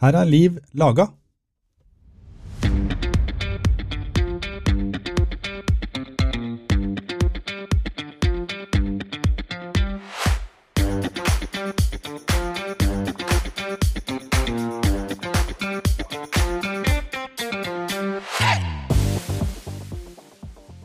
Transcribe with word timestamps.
Her 0.00 0.12
er 0.12 0.24
Liv 0.28 0.58
laga. 0.76 1.06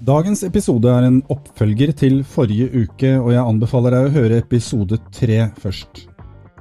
Dagens 0.02 0.44
episode 0.44 0.88
er 0.90 1.06
en 1.08 1.20
oppfølger 1.30 1.92
til 1.92 2.24
forrige 2.24 2.72
uke, 2.72 3.12
og 3.20 3.34
jeg 3.36 3.44
anbefaler 3.44 3.96
deg 3.96 4.08
å 4.08 4.16
høre 4.16 4.40
episode 4.40 5.04
tre 5.12 5.44
først. 5.60 6.11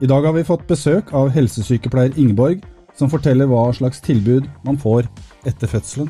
I 0.01 0.09
dag 0.09 0.25
har 0.25 0.33
vi 0.33 0.47
fått 0.49 0.63
besøk 0.65 1.11
av 1.13 1.27
helsesykepleier 1.29 2.15
Ingeborg, 2.17 2.63
som 2.97 3.11
forteller 3.13 3.45
hva 3.51 3.67
slags 3.77 4.01
tilbud 4.01 4.47
man 4.65 4.79
får 4.81 5.05
etter 5.45 5.69
fødselen. 5.69 6.09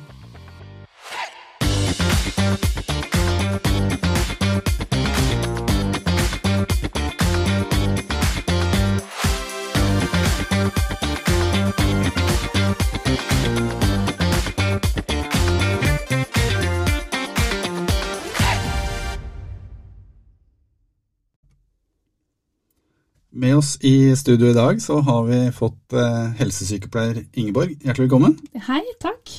Oss 23.61 23.77
i 23.87 24.13
studio 24.17 24.51
i 24.51 24.57
dag 24.57 24.81
så 24.83 24.99
har 25.05 25.25
vi 25.29 25.39
fått 25.55 25.93
eh, 25.97 26.33
helsesykepleier 26.41 27.23
Ingeborg. 27.41 27.77
Hjertelig 27.85 28.07
velkommen. 28.09 28.37
Hei, 28.67 28.81
takk. 29.03 29.33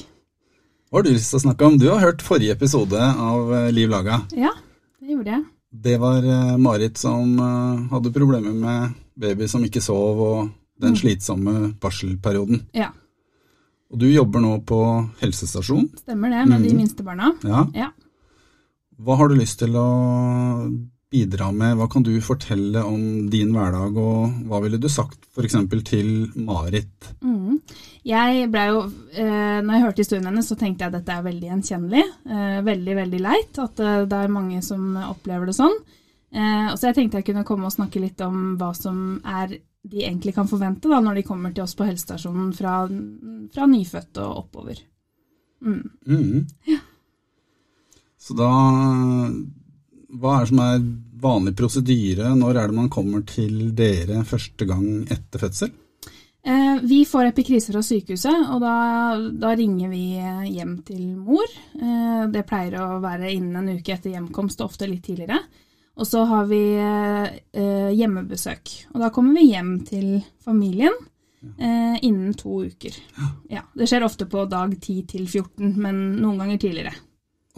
Hva 0.92 1.00
har 1.00 1.06
du 1.08 1.12
lyst 1.14 1.32
til 1.32 1.40
å 1.40 1.44
snakke 1.46 1.68
om? 1.68 1.78
Du 1.82 1.88
har 1.90 2.02
hørt 2.04 2.24
forrige 2.26 2.54
episode 2.58 3.00
av 3.02 3.52
eh, 3.58 3.70
Liv 3.74 3.90
laga. 3.92 4.22
Ja, 4.38 4.52
det 5.02 5.16
gjorde 5.16 5.36
jeg. 5.38 5.44
Det 5.88 5.98
var 6.04 6.26
eh, 6.28 6.56
Marit 6.60 7.00
som 7.00 7.38
hadde 7.94 8.12
problemer 8.16 8.52
med 8.56 8.98
baby 9.22 9.48
som 9.52 9.64
ikke 9.68 9.82
sov, 9.84 10.20
og 10.26 10.50
den 10.82 10.96
slitsomme 11.00 11.72
barselperioden. 11.82 12.64
Ja, 12.76 12.90
Og 13.92 14.00
du 14.00 14.06
jobber 14.08 14.40
nå 14.44 14.54
på 14.66 14.78
helsestasjon. 15.20 15.90
stemmer 16.00 16.32
det, 16.32 16.46
med 16.48 16.62
de 16.64 16.70
Mhm. 16.72 16.78
minste 16.80 17.04
barna. 17.04 17.34
Ja. 17.44 17.66
Ja. 17.76 17.90
Hva 19.02 19.18
har 19.20 19.28
du 19.28 19.36
lyst 19.36 19.60
til 19.60 19.76
å 19.76 19.88
bidra 21.12 21.52
med? 21.52 21.76
Hva 21.78 21.88
kan 21.92 22.04
du 22.08 22.14
fortelle 22.24 22.84
om 22.88 23.30
din 23.32 23.52
hverdag, 23.56 23.98
og 24.00 24.44
hva 24.48 24.62
ville 24.64 24.80
du 24.82 24.88
sagt 24.92 25.28
f.eks. 25.36 25.58
til 25.88 26.12
Marit? 26.40 27.10
Mm. 27.24 27.60
Jeg 28.08 28.48
ble 28.52 28.68
jo, 28.70 28.84
eh, 29.14 29.58
når 29.62 29.74
jeg 29.76 29.84
hørte 29.86 30.06
historien 30.06 30.30
hennes, 30.30 30.48
så 30.48 30.58
tenkte 30.60 30.86
jeg 30.86 30.94
at 30.94 31.00
dette 31.00 31.18
er 31.18 31.26
veldig 31.28 31.50
gjenkjennelig. 31.50 32.06
Eh, 32.32 32.62
veldig, 32.68 32.96
veldig 33.02 33.22
leit 33.28 33.60
at 33.62 33.84
eh, 33.84 33.98
det 34.10 34.22
er 34.22 34.38
mange 34.38 34.62
som 34.66 34.96
opplever 35.10 35.52
det 35.52 35.58
sånn. 35.60 35.76
Og 36.32 36.78
så 36.80 36.88
jeg 36.88 36.96
tenkte 36.96 37.20
jeg 37.20 37.26
kunne 37.28 37.44
komme 37.44 37.68
og 37.68 37.74
snakke 37.76 38.00
litt 38.00 38.22
om 38.24 38.54
hva 38.56 38.70
som 38.72 39.18
er 39.28 39.58
de 39.84 40.04
egentlig 40.06 40.32
kan 40.38 40.48
forvente 40.48 40.88
da, 40.88 41.02
når 41.04 41.20
de 41.20 41.24
kommer 41.28 41.52
til 41.52 41.66
oss 41.66 41.74
på 41.76 41.84
helsestasjonen 41.90 42.54
fra, 42.56 42.86
fra 43.52 43.68
nyfødt 43.68 44.22
og 44.24 44.38
oppover. 44.46 44.80
Mm. 45.60 45.90
Mhm. 46.08 46.80
Så 48.22 48.38
da 48.38 48.48
Hva 50.12 50.36
er 50.36 50.44
det 50.44 50.52
som 50.52 50.64
er 50.64 50.82
vanlig 51.22 51.54
prosedyre? 51.56 52.34
Når 52.36 52.58
er 52.58 52.72
det 52.72 52.78
man 52.82 52.92
kommer 52.92 53.24
til 53.28 53.72
dere 53.78 54.26
første 54.28 54.68
gang 54.68 55.06
etter 55.12 55.46
fødsel? 55.46 55.72
Eh, 56.44 56.78
vi 56.82 57.04
får 57.06 57.26
epikrise 57.30 57.70
fra 57.74 57.84
sykehuset, 57.86 58.48
og 58.50 58.64
da, 58.64 58.76
da 59.44 59.52
ringer 59.58 59.92
vi 59.92 60.06
hjem 60.50 60.80
til 60.88 61.04
mor. 61.20 61.46
Eh, 61.78 62.24
det 62.34 62.48
pleier 62.50 62.80
å 62.82 63.02
være 63.04 63.30
innen 63.36 63.60
en 63.62 63.78
uke 63.78 63.94
etter 63.94 64.16
hjemkomst, 64.16 64.64
ofte 64.66 64.90
litt 64.90 65.06
tidligere. 65.06 65.38
Og 66.02 66.08
så 66.08 66.24
har 66.26 66.48
vi 66.50 66.64
eh, 66.82 67.92
hjemmebesøk, 67.94 68.74
og 68.96 69.04
da 69.04 69.12
kommer 69.14 69.38
vi 69.38 69.52
hjem 69.52 69.74
til 69.88 70.12
familien 70.42 70.98
innen 71.42 72.36
to 72.38 72.60
uker. 72.70 72.94
Ja, 73.50 73.64
det 73.74 73.88
skjer 73.90 74.04
ofte 74.06 74.28
på 74.30 74.44
dag 74.46 74.76
10 74.76 75.08
til 75.10 75.24
14, 75.26 75.72
men 75.74 76.04
noen 76.22 76.38
ganger 76.38 76.60
tidligere. 76.62 76.94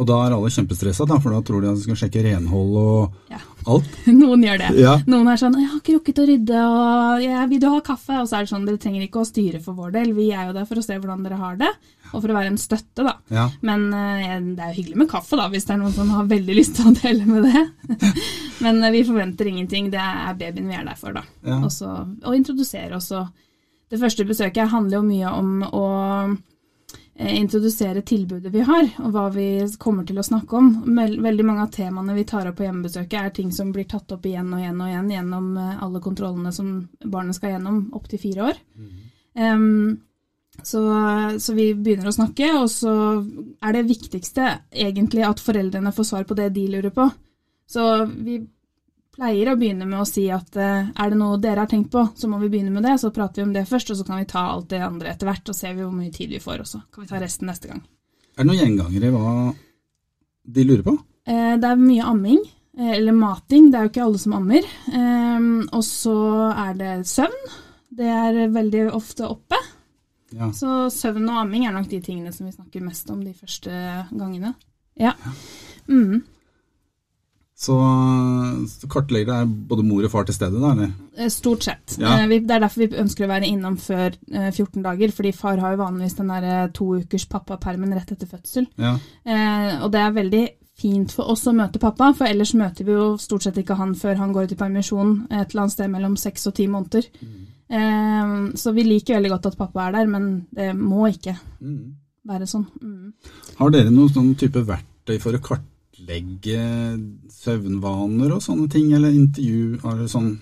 Og 0.01 0.07
da 0.09 0.15
er 0.25 0.33
alle 0.33 0.49
kjempestressa, 0.49 1.05
da, 1.05 1.19
for 1.21 1.35
da 1.35 1.39
tror 1.45 1.61
de 1.61 1.67
at 1.69 1.77
de 1.77 1.83
skal 1.85 1.97
sjekke 2.01 2.23
renhold 2.25 2.77
og 2.81 3.11
Ja. 3.29 3.37
alt. 3.69 3.85
Noen 4.09 4.41
gjør 4.41 4.57
det. 4.63 4.69
Ja. 4.81 4.95
Noen 5.05 5.27
er 5.29 5.37
sånn 5.37 5.53
'Jeg 5.53 5.69
har 5.69 5.79
ikke 5.83 5.93
rukket 5.99 6.21
å 6.23 6.25
rydde', 6.25 6.61
og 6.65 7.21
jeg 7.21 7.49
'Vil 7.49 7.59
du 7.61 7.67
ha 7.69 7.79
kaffe?' 7.81 8.17
Og 8.21 8.25
så 8.27 8.37
er 8.37 8.41
det 8.47 8.49
sånn 8.49 8.65
'Dere 8.65 8.81
trenger 8.81 9.03
ikke 9.05 9.21
å 9.21 9.29
styre 9.29 9.61
for 9.61 9.73
vår 9.77 9.91
del. 9.93 10.13
Vi 10.17 10.31
er 10.33 10.47
jo 10.47 10.53
der 10.57 10.65
for 10.65 10.75
å 10.81 10.83
se 10.83 10.97
hvordan 10.97 11.21
dere 11.23 11.37
har 11.37 11.55
det, 11.61 11.69
og 12.11 12.21
for 12.23 12.27
å 12.33 12.33
være 12.39 12.47
en 12.49 12.57
støtte', 12.57 13.05
da. 13.05 13.13
Ja. 13.29 13.49
Men 13.61 13.93
eh, 13.93 14.39
det 14.55 14.59
er 14.65 14.73
jo 14.73 14.81
hyggelig 14.81 14.97
med 14.97 15.09
kaffe, 15.09 15.37
da, 15.37 15.47
hvis 15.49 15.65
det 15.65 15.75
er 15.75 15.81
noen 15.83 15.93
som 15.93 16.09
har 16.09 16.25
veldig 16.25 16.55
lyst 16.57 16.75
til 16.75 16.89
å 16.89 16.95
dele 16.97 17.25
med 17.29 17.43
det. 17.43 17.63
Men 18.65 18.83
eh, 18.83 18.91
vi 18.91 19.03
forventer 19.05 19.45
ingenting. 19.45 19.91
Det 19.91 19.99
er 20.01 20.33
babyen 20.33 20.67
vi 20.67 20.73
er 20.73 20.85
der 20.89 20.95
for, 20.97 21.13
da. 21.13 21.21
Ja. 21.45 21.59
Og 21.61 21.69
så 21.71 21.93
å 22.25 22.33
introdusere 22.33 22.95
oss. 22.97 23.11
Og 23.13 23.27
det 23.93 23.99
første 24.01 24.25
besøket 24.25 24.69
handler 24.73 24.97
jo 24.97 25.03
mye 25.05 25.29
om 25.37 25.61
å 25.69 26.37
introdusere 27.19 28.01
tilbudet 28.01 28.51
vi 28.53 28.63
har, 28.66 28.88
og 29.06 29.12
hva 29.13 29.28
vi 29.34 29.47
kommer 29.78 30.06
til 30.07 30.18
å 30.18 30.25
snakke 30.25 30.57
om. 30.57 30.69
Veldig 30.97 31.46
mange 31.46 31.66
av 31.68 31.74
temaene 31.74 32.16
vi 32.18 32.25
tar 32.25 32.47
opp 32.50 32.57
på 32.57 32.66
hjemmebesøket, 32.66 33.19
er 33.19 33.35
ting 33.35 33.51
som 33.53 33.69
blir 33.74 33.85
tatt 33.90 34.12
opp 34.16 34.25
igjen 34.25 34.50
og 34.53 34.63
igjen 34.63 34.81
og 34.81 34.90
igjen 34.90 35.12
gjennom 35.13 35.52
eh, 35.62 35.84
alle 35.85 36.02
kontrollene 36.02 36.53
som 36.56 36.72
barnet 37.03 37.38
skal 37.38 37.56
gjennom 37.56 37.84
opptil 37.94 38.22
fire 38.23 38.50
år. 38.50 38.63
Em, 39.34 39.68
så, 40.62 40.81
så 41.41 41.53
vi 41.57 41.69
begynner 41.73 42.09
å 42.09 42.16
snakke, 42.16 42.50
og 42.57 42.68
så 42.73 42.96
er 43.62 43.78
det 43.78 43.88
viktigste 43.90 44.50
egentlig 44.69 45.25
at 45.28 45.41
foreldrene 45.41 45.94
får 45.94 46.09
svar 46.09 46.28
på 46.29 46.38
det 46.38 46.50
de 46.57 46.68
lurer 46.69 46.94
på. 46.94 47.07
Så 47.69 47.88
vi 48.09 48.41
pleier 49.13 49.51
å 49.51 49.57
begynne 49.59 49.85
med 49.90 50.01
å 50.01 50.07
si 50.09 50.25
at 50.34 50.57
eh, 50.57 50.90
er 50.90 51.12
det 51.12 51.19
noe 51.19 51.40
dere 51.41 51.66
har 51.66 51.69
tenkt 51.72 51.91
på, 51.94 52.06
så 52.18 52.29
må 52.29 52.40
vi 52.41 52.50
begynne 52.53 52.74
med 52.74 52.85
det. 52.88 52.97
Så 53.01 53.13
prater 53.13 53.41
vi 53.41 53.47
om 53.47 53.53
det 53.56 53.68
først, 53.69 53.94
og 53.94 54.00
så 54.00 54.07
kan 54.07 54.22
vi 54.22 54.29
ta 54.29 54.47
alt 54.56 54.72
det 54.74 54.81
andre 54.85 55.13
etter 55.13 55.29
hvert. 55.29 55.50
Og 55.50 55.57
ser 55.57 55.75
vi 55.78 55.85
hvor 55.85 55.94
mye 55.96 56.13
tid 56.13 56.34
vi 56.34 56.41
får 56.44 56.66
også. 56.66 56.84
Kan 56.94 57.06
vi 57.06 57.12
ta 57.12 57.22
resten 57.22 57.50
neste 57.52 57.69
gang. 57.72 57.84
Er 58.34 58.41
det 58.41 58.50
noen 58.50 58.62
gjengangere 58.63 59.12
i 59.12 59.13
hva 59.13 59.35
de 60.57 60.66
lurer 60.68 60.85
på? 60.88 60.97
Eh, 61.29 61.53
det 61.62 61.69
er 61.69 61.79
mye 61.79 62.09
amming, 62.09 62.41
eh, 62.79 62.96
eller 62.97 63.16
mating. 63.18 63.69
Det 63.69 63.79
er 63.79 63.85
jo 63.85 63.94
ikke 63.94 64.07
alle 64.07 64.23
som 64.23 64.35
ammer. 64.40 64.73
Eh, 64.90 65.47
og 65.69 65.85
så 65.88 66.18
er 66.50 66.75
det 66.81 66.91
søvn. 67.09 67.56
Det 67.94 68.09
er 68.09 68.44
veldig 68.50 68.88
ofte 68.97 69.29
oppe. 69.29 69.59
Ja. 70.34 70.50
Så 70.50 70.90
søvn 70.90 71.29
og 71.29 71.44
amming 71.44 71.68
er 71.68 71.75
nok 71.75 71.91
de 71.91 72.02
tingene 72.02 72.34
som 72.34 72.47
vi 72.47 72.56
snakker 72.56 72.81
mest 72.81 73.12
om 73.13 73.22
de 73.22 73.35
første 73.38 73.69
gangene. 74.09 74.56
Ja. 74.97 75.13
Mm. 75.85 76.23
Så, 77.63 77.75
så 78.68 78.88
kartlegger 78.91 79.29
det 79.29 79.35
er 79.40 79.51
både 79.69 79.85
mor 79.88 80.03
og 80.03 80.12
far 80.12 80.25
til 80.28 80.35
stede, 80.35 80.59
da? 80.59 80.72
eller? 80.74 80.90
Eh, 81.16 81.29
Stort 81.31 81.63
sett. 81.63 81.94
Ja. 82.01 82.18
Eh, 82.19 82.25
vi- 82.28 82.40
Det 82.44 82.51
er 82.57 82.59
derfor 82.66 82.81
vi 82.84 82.97
ønsker 83.03 83.24
å 83.24 83.29
være 83.31 83.47
innom 83.47 83.78
før 83.79 84.12
eh, 84.34 84.50
14 84.51 84.84
dager, 84.84 85.13
fordi 85.16 85.31
far 85.34 85.57
har 85.62 85.72
jo 85.78 85.84
vanligvis 85.84 86.18
den 86.18 86.28
der 86.34 86.44
eh, 86.44 86.68
to 86.75 86.90
ukers 87.00 87.25
pappapermen 87.31 87.94
rett 87.96 88.12
etter 88.12 88.28
fødsel. 88.28 88.68
Ja. 88.78 88.97
Eh, 89.25 89.79
og 89.84 89.91
det 89.94 90.02
er 90.02 90.12
veldig 90.18 90.44
fint 90.84 91.12
for 91.13 91.29
oss 91.31 91.46
å 91.47 91.53
møte 91.56 91.79
pappa, 91.79 92.12
for 92.18 92.25
ellers 92.28 92.52
møter 92.57 92.84
vi 92.84 92.91
jo 92.97 93.16
stort 93.22 93.44
sett 93.46 93.56
ikke 93.62 93.78
han 93.78 93.94
før 93.96 94.18
han 94.18 94.34
går 94.34 94.44
ut 94.50 94.56
i 94.56 94.59
permisjon 94.59 95.28
et 95.31 95.52
eller 95.53 95.62
annet 95.63 95.72
sted 95.78 95.90
mellom 95.94 96.18
seks 96.18 96.47
og 96.50 96.56
ti 96.57 96.66
måneder. 96.68 97.07
Eh, 97.69 98.31
så 98.59 98.73
vi 98.75 98.84
liker 98.84 99.16
veldig 99.22 99.29
godt 99.38 99.46
at 99.53 99.57
pappa 99.57 99.88
er 99.88 99.91
der, 100.02 100.07
men 100.07 100.47
det 100.53 100.73
må 100.75 101.06
ikke 101.13 101.38
Mm. 101.62 101.94
være 102.28 102.47
sånn. 102.50 102.66
Mm. 102.81 103.13
Har 103.59 103.69
dere 103.69 103.90
noen 103.91 104.09
sånn 104.09 104.35
type 104.35 104.66
verktøy 104.66 105.19
for 105.22 105.31
å 105.38 105.40
kartlegge 105.40 106.59
søvnvaner 107.43 108.33
og 108.33 108.41
sånne 108.43 108.69
ting, 108.71 108.91
eller 108.95 109.13
intervju, 109.13 109.77
er 109.83 110.01
det 110.01 110.09
sånn 110.11 110.33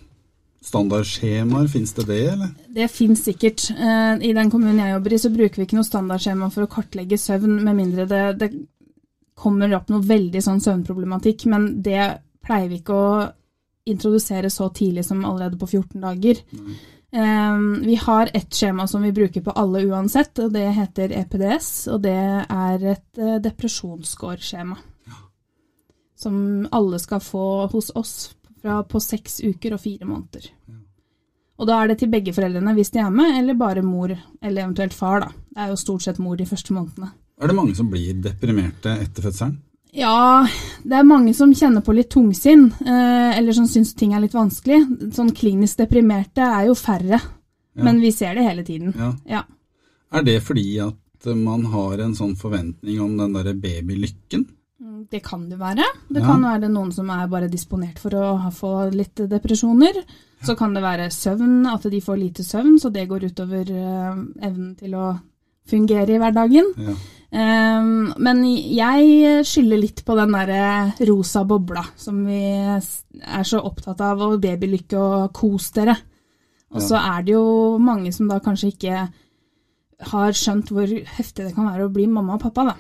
standardskjemaer, 0.61 1.67
fins 1.71 1.93
det 1.97 2.05
det, 2.05 2.21
eller? 2.35 2.51
Det 2.69 2.87
fins 2.93 3.23
sikkert. 3.25 3.65
Eh, 3.73 4.13
I 4.29 4.33
den 4.37 4.51
kommunen 4.53 4.81
jeg 4.83 4.93
jobber 4.93 5.15
i, 5.15 5.21
så 5.23 5.33
bruker 5.33 5.61
vi 5.61 5.67
ikke 5.67 5.79
noe 5.79 5.87
standardskjema 5.87 6.51
for 6.53 6.67
å 6.67 6.71
kartlegge 6.71 7.17
søvn, 7.17 7.57
med 7.65 7.77
mindre 7.79 8.05
det, 8.09 8.23
det 8.37 8.51
kommer 9.41 9.73
opp 9.73 9.89
noe 9.89 10.05
veldig 10.05 10.43
sånn 10.45 10.61
søvnproblematikk, 10.61 11.47
men 11.49 11.71
det 11.81 12.03
pleier 12.45 12.69
vi 12.69 12.81
ikke 12.81 12.97
å 12.97 13.13
introdusere 13.89 14.51
så 14.53 14.69
tidlig 14.69 15.07
som 15.07 15.23
allerede 15.25 15.57
på 15.57 15.71
14 15.71 15.97
dager. 16.03 16.43
Eh, 17.11 17.57
vi 17.87 17.97
har 18.03 18.29
et 18.37 18.53
skjema 18.53 18.85
som 18.87 19.01
vi 19.01 19.15
bruker 19.17 19.41
på 19.41 19.57
alle 19.57 19.81
uansett, 19.89 20.37
og 20.45 20.53
det 20.53 20.67
heter 20.77 21.17
EPDS, 21.23 21.71
og 21.89 22.05
det 22.05 22.19
er 22.45 22.87
et 22.93 23.09
uh, 23.19 23.39
depresjonsscore-skjema. 23.41 24.77
Som 26.21 26.67
alle 26.71 26.99
skal 27.01 27.23
få 27.25 27.65
hos 27.71 27.89
oss 27.97 28.13
fra 28.61 28.83
på 28.85 29.01
seks 29.01 29.39
uker 29.41 29.73
og 29.73 29.81
fire 29.81 30.05
måneder. 30.05 30.51
Og 31.61 31.67
da 31.69 31.77
er 31.77 31.91
det 31.91 31.99
til 32.01 32.09
begge 32.09 32.33
foreldrene 32.33 32.73
hvis 32.77 32.93
de 32.93 33.01
er 33.01 33.09
med, 33.13 33.35
eller 33.39 33.57
bare 33.57 33.83
mor, 33.85 34.13
eller 34.41 34.63
eventuelt 34.63 34.93
far, 34.97 35.25
da. 35.25 35.33
Det 35.51 35.65
er 35.65 35.73
jo 35.73 35.81
stort 35.81 36.05
sett 36.05 36.21
mor 36.21 36.37
de 36.37 36.47
første 36.49 36.73
månedene. 36.73 37.11
Er 37.41 37.49
det 37.49 37.57
mange 37.57 37.75
som 37.77 37.89
blir 37.89 38.17
deprimerte 38.21 38.95
etter 39.01 39.25
fødselen? 39.25 39.59
Ja, 39.91 40.47
det 40.87 40.95
er 40.95 41.03
mange 41.03 41.33
som 41.35 41.51
kjenner 41.57 41.83
på 41.83 41.93
litt 41.93 42.09
tungsinn, 42.13 42.69
eh, 42.79 43.37
eller 43.37 43.53
som 43.53 43.67
syns 43.67 43.91
ting 43.97 44.13
er 44.15 44.23
litt 44.23 44.37
vanskelig. 44.37 44.79
Sånn 45.17 45.33
klinisk 45.35 45.81
deprimerte 45.81 46.45
er 46.45 46.69
jo 46.69 46.77
færre. 46.79 47.19
Ja. 47.19 47.83
Men 47.83 47.99
vi 48.03 48.13
ser 48.15 48.37
det 48.37 48.45
hele 48.47 48.63
tiden. 48.67 48.93
Ja. 48.97 49.11
Ja. 49.27 49.43
Er 50.11 50.23
det 50.27 50.39
fordi 50.43 50.65
at 50.83 51.27
man 51.37 51.65
har 51.73 51.99
en 52.03 52.15
sånn 52.15 52.37
forventning 52.39 53.01
om 53.03 53.17
den 53.19 53.35
derre 53.35 53.53
babylykken? 53.53 54.47
Mm, 54.81 55.05
Det 55.11 55.21
kan 55.23 55.47
det 55.49 55.59
være. 55.59 55.83
Det 56.09 56.21
Ja. 56.21 56.25
kan 56.25 56.41
være 56.41 56.69
noen 56.69 56.91
som 56.91 57.09
er 57.09 57.27
bare 57.27 57.47
disponert 57.49 57.99
for 57.99 58.09
å 58.11 58.51
få 58.51 58.91
litt 58.93 59.15
depresjoner. 59.15 60.03
Så 60.43 60.57
kan 60.57 60.73
det 60.73 60.81
være 60.81 61.09
søvn, 61.11 61.67
at 61.71 61.83
de 61.83 61.99
får 62.01 62.17
lite 62.17 62.43
søvn, 62.43 62.79
så 62.79 62.91
det 62.91 63.07
går 63.07 63.23
utover 63.29 63.69
eh, 63.69 64.15
evnen 64.47 64.75
til 64.75 64.91
å 64.95 65.19
fungere 65.67 66.09
i 66.09 66.17
hverdagen. 66.17 66.65
Ja. 66.77 66.95
Um, 67.33 68.13
men 68.17 68.43
jeg 68.43 69.45
skylder 69.45 69.79
litt 69.79 70.03
på 70.03 70.15
den 70.17 70.33
derre 70.33 70.93
rosa 71.07 71.45
bobla 71.45 71.85
som 71.95 72.25
vi 72.25 72.41
er 72.43 73.43
så 73.47 73.61
opptatt 73.63 74.01
av, 74.01 74.19
og 74.19 74.41
babylykke 74.41 74.97
og 74.97 75.31
kos 75.31 75.71
dere. 75.71 75.95
Og 76.73 76.81
så 76.81 76.97
er 76.97 77.21
det 77.23 77.33
jo 77.33 77.77
mange 77.79 78.11
som 78.11 78.27
da 78.27 78.39
kanskje 78.39 78.73
ikke 78.73 79.09
har 80.11 80.31
skjønt 80.33 80.71
hvor 80.73 80.87
heftig 80.87 81.45
det 81.45 81.55
kan 81.55 81.67
være 81.69 81.85
å 81.87 81.93
bli 81.93 82.07
mamma 82.07 82.33
og 82.33 82.41
pappa, 82.41 82.65
da. 82.65 82.75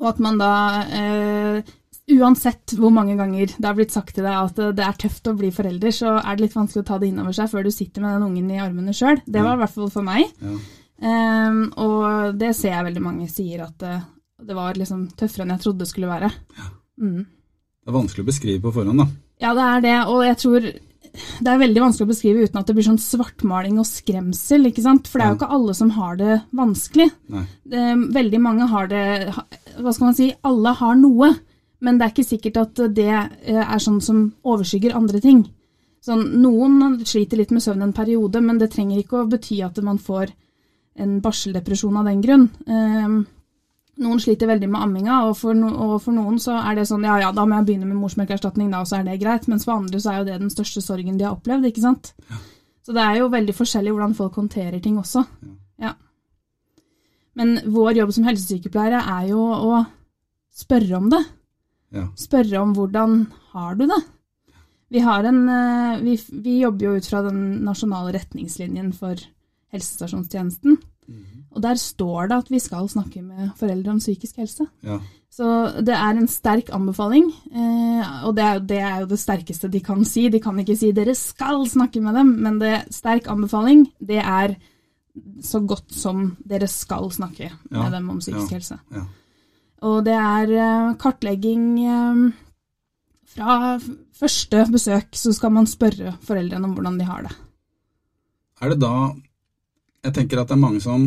Og 0.00 0.08
at 0.12 0.22
man 0.22 0.40
da, 0.40 0.52
eh, 0.92 1.74
uansett 2.16 2.76
hvor 2.78 2.92
mange 2.94 3.16
ganger 3.18 3.50
det 3.56 3.66
har 3.66 3.76
blitt 3.78 3.94
sagt 3.94 4.14
til 4.14 4.26
deg 4.26 4.36
at 4.36 4.58
det 4.76 4.84
er 4.84 4.98
tøft 5.00 5.30
å 5.30 5.36
bli 5.38 5.50
forelder, 5.54 5.94
så 5.94 6.16
er 6.20 6.36
det 6.36 6.46
litt 6.46 6.56
vanskelig 6.58 6.84
å 6.84 6.88
ta 6.90 6.98
det 7.02 7.10
innover 7.10 7.36
seg 7.36 7.50
før 7.50 7.66
du 7.66 7.72
sitter 7.74 8.04
med 8.04 8.16
den 8.16 8.26
ungen 8.28 8.52
i 8.54 8.60
armene 8.62 8.94
sjøl. 8.94 9.22
Det 9.26 9.42
var 9.42 9.56
i 9.56 9.62
hvert 9.64 9.74
fall 9.74 9.92
for 9.94 10.06
meg. 10.06 10.28
Ja. 10.44 10.56
Ehm, 11.06 11.62
og 11.82 12.36
det 12.40 12.54
ser 12.56 12.76
jeg 12.76 12.88
veldig 12.88 13.04
mange 13.04 13.28
sier 13.28 13.66
at 13.66 13.76
det, 13.82 13.96
det 14.46 14.56
var 14.56 14.78
liksom 14.78 15.08
tøffere 15.18 15.44
enn 15.44 15.56
jeg 15.56 15.64
trodde 15.64 15.84
det 15.84 15.90
skulle 15.90 16.12
være. 16.12 16.30
Mm. 17.00 17.22
Det 17.26 17.92
er 17.92 17.98
vanskelig 17.98 18.24
å 18.24 18.30
beskrive 18.30 18.64
på 18.64 18.74
forhånd, 18.78 19.02
da. 19.02 19.08
Ja, 19.42 19.52
det 19.56 19.64
er 19.66 19.82
det, 19.84 19.96
og 20.08 20.22
jeg 20.24 20.38
tror 20.40 20.70
det 21.16 21.48
er 21.48 21.60
veldig 21.60 21.80
vanskelig 21.80 22.06
å 22.06 22.10
beskrive 22.10 22.46
uten 22.46 22.60
at 22.60 22.68
det 22.68 22.74
blir 22.76 22.86
sånn 22.86 23.00
svartmaling 23.00 23.78
og 23.80 23.88
skremsel, 23.88 24.68
ikke 24.70 24.84
sant? 24.84 25.08
For 25.08 25.20
det 25.20 25.26
er 25.26 25.32
jo 25.32 25.38
ikke 25.38 25.54
alle 25.56 25.76
som 25.76 25.92
har 25.96 26.18
det 26.20 26.38
vanskelig. 26.56 27.08
Nei. 27.32 27.44
Veldig 28.16 28.40
mange 28.42 28.68
har 28.72 28.90
det 28.90 29.04
Hva 29.82 29.92
skal 29.92 30.10
man 30.10 30.16
si? 30.16 30.30
Alle 30.46 30.72
har 30.78 30.96
noe, 30.98 31.32
men 31.84 31.98
det 31.98 32.06
er 32.06 32.14
ikke 32.14 32.30
sikkert 32.30 32.58
at 32.62 32.82
det 32.96 33.12
eh, 33.12 33.62
er 33.62 33.82
sånn 33.82 34.00
som 34.04 34.26
overskygger 34.46 34.96
andre 34.96 35.20
ting. 35.24 35.44
Sånn, 36.06 36.22
noen 36.38 37.00
sliter 37.08 37.40
litt 37.40 37.52
med 37.54 37.64
søvn 37.64 37.82
en 37.82 37.94
periode, 37.96 38.40
men 38.40 38.60
det 38.60 38.70
trenger 38.74 39.00
ikke 39.00 39.22
å 39.22 39.30
bety 39.30 39.58
at 39.66 39.80
man 39.82 39.98
får 39.98 40.30
en 41.02 41.16
barseldepresjon 41.20 41.96
av 41.98 42.06
den 42.06 42.22
grunn. 42.22 42.46
Ehm, 42.70 43.16
noen 44.00 44.20
sliter 44.22 44.48
veldig 44.48 44.68
med 44.70 44.84
amminga, 44.84 45.18
og 45.26 45.34
for, 45.40 45.56
no, 45.56 45.72
og 45.72 45.96
for 46.04 46.14
noen 46.14 46.38
så 46.40 46.60
er 46.60 46.78
det 46.78 46.86
sånn 46.88 47.04
ja 47.08 47.18
ja, 47.24 47.32
da 47.34 47.44
må 47.48 47.58
jeg 47.58 47.68
begynne 47.70 47.90
med 47.90 47.98
morsmelkerstatning, 47.98 48.70
da, 48.72 48.84
og 48.84 48.90
så 48.90 49.00
er 49.00 49.08
det 49.08 49.18
greit. 49.20 49.48
Mens 49.50 49.66
for 49.66 49.80
andre 49.80 50.00
så 50.00 50.12
er 50.12 50.20
jo 50.20 50.28
det 50.30 50.38
den 50.44 50.52
største 50.52 50.84
sorgen 50.84 51.18
de 51.18 51.26
har 51.26 51.34
opplevd, 51.34 51.68
ikke 51.68 51.84
sant. 51.84 52.12
Så 52.86 52.94
det 52.94 53.02
er 53.02 53.18
jo 53.18 53.32
veldig 53.32 53.56
forskjellig 53.56 53.96
hvordan 53.96 54.14
folk 54.14 54.38
håndterer 54.38 54.78
ting 54.84 55.00
også. 55.02 55.26
Ja. 55.26 55.56
Men 57.36 57.58
vår 57.72 58.00
jobb 58.00 58.12
som 58.16 58.26
helsesykepleiere 58.28 59.02
er 59.18 59.30
jo 59.30 59.44
å 59.44 59.84
spørre 60.56 60.98
om 60.98 61.08
det. 61.12 61.22
Ja. 61.94 62.08
Spørre 62.18 62.62
om 62.62 62.74
hvordan 62.76 63.26
har 63.52 63.76
du 63.78 63.86
det. 63.90 64.00
Vi, 64.92 65.02
har 65.02 65.26
en, 65.28 65.40
eh, 65.50 66.02
vi, 66.02 66.18
vi 66.42 66.60
jobber 66.62 66.88
jo 66.88 66.96
ut 66.96 67.08
fra 67.10 67.22
den 67.26 67.40
nasjonale 67.66 68.14
retningslinjen 68.16 68.92
for 68.96 69.20
helsestasjonstjenesten. 69.74 70.78
Og 71.56 71.62
der 71.64 71.78
står 71.80 72.28
det 72.28 72.40
at 72.42 72.50
vi 72.52 72.60
skal 72.60 72.88
snakke 72.90 73.22
med 73.24 73.54
foreldre 73.56 73.94
om 73.94 74.00
psykisk 74.02 74.42
helse. 74.42 74.66
Ja. 74.84 74.98
Så 75.32 75.46
det 75.84 75.94
er 75.96 76.16
en 76.16 76.28
sterk 76.30 76.70
anbefaling, 76.74 77.28
eh, 77.52 78.24
og 78.28 78.36
det 78.36 78.44
er, 78.44 78.60
det 78.60 78.78
er 78.80 79.02
jo 79.02 79.08
det 79.10 79.18
sterkeste 79.20 79.70
de 79.72 79.80
kan 79.84 80.04
si. 80.08 80.28
De 80.32 80.40
kan 80.40 80.58
ikke 80.60 80.76
si 80.76 80.92
'dere 80.92 81.14
skal 81.14 81.66
snakke 81.68 82.00
med 82.00 82.14
dem', 82.14 82.36
men 82.40 82.58
det 82.60 82.86
sterk 82.94 83.28
anbefaling, 83.28 83.86
det 84.00 84.20
er 84.20 84.56
så 85.42 85.60
godt 85.66 85.92
som 85.94 86.36
dere 86.44 86.68
skal 86.68 87.10
snakke 87.14 87.48
Ja, 87.50 87.82
med 87.82 87.92
dem 87.92 88.10
om 88.10 88.18
psykisk 88.20 88.50
ja, 88.52 88.56
helse. 88.58 88.78
ja. 88.92 89.04
Og 89.86 90.04
det 90.06 90.14
er 90.16 90.52
eh, 90.56 90.94
kartlegging 91.00 91.64
eh, 91.84 92.22
fra 93.36 93.76
første 94.16 94.64
besøk, 94.72 95.10
så 95.12 95.32
skal 95.36 95.52
man 95.52 95.66
spørre 95.68 96.14
foreldrene 96.24 96.64
om 96.64 96.74
hvordan 96.78 96.96
de 96.98 97.04
har 97.08 97.26
det. 97.26 97.34
Er 98.62 98.72
det 98.72 98.80
da 98.80 98.92
Jeg 100.06 100.14
tenker 100.14 100.40
at 100.40 100.48
det 100.48 100.54
er 100.56 100.62
mange 100.62 100.80
som 100.80 101.02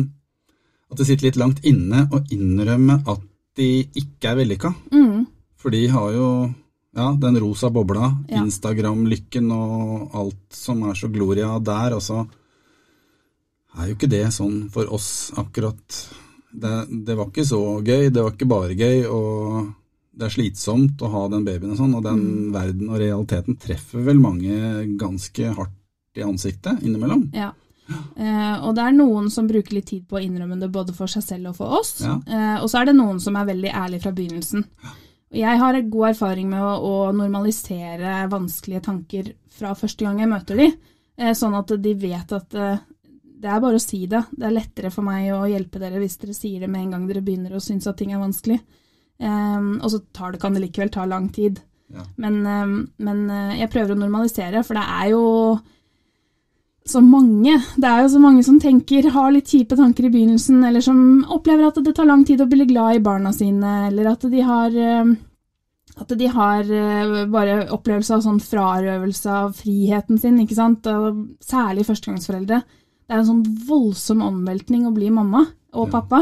At 0.92 0.98
det 1.00 1.06
sitter 1.08 1.26
litt 1.30 1.38
langt 1.40 1.64
inne 1.66 2.04
å 2.12 2.20
innrømme 2.30 3.00
at 3.08 3.20
de 3.58 3.84
ikke 3.98 4.30
er 4.30 4.36
vellykka. 4.38 4.70
Mm, 4.94 5.24
For 5.58 5.70
de 5.74 5.84
har 5.90 6.12
jo 6.14 6.28
ja, 6.96 7.08
den 7.18 7.36
rosa 7.42 7.68
bobla. 7.70 8.08
Instagram-lykken 8.30 9.50
og 9.54 10.14
alt 10.18 10.54
som 10.54 10.82
er 10.88 10.94
så 10.98 11.10
gloria 11.12 11.58
der, 11.62 11.94
og 11.94 12.02
så 12.02 12.24
er 13.78 13.90
jo 13.90 13.96
ikke 13.96 14.10
det 14.10 14.24
sånn 14.34 14.64
for 14.72 14.90
oss 14.92 15.30
akkurat. 15.38 16.00
Det, 16.50 16.74
det 17.06 17.16
var 17.18 17.30
ikke 17.30 17.46
så 17.46 17.60
gøy, 17.78 18.10
det 18.10 18.24
var 18.24 18.34
ikke 18.34 18.50
bare 18.50 18.76
gøy, 18.78 19.04
og 19.06 19.70
det 20.10 20.26
er 20.26 20.34
slitsomt 20.34 21.02
å 21.06 21.10
ha 21.12 21.24
den 21.32 21.46
babyen 21.46 21.74
og 21.74 21.78
sånn, 21.78 21.96
og 21.96 22.04
den 22.04 22.22
verden 22.54 22.90
og 22.90 23.00
realiteten 23.00 23.58
treffer 23.60 24.02
vel 24.06 24.20
mange 24.20 24.84
ganske 25.00 25.54
hardt 25.56 26.18
i 26.18 26.26
ansiktet 26.26 26.82
innimellom. 26.82 27.28
ja. 27.36 27.52
Uh, 27.90 28.68
og 28.68 28.76
det 28.76 28.84
er 28.86 28.94
noen 28.94 29.24
som 29.34 29.48
bruker 29.50 29.74
litt 29.74 29.88
tid 29.90 30.04
på 30.06 30.18
å 30.18 30.22
innrømme 30.22 30.58
det 30.60 30.68
både 30.70 30.94
for 30.94 31.10
seg 31.10 31.24
selv 31.26 31.50
og 31.50 31.56
for 31.58 31.80
oss. 31.80 31.96
Ja. 32.04 32.20
Uh, 32.22 32.56
og 32.62 32.68
så 32.70 32.80
er 32.80 32.90
det 32.90 32.94
noen 32.94 33.18
som 33.22 33.34
er 33.34 33.48
veldig 33.48 33.72
ærlig 33.74 33.98
fra 34.04 34.12
begynnelsen. 34.14 34.62
Jeg 35.34 35.58
har 35.58 35.78
god 35.90 36.08
erfaring 36.12 36.48
med 36.52 36.62
å, 36.62 36.70
å 36.86 37.10
normalisere 37.14 38.28
vanskelige 38.30 38.84
tanker 38.86 39.32
fra 39.58 39.74
første 39.78 40.06
gang 40.06 40.22
jeg 40.22 40.30
møter 40.30 40.62
de, 40.62 40.68
uh, 40.70 41.32
sånn 41.34 41.56
at 41.58 41.74
de 41.82 41.96
vet 41.98 42.36
at 42.38 42.58
det 43.40 43.48
er 43.48 43.62
bare 43.62 43.78
å 43.80 43.82
si 43.82 44.04
det. 44.10 44.22
Det 44.36 44.46
er 44.46 44.54
lettere 44.54 44.92
for 44.92 45.06
meg 45.06 45.30
å 45.32 45.46
hjelpe 45.48 45.80
dere 45.80 46.00
hvis 46.02 46.18
dere 46.20 46.36
sier 46.36 46.60
det 46.64 46.68
med 46.70 46.84
en 46.84 46.94
gang 46.96 47.08
dere 47.08 47.24
begynner 47.24 47.56
å 47.56 47.62
synes 47.64 47.88
at 47.88 47.98
ting 48.00 48.12
er 48.12 48.22
vanskelig. 48.22 48.60
Um, 49.20 49.78
og 49.80 49.90
så 49.92 50.00
tar 50.16 50.34
det, 50.34 50.40
kan 50.42 50.56
det 50.56 50.62
likevel 50.64 50.92
ta 50.92 51.06
lang 51.08 51.28
tid. 51.32 51.60
Ja. 51.92 52.04
Men, 52.22 52.40
um, 52.46 52.74
men 53.02 53.22
eh, 53.32 53.58
jeg 53.60 53.72
prøver 53.72 53.96
å 53.96 54.00
normalisere, 54.00 54.62
for 54.64 54.78
det 54.78 54.84
er 54.84 55.08
jo 55.12 55.24
så 56.90 57.02
mange. 57.04 57.56
Det 57.76 57.88
er 57.88 58.04
jo 58.04 58.12
så 58.14 58.20
mange 58.22 58.44
som 58.46 58.60
tenker, 58.62 59.10
har 59.12 59.32
litt 59.34 59.50
kjipe 59.50 59.76
tanker 59.78 60.06
i 60.06 60.12
begynnelsen, 60.12 60.62
eller 60.66 60.84
som 60.84 61.00
opplever 61.32 61.68
at 61.68 61.80
det 61.84 61.94
tar 61.96 62.08
lang 62.08 62.22
tid 62.28 62.40
å 62.40 62.48
bli 62.50 62.68
glad 62.70 62.98
i 62.98 63.02
barna 63.04 63.34
sine, 63.36 63.74
eller 63.90 64.12
at 64.14 64.24
de 64.30 64.46
har 64.46 64.78
um, 65.02 65.16
at 66.00 66.12
de 66.16 66.28
har 66.32 66.70
eh, 66.72 67.24
bare 67.28 67.56
opplevelse 67.74 68.14
av 68.16 68.22
sånn 68.24 68.38
frarøvelse 68.40 69.32
av 69.42 69.56
friheten 69.58 70.20
sin, 70.20 70.38
ikke 70.40 70.56
sant, 70.56 70.86
og 70.88 71.24
særlig 71.44 71.84
førstegangsforeldre. 71.88 72.62
Det 73.10 73.16
er 73.16 73.24
en 73.24 73.26
sånn 73.26 73.46
voldsom 73.66 74.20
omveltning 74.22 74.84
å 74.86 74.94
bli 74.94 75.08
mamma 75.10 75.40
og 75.74 75.88
pappa. 75.90 76.20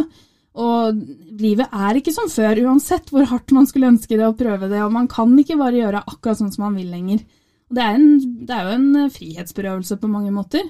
Og 0.57 1.03
livet 1.39 1.69
er 1.69 1.99
ikke 2.01 2.15
som 2.17 2.31
før, 2.33 2.63
uansett 2.65 3.13
hvor 3.13 3.29
hardt 3.29 3.53
man 3.53 3.69
skulle 3.69 3.91
ønske 3.93 4.17
det 4.17 4.25
å 4.25 4.37
prøve 4.39 4.71
det, 4.73 4.81
og 4.81 4.95
man 4.95 5.05
kan 5.13 5.35
ikke 5.37 5.59
bare 5.61 5.77
gjøre 5.77 6.01
akkurat 6.01 6.41
sånn 6.41 6.55
som 6.55 6.65
man 6.65 6.79
vil 6.81 6.89
lenger. 6.89 7.21
Og 7.69 7.77
det, 7.77 7.85
er 7.85 7.99
en, 7.99 8.09
det 8.49 8.57
er 8.57 8.65
jo 8.65 8.79
en 8.79 8.89
eh, 9.03 9.13
frihetsberøvelse 9.13 9.99
på 10.01 10.11
mange 10.11 10.33
måter. 10.33 10.65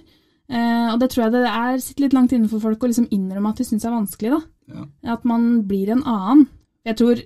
Eh, 0.50 0.88
og 0.90 0.98
det 0.98 1.12
tror 1.12 1.28
jeg 1.28 1.36
det 1.36 1.44
er, 1.46 1.80
sitter 1.84 2.08
litt 2.08 2.18
langt 2.18 2.34
inne 2.34 2.50
for 2.50 2.66
folk 2.66 2.82
å 2.82 2.90
liksom 2.90 3.06
innrømme 3.14 3.54
at 3.54 3.62
de 3.62 3.68
syns 3.68 3.86
er 3.86 3.94
vanskelig. 3.94 4.34
da. 4.34 4.74
Ja. 4.74 4.86
At 5.14 5.28
man 5.28 5.46
blir 5.70 5.94
en 5.94 6.02
annen. 6.02 6.48
Jeg 6.88 6.98
tror 6.98 7.22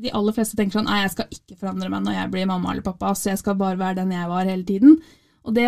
de 0.00 0.14
aller 0.16 0.34
fleste 0.34 0.56
tenker 0.58 0.80
sånn 0.80 0.88
nei, 0.88 1.02
jeg 1.04 1.12
skal 1.12 1.36
ikke 1.36 1.60
forandre 1.60 1.90
meg 1.92 2.02
når 2.02 2.16
jeg 2.16 2.32
blir 2.32 2.48
mamma 2.50 2.72
eller 2.72 2.86
pappa, 2.86 3.12
så 3.14 3.30
jeg 3.30 3.42
skal 3.44 3.60
bare 3.60 3.78
være 3.78 4.00
den 4.00 4.16
jeg 4.16 4.30
var 4.32 4.48
hele 4.48 4.66
tiden. 4.66 4.96
Og 5.44 5.52
det, 5.52 5.66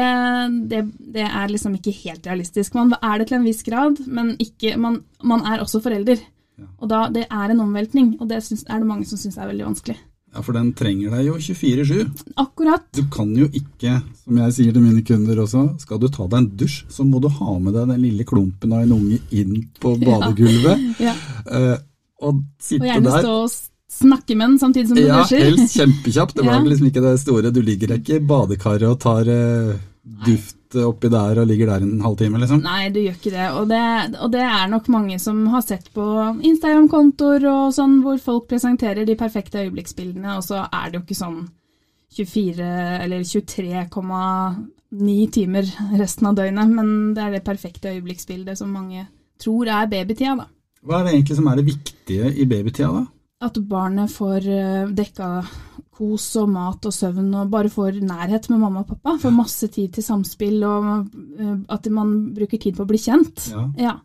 det, 0.71 0.81
det 1.13 1.27
er 1.29 1.51
liksom 1.53 1.75
ikke 1.77 1.93
helt 1.99 2.27
realistisk. 2.27 2.75
Man 2.79 2.95
er 2.97 3.19
det 3.21 3.29
til 3.29 3.37
en 3.41 3.45
viss 3.45 3.63
grad, 3.67 3.99
men 4.09 4.33
ikke, 4.41 4.77
man, 4.81 5.03
man 5.23 5.45
er 5.45 5.61
også 5.61 5.83
forelder. 5.85 6.23
Ja. 6.57 6.69
Og 6.81 6.89
da, 6.89 7.01
det 7.13 7.27
er 7.29 7.53
en 7.53 7.61
omveltning, 7.61 8.15
og 8.21 8.31
det 8.31 8.39
synes, 8.47 8.65
er 8.69 8.81
det 8.81 8.89
mange 8.89 9.05
som 9.05 9.21
syns 9.21 9.37
er 9.37 9.51
veldig 9.51 9.67
vanskelig. 9.67 9.99
Ja, 10.37 10.43
for 10.45 10.57
den 10.57 10.71
trenger 10.77 11.13
deg 11.17 11.29
jo 11.29 11.37
24-7. 11.41 12.09
Akkurat. 12.41 12.89
Du 12.97 13.05
kan 13.13 13.31
jo 13.37 13.47
ikke, 13.57 13.99
som 14.25 14.41
jeg 14.43 14.57
sier 14.57 14.73
til 14.75 14.85
mine 14.85 15.05
kunder 15.07 15.39
også, 15.45 15.63
skal 15.81 16.01
du 16.03 16.09
ta 16.13 16.27
deg 16.29 16.41
en 16.43 16.49
dusj, 16.61 16.83
så 16.93 17.05
må 17.09 17.21
du 17.25 17.29
ha 17.33 17.55
med 17.61 17.77
deg 17.77 17.93
den 17.93 18.03
lille 18.05 18.27
klumpen 18.29 18.75
av 18.77 18.85
en 18.85 18.97
unge 18.97 19.21
inn 19.37 19.63
på 19.81 19.95
badegulvet. 20.07 20.89
Ja. 21.05 21.15
ja. 21.53 21.77
og 22.21 22.33
Og 22.33 22.43
sitte 22.65 22.89
gjerne 22.89 23.13
der. 23.13 23.25
stå 23.25 23.39
og 23.45 23.51
snakke 23.97 24.37
med 24.37 24.51
den 24.53 24.59
samtidig 24.61 24.89
som 24.91 24.97
du 24.99 25.03
Ja, 25.07 25.23
dusjer. 25.23 25.45
helst 25.51 25.77
kjempekjapt. 25.79 26.35
Det 26.37 26.45
var 26.47 26.61
Ja. 26.61 26.65
liksom 26.69 26.87
ikke 26.91 27.03
det 27.03 27.19
store. 27.21 27.51
Du 27.53 27.63
ligger 27.63 27.95
ikke 27.97 28.17
i 28.17 28.21
badekaret 28.21 28.83
og 28.91 28.99
tar 29.01 29.25
uh, 29.29 29.75
duft 30.27 30.55
oppi 30.77 31.09
der 31.09 31.39
og 31.41 31.47
ligger 31.49 31.67
der 31.71 31.83
en 31.87 32.01
halvtime, 32.03 32.39
liksom. 32.43 32.61
Nei, 32.63 32.91
du 32.91 33.01
gjør 33.01 33.15
ikke 33.17 33.31
det. 33.33 33.47
Og, 33.57 33.69
det. 33.71 34.17
og 34.21 34.31
det 34.33 34.43
er 34.43 34.67
nok 34.69 34.89
mange 34.93 35.17
som 35.23 35.47
har 35.49 35.63
sett 35.63 35.89
på 35.95 36.05
Instagram-kontoer 36.43 37.47
og 37.49 37.73
sånn, 37.73 38.01
hvor 38.03 38.19
folk 38.21 38.49
presenterer 38.51 39.07
de 39.07 39.15
perfekte 39.17 39.63
øyeblikksbildene, 39.65 40.37
og 40.37 40.43
så 40.45 40.67
er 40.69 40.91
det 40.91 40.99
jo 41.01 41.05
ikke 41.07 41.17
sånn 41.23 41.39
24 42.17 42.67
eller 43.05 43.25
23,9 43.27 45.31
timer 45.33 45.67
resten 45.99 46.29
av 46.31 46.37
døgnet, 46.39 46.71
men 46.73 46.93
det 47.17 47.25
er 47.25 47.35
det 47.37 47.45
perfekte 47.47 47.93
øyeblikksbildet 47.95 48.59
som 48.59 48.73
mange 48.73 49.07
tror 49.43 49.69
er 49.69 49.89
babytida, 49.91 50.37
da. 50.43 50.47
Hva 50.87 51.01
er 51.01 51.05
det 51.09 51.15
egentlig 51.17 51.37
som 51.41 51.49
er 51.51 51.59
det 51.61 51.67
viktige 51.67 52.31
i 52.37 52.47
babytida, 52.49 52.91
da? 52.93 53.05
At 53.45 53.59
barnet 53.69 54.13
får 54.13 54.49
eh, 54.49 54.89
dekka 54.97 55.31
kos 55.97 56.27
og 56.41 56.51
mat 56.53 56.89
og 56.89 56.93
søvn, 56.93 57.29
og 57.37 57.53
bare 57.53 57.71
får 57.73 58.01
nærhet 58.05 58.49
med 58.53 58.61
mamma 58.61 58.83
og 58.83 58.91
pappa. 58.93 59.17
Får 59.21 59.33
masse 59.35 59.69
tid 59.73 59.95
til 59.97 60.05
samspill, 60.05 60.59
og 60.65 60.91
eh, 61.41 61.57
at 61.73 61.89
man 61.93 62.15
bruker 62.37 62.61
tid 62.61 62.77
på 62.77 62.85
å 62.85 62.91
bli 62.91 63.01
kjent. 63.01 63.49
Ja. 63.53 63.65
Ja. 63.81 63.97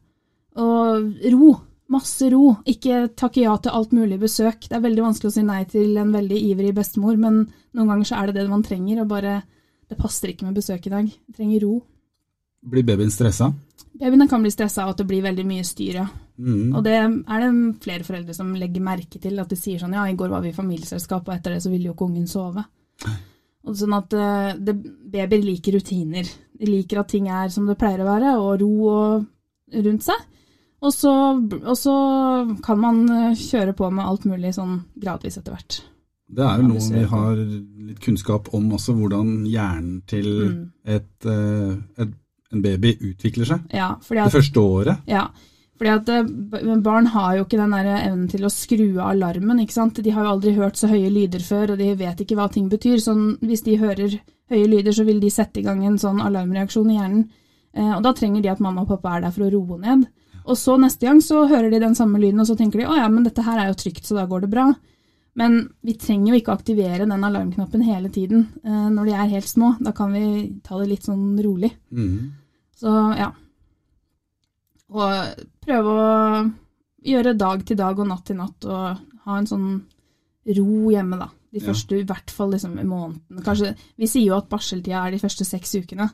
Og 0.62 1.28
ro. 1.36 1.52
Masse 1.92 2.30
ro. 2.32 2.58
Ikke 2.72 3.06
takke 3.20 3.44
ja 3.44 3.56
til 3.60 3.76
alt 3.76 3.96
mulig 3.96 4.20
besøk. 4.22 4.68
Det 4.68 4.78
er 4.78 4.84
veldig 4.84 5.04
vanskelig 5.10 5.32
å 5.32 5.36
si 5.36 5.44
nei 5.48 5.64
til 5.72 5.98
en 6.00 6.14
veldig 6.16 6.44
ivrig 6.52 6.72
bestemor, 6.76 7.18
men 7.20 7.46
noen 7.76 7.92
ganger 7.92 8.08
så 8.08 8.20
er 8.20 8.32
det 8.32 8.40
det 8.40 8.52
man 8.52 8.64
trenger, 8.68 9.04
og 9.04 9.12
bare 9.12 9.42
Det 9.92 9.98
passer 10.00 10.32
ikke 10.32 10.46
med 10.48 10.56
besøk 10.56 10.86
i 10.88 10.92
dag. 10.94 11.08
Jeg 11.12 11.36
trenger 11.36 11.66
ro. 11.66 11.82
Blir 12.62 12.86
babyen 12.86 13.12
stressa? 13.14 13.52
Babyene 14.02 14.28
kan 14.30 14.42
bli 14.44 14.52
stressa 14.54 14.84
av 14.84 14.94
at 14.94 15.02
det 15.02 15.08
blir 15.10 15.24
veldig 15.26 15.46
mye 15.46 15.64
styr, 15.68 15.98
ja. 16.02 16.06
Mm. 16.42 16.72
Og 16.74 16.84
det 16.86 16.94
er 16.98 17.44
det 17.44 17.50
flere 17.84 18.06
foreldre 18.06 18.34
som 18.34 18.54
legger 18.58 18.82
merke 18.86 19.20
til, 19.22 19.38
at 19.42 19.50
de 19.52 19.58
sier 19.60 19.82
sånn 19.82 19.94
ja, 19.94 20.08
i 20.10 20.16
går 20.18 20.32
var 20.32 20.42
vi 20.42 20.50
i 20.54 20.58
familieselskap, 20.58 21.28
og 21.28 21.36
etter 21.36 21.56
det 21.56 21.62
så 21.66 21.74
ville 21.74 21.90
jo 21.90 21.96
ikke 21.96 22.08
ungen 22.10 22.30
sove. 22.30 22.64
Og 23.62 23.76
sånn 23.78 23.94
at 23.94 24.14
eh, 24.18 24.56
det, 24.58 24.74
Babyer 25.14 25.44
liker 25.46 25.76
rutiner. 25.78 26.26
De 26.58 26.66
liker 26.66 26.98
at 26.98 27.12
ting 27.14 27.28
er 27.30 27.52
som 27.54 27.68
det 27.70 27.78
pleier 27.78 28.02
å 28.02 28.08
være, 28.08 28.32
og 28.42 28.56
ro 28.58 28.70
og 28.90 29.76
rundt 29.86 30.08
seg. 30.08 30.24
Og 30.82 30.90
så, 30.96 31.14
og 31.38 31.76
så 31.78 31.96
kan 32.66 32.82
man 32.82 33.04
eh, 33.06 33.38
kjøre 33.38 33.76
på 33.78 33.92
med 33.94 34.08
alt 34.08 34.26
mulig 34.26 34.56
sånn 34.58 34.80
gradvis 34.98 35.38
etter 35.38 35.54
hvert. 35.54 35.78
Det 36.32 36.42
er 36.48 36.62
jo 36.62 36.72
noe 36.72 36.82
vi 36.96 37.04
har 37.12 37.38
litt 37.38 38.00
kunnskap 38.02 38.50
om 38.56 38.72
også, 38.78 38.96
hvordan 38.98 39.44
hjernen 39.46 40.02
til 40.10 40.30
Mm. 40.48 40.72
et, 40.86 41.26
eh, 41.30 42.02
et, 42.02 42.16
en 42.52 42.62
baby 42.62 42.96
utvikler 43.12 43.48
seg. 43.48 43.64
Ja, 43.74 43.96
fordi 44.04 44.24
Det 44.28 44.36
første 44.36 44.60
året. 44.60 44.98
ja, 45.08 45.28
fordi 45.82 45.92
at 45.96 46.10
eh, 46.10 46.78
barn 46.86 47.08
har 47.08 47.38
jo 47.38 47.46
ikke 47.46 47.58
den 47.58 47.72
der 47.74 47.90
evnen 47.96 48.28
til 48.30 48.46
å 48.46 48.52
skru 48.54 49.00
av 49.00 49.16
alarmen. 49.16 49.60
ikke 49.64 49.74
sant? 49.74 50.02
De 50.04 50.12
har 50.12 50.24
jo 50.28 50.34
aldri 50.36 50.54
hørt 50.54 50.78
så 50.78 50.88
høye 50.92 51.10
lyder 51.10 51.40
før, 51.42 51.72
og 51.74 51.78
de 51.82 51.94
vet 51.96 52.22
ikke 52.22 52.38
hva 52.38 52.50
ting 52.52 52.70
betyr. 52.70 53.00
Så 53.02 53.16
hvis 53.42 53.64
de 53.66 53.78
hører 53.82 54.20
høye 54.52 54.68
lyder, 54.68 54.92
så 54.92 55.06
vil 55.08 55.20
de 55.20 55.30
sette 55.34 55.60
i 55.60 55.64
gang 55.64 55.84
en 55.86 55.98
sånn 55.98 56.22
alarmreaksjon 56.22 56.92
i 56.92 57.00
hjernen. 57.00 57.30
Eh, 57.74 57.94
og 57.96 58.04
da 58.04 58.14
trenger 58.14 58.44
de 58.44 58.52
at 58.52 58.60
mamma 58.60 58.84
og 58.84 58.92
pappa 58.94 59.16
er 59.16 59.22
der 59.26 59.32
for 59.32 59.48
å 59.48 59.52
roe 59.52 59.80
ned. 59.80 60.06
Og 60.46 60.58
så 60.58 60.76
neste 60.82 61.06
gang 61.06 61.22
så 61.22 61.48
hører 61.48 61.70
de 61.72 61.80
den 61.80 61.96
samme 61.96 62.20
lyden, 62.20 62.42
og 62.42 62.48
så 62.50 62.58
tenker 62.58 62.82
de 62.82 62.88
å 62.90 62.98
ja, 62.98 63.08
men 63.10 63.24
dette 63.24 63.44
her 63.46 63.62
er 63.62 63.70
jo 63.70 63.78
trygt, 63.78 64.06
så 64.06 64.18
da 64.18 64.26
går 64.30 64.42
det 64.46 64.50
bra. 64.54 64.74
Men 65.40 65.70
vi 65.86 65.94
trenger 65.96 66.34
jo 66.34 66.40
ikke 66.42 66.54
aktivere 66.58 67.06
den 67.08 67.24
alarmknappen 67.24 67.86
hele 67.88 68.10
tiden 68.12 68.50
eh, 68.66 68.88
når 68.92 69.06
de 69.08 69.14
er 69.16 69.34
helt 69.38 69.48
små. 69.48 69.76
Da 69.80 69.94
kan 69.96 70.12
vi 70.12 70.26
ta 70.66 70.78
det 70.82 70.90
litt 70.92 71.08
sånn 71.08 71.40
rolig. 71.42 71.72
Mm. 71.90 72.34
Så 72.82 72.92
ja. 73.20 73.30
Og 74.92 75.46
prøve 75.64 75.94
å 75.96 76.08
gjøre 77.08 77.36
dag 77.38 77.62
til 77.66 77.78
dag 77.80 78.00
og 78.02 78.10
natt 78.10 78.26
til 78.28 78.40
natt, 78.42 78.66
og 78.68 79.22
ha 79.28 79.38
en 79.38 79.48
sånn 79.50 79.70
ro 80.58 80.90
hjemme, 80.92 81.20
da. 81.22 81.30
De 81.52 81.60
Ja. 81.60 81.68
første, 81.68 82.00
i 82.00 82.08
hvert 82.08 82.32
fall 82.32 82.52
liksom 82.54 82.78
i 82.80 82.84
måneden. 82.88 83.44
Kanskje, 83.44 83.74
vi 84.00 84.08
sier 84.08 84.28
jo 84.32 84.38
at 84.38 84.50
barseltida 84.50 85.06
er 85.06 85.12
de 85.12 85.20
første 85.20 85.46
seks 85.46 85.76
ukene, 85.76 86.08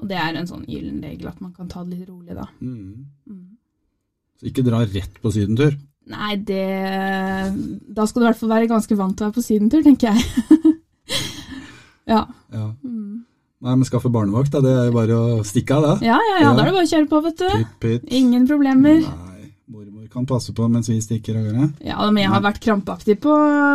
og 0.00 0.08
det 0.10 0.18
er 0.18 0.34
en 0.36 0.48
sånn 0.50 0.64
gyllen 0.66 1.00
regel 1.04 1.28
at 1.30 1.40
man 1.40 1.52
kan 1.54 1.68
ta 1.70 1.84
det 1.84 1.98
litt 1.98 2.08
rolig 2.08 2.34
da. 2.34 2.46
Mm. 2.60 3.06
Mm. 3.28 3.46
Så 4.40 4.48
ikke 4.50 4.64
dra 4.66 4.80
rett 4.84 5.20
på 5.22 5.32
sydentur. 5.34 5.76
Nei, 6.10 6.34
det 6.36 7.94
Da 7.94 8.06
skal 8.08 8.22
du 8.22 8.26
i 8.26 8.30
hvert 8.30 8.40
fall 8.40 8.48
være 8.54 8.70
ganske 8.70 8.96
vant 8.98 9.16
til 9.16 9.26
å 9.26 9.28
være 9.30 9.38
på 9.38 9.44
sydentur, 9.46 9.82
tenker 9.84 10.10
jeg. 10.10 10.76
ja. 12.12 12.22
Ja. 12.50 12.64
Mm. 12.82 12.99
Nei, 13.60 13.74
men 13.76 13.84
skaffe 13.84 14.08
barnevakt, 14.12 14.50
da. 14.54 14.60
Det 14.64 14.70
er 14.72 14.86
jo 14.88 14.92
bare 14.96 15.16
å 15.20 15.40
stikke 15.44 15.76
av, 15.76 15.82
det. 16.00 16.06
ja, 16.08 16.16
ja, 16.16 16.36
ja, 16.40 16.46
Ja. 16.46 16.52
da 16.56 16.62
er 16.62 16.70
det 16.70 16.76
bare 16.78 16.86
å 16.86 16.92
kjøre 16.94 17.08
på, 17.10 17.22
vet 17.26 17.36
du. 17.42 17.48
Pitt, 17.58 17.74
pitt. 17.80 18.04
Ingen 18.10 18.46
problemer. 18.48 19.02
Nei, 19.04 19.50
mormor 19.68 20.06
kan 20.10 20.24
passe 20.26 20.54
på 20.56 20.64
mens 20.72 20.88
vi 20.88 20.96
stikker 21.04 21.36
av 21.36 21.44
gårde. 21.44 21.66
Ja, 21.84 21.98
men 22.10 22.22
jeg 22.24 22.30
har 22.32 22.40
vært 22.40 22.60
krampaktig 22.64 23.18
på, 23.20 23.34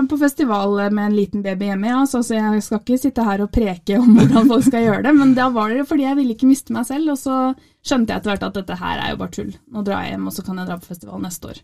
på 0.09 0.17
festival 0.17 0.73
med 0.91 1.05
en 1.11 1.15
liten 1.15 1.43
baby 1.45 1.69
hjemme, 1.69 1.87
ja, 1.93 2.01
så, 2.09 2.23
så 2.25 2.33
jeg 2.33 2.63
skal 2.65 2.81
ikke 2.81 2.97
sitte 2.99 3.23
her 3.23 3.41
og 3.45 3.51
preke 3.53 3.99
om 4.01 4.17
hvordan 4.17 4.49
folk 4.49 4.65
skal 4.65 4.87
gjøre 4.87 5.03
det. 5.05 5.13
Men 5.21 5.35
da 5.37 5.49
var 5.53 5.69
det 5.69 5.85
fordi 5.87 6.03
jeg 6.09 6.17
ville 6.17 6.33
ikke 6.33 6.49
miste 6.49 6.73
meg 6.73 6.85
selv, 6.89 7.13
og 7.13 7.21
så 7.21 7.37
skjønte 7.85 8.09
jeg 8.09 8.23
etter 8.23 8.33
hvert 8.33 8.47
at 8.49 8.57
dette 8.57 8.79
her 8.81 8.99
er 9.05 9.13
jo 9.13 9.21
bare 9.21 9.35
tull. 9.37 9.53
Nå 9.71 9.85
drar 9.85 10.01
jeg 10.03 10.15
hjem, 10.17 10.25
og 10.27 10.33
så 10.33 10.43
kan 10.49 10.57
jeg 10.57 10.67
dra 10.71 10.77
på 10.81 10.89
festival 10.89 11.21
neste 11.21 11.53
år. 11.53 11.61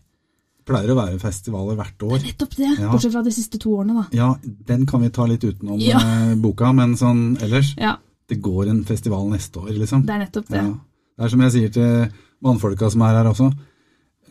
Pleier 0.62 0.92
å 0.94 0.94
være 0.94 1.18
festivaler 1.18 1.74
hvert 1.74 2.02
år. 2.06 2.20
Nettopp 2.22 2.52
det, 2.54 2.68
Ja. 2.78 2.86
bortsett 2.92 3.10
fra 3.16 3.22
de 3.26 3.32
siste 3.34 3.58
to 3.58 3.74
årene, 3.82 3.98
da. 3.98 4.06
Ja, 4.14 4.28
den 4.70 4.86
kan 4.86 5.02
vi 5.02 5.08
ta 5.10 5.26
litt 5.26 5.42
utenom 5.42 5.80
Ja. 5.82 5.98
eh, 5.98 6.36
boka, 6.38 6.70
men 6.72 6.94
sånn 6.94 7.36
ellers 7.42 7.74
Ja, 7.76 7.96
Det 8.32 8.40
går 8.42 8.72
en 8.72 8.82
festival 8.88 9.28
neste 9.30 9.60
år, 9.60 9.72
liksom. 9.76 10.06
det 10.08 10.16
er 10.16 10.24
nettopp 10.24 10.48
det. 10.48 10.62
Ja. 10.64 10.72
Det 11.12 11.26
er 11.26 11.32
som 11.34 11.44
jeg 11.44 11.54
sier 11.54 11.72
til 11.74 12.22
mannfolka 12.42 12.88
som 12.90 13.04
er 13.06 13.18
her 13.20 13.28
også. 13.30 13.50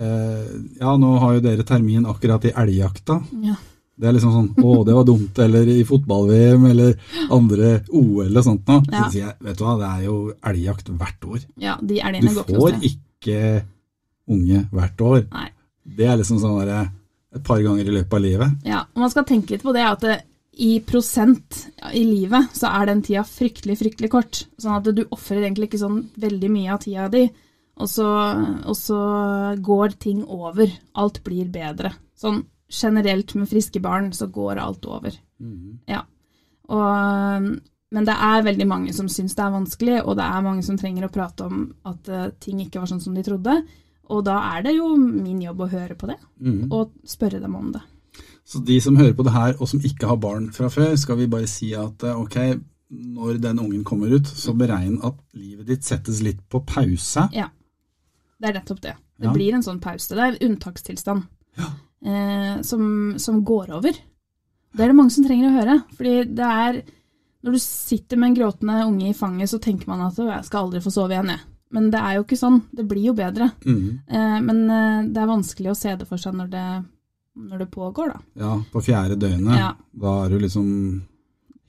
Eh, 0.01 0.47
ja, 0.81 0.95
nå 0.97 1.11
har 1.21 1.35
jo 1.35 1.43
dere 1.45 1.65
termin 1.67 2.07
akkurat 2.09 2.47
i 2.49 2.55
elgjakta. 2.57 3.19
Ja. 3.45 3.57
Det 4.01 4.07
er 4.09 4.15
liksom 4.15 4.31
sånn 4.33 4.65
Å, 4.65 4.77
det 4.87 4.95
var 4.97 5.05
dumt. 5.05 5.39
Eller 5.43 5.67
i 5.69 5.83
fotball-VM, 5.85 6.63
eller 6.71 6.95
andre 7.33 7.73
OL 7.93 8.31
og 8.31 8.45
sånt 8.47 8.71
noe. 8.71 8.81
Ja. 8.87 9.03
Så 9.03 9.13
sier 9.13 9.27
jeg, 9.27 9.35
vet 9.45 9.59
du 9.59 9.65
hva, 9.67 9.75
det 9.77 9.89
er 9.91 10.07
jo 10.07 10.15
elgjakt 10.51 10.89
hvert 10.89 11.27
år. 11.29 11.43
Ja, 11.61 11.75
de 11.77 11.99
elgene 12.01 12.33
går 12.33 12.47
ikke 12.47 12.57
får 12.57 12.65
hos 12.65 12.79
deg. 12.79 12.97
ikke 13.21 13.43
unge 14.31 14.63
hvert 14.71 15.05
år. 15.05 15.21
Nei. 15.35 15.47
Det 16.01 16.07
er 16.07 16.17
liksom 16.17 16.41
sånn 16.41 16.57
derre 16.63 16.81
et 17.31 17.45
par 17.45 17.61
ganger 17.63 17.87
i 17.87 17.93
løpet 17.99 18.17
av 18.17 18.23
livet. 18.25 18.57
Ja, 18.67 18.81
og 18.89 19.05
man 19.05 19.11
skal 19.13 19.27
tenke 19.27 19.55
litt 19.55 19.63
på 19.63 19.73
det 19.75 19.85
at 19.87 20.01
det, 20.03 20.17
i 20.61 20.75
prosent 20.85 21.57
i 21.97 22.03
livet 22.05 22.51
så 22.53 22.69
er 22.69 22.85
den 22.91 23.01
tida 23.01 23.23
fryktelig, 23.25 23.79
fryktelig 23.79 24.09
kort. 24.13 24.43
Sånn 24.61 24.75
at 24.77 24.89
du 24.93 25.01
ofrer 25.09 25.41
egentlig 25.47 25.71
ikke 25.71 25.79
sånn 25.81 26.03
veldig 26.21 26.51
mye 26.53 26.75
av 26.75 26.83
tida 26.83 27.07
di, 27.09 27.23
og 27.81 27.89
så, 27.89 28.05
og 28.69 28.75
så 28.77 28.99
går 29.63 29.95
ting 30.03 30.21
over. 30.27 30.69
Alt 31.01 31.23
blir 31.25 31.49
bedre. 31.49 31.93
Sånn 32.19 32.43
generelt 32.71 33.33
med 33.35 33.49
friske 33.49 33.81
barn 33.83 34.11
så 34.13 34.27
går 34.31 34.61
alt 34.61 34.85
over. 34.85 35.15
Ja. 35.89 36.03
Og, 36.71 37.47
men 37.91 38.05
det 38.07 38.15
er 38.15 38.45
veldig 38.45 38.67
mange 38.69 38.93
som 38.95 39.09
syns 39.11 39.33
det 39.35 39.43
er 39.43 39.55
vanskelig, 39.55 39.97
og 40.05 40.15
det 40.19 40.27
er 40.27 40.45
mange 40.45 40.63
som 40.63 40.77
trenger 40.79 41.07
å 41.07 41.11
prate 41.11 41.47
om 41.49 41.63
at 41.89 42.11
uh, 42.13 42.27
ting 42.39 42.61
ikke 42.63 42.79
var 42.83 42.91
sånn 42.91 43.01
som 43.03 43.17
de 43.17 43.23
trodde. 43.25 43.57
Og 44.11 44.21
da 44.27 44.37
er 44.53 44.63
det 44.67 44.75
jo 44.77 44.91
min 44.99 45.41
jobb 45.43 45.65
å 45.65 45.71
høre 45.71 45.95
på 45.99 46.07
det, 46.11 46.19
Mhm. 46.39 46.69
og 46.71 46.91
spørre 47.07 47.39
dem 47.41 47.55
om 47.55 47.71
det. 47.71 47.81
Så 48.51 48.59
de 48.67 48.75
som 48.83 48.97
hører 48.99 49.13
på 49.15 49.23
det 49.23 49.31
her, 49.35 49.53
og 49.61 49.69
som 49.71 49.79
ikke 49.87 50.09
har 50.09 50.17
barn 50.19 50.49
fra 50.51 50.67
før, 50.73 50.95
skal 50.99 51.17
vi 51.21 51.29
bare 51.31 51.47
si 51.47 51.69
at 51.77 52.03
eh, 52.03 52.17
ok, 52.19 52.35
når 52.91 53.37
den 53.39 53.59
ungen 53.63 53.83
kommer 53.87 54.11
ut, 54.11 54.27
så 54.27 54.51
beregn 54.57 54.97
at 55.07 55.15
livet 55.39 55.69
ditt 55.69 55.85
settes 55.87 56.19
litt 56.25 56.41
på 56.51 56.59
pause. 56.67 57.29
Ja, 57.31 57.47
det 58.41 58.49
er 58.49 58.57
nettopp 58.59 58.81
det. 58.83 58.95
Det 59.21 59.29
Ja. 59.29 59.33
blir 59.37 59.53
en 59.55 59.63
sånn 59.63 59.79
pause. 59.79 60.09
Det 60.11 60.19
er 60.19 60.33
en 60.33 60.49
unntakstilstand 60.49 61.23
Ja. 61.57 61.69
eh, 62.03 62.61
som, 62.67 63.13
som 63.17 63.43
går 63.45 63.69
over. 63.77 63.91
Det 64.73 64.79
er 64.83 64.87
det 64.91 64.95
mange 64.97 65.11
som 65.11 65.23
trenger 65.23 65.47
å 65.49 65.55
høre. 65.59 65.77
Fordi 65.95 66.13
det 66.35 66.39
er 66.47 66.81
Når 67.43 67.51
du 67.53 67.57
sitter 67.59 68.17
med 68.21 68.27
en 68.29 68.35
gråtende 68.37 68.85
unge 68.85 69.07
i 69.09 69.13
fanget, 69.17 69.49
så 69.49 69.57
tenker 69.59 69.87
man 69.89 70.01
at 70.05 70.15
jeg 70.15 70.43
skal 70.45 70.67
aldri 70.67 70.79
få 70.79 70.91
sove 70.93 71.09
igjen, 71.15 71.31
jeg. 71.33 71.39
Men 71.73 71.87
det 71.89 71.97
er 71.99 72.13
jo 72.19 72.23
ikke 72.23 72.37
sånn. 72.37 72.59
Det 72.71 72.83
blir 72.87 73.07
jo 73.07 73.13
bedre. 73.17 73.47
Mm. 73.65 73.99
Eh, 74.07 74.39
men 74.45 74.59
eh, 74.69 75.07
det 75.09 75.17
er 75.23 75.25
vanskelig 75.31 75.71
å 75.71 75.75
se 75.79 75.95
det 75.97 76.05
for 76.07 76.17
seg 76.21 76.35
når 76.37 76.51
det, 76.53 76.65
når 77.37 77.59
det 77.59 77.71
pågår, 77.71 78.13
da. 78.13 78.19
Ja, 78.35 78.55
på 78.71 78.81
fjerde 78.83 79.15
døgnet, 79.19 79.55
Ja. 79.57 79.73
da 79.93 80.25
er 80.25 80.29
du 80.29 80.39
liksom 80.39 81.01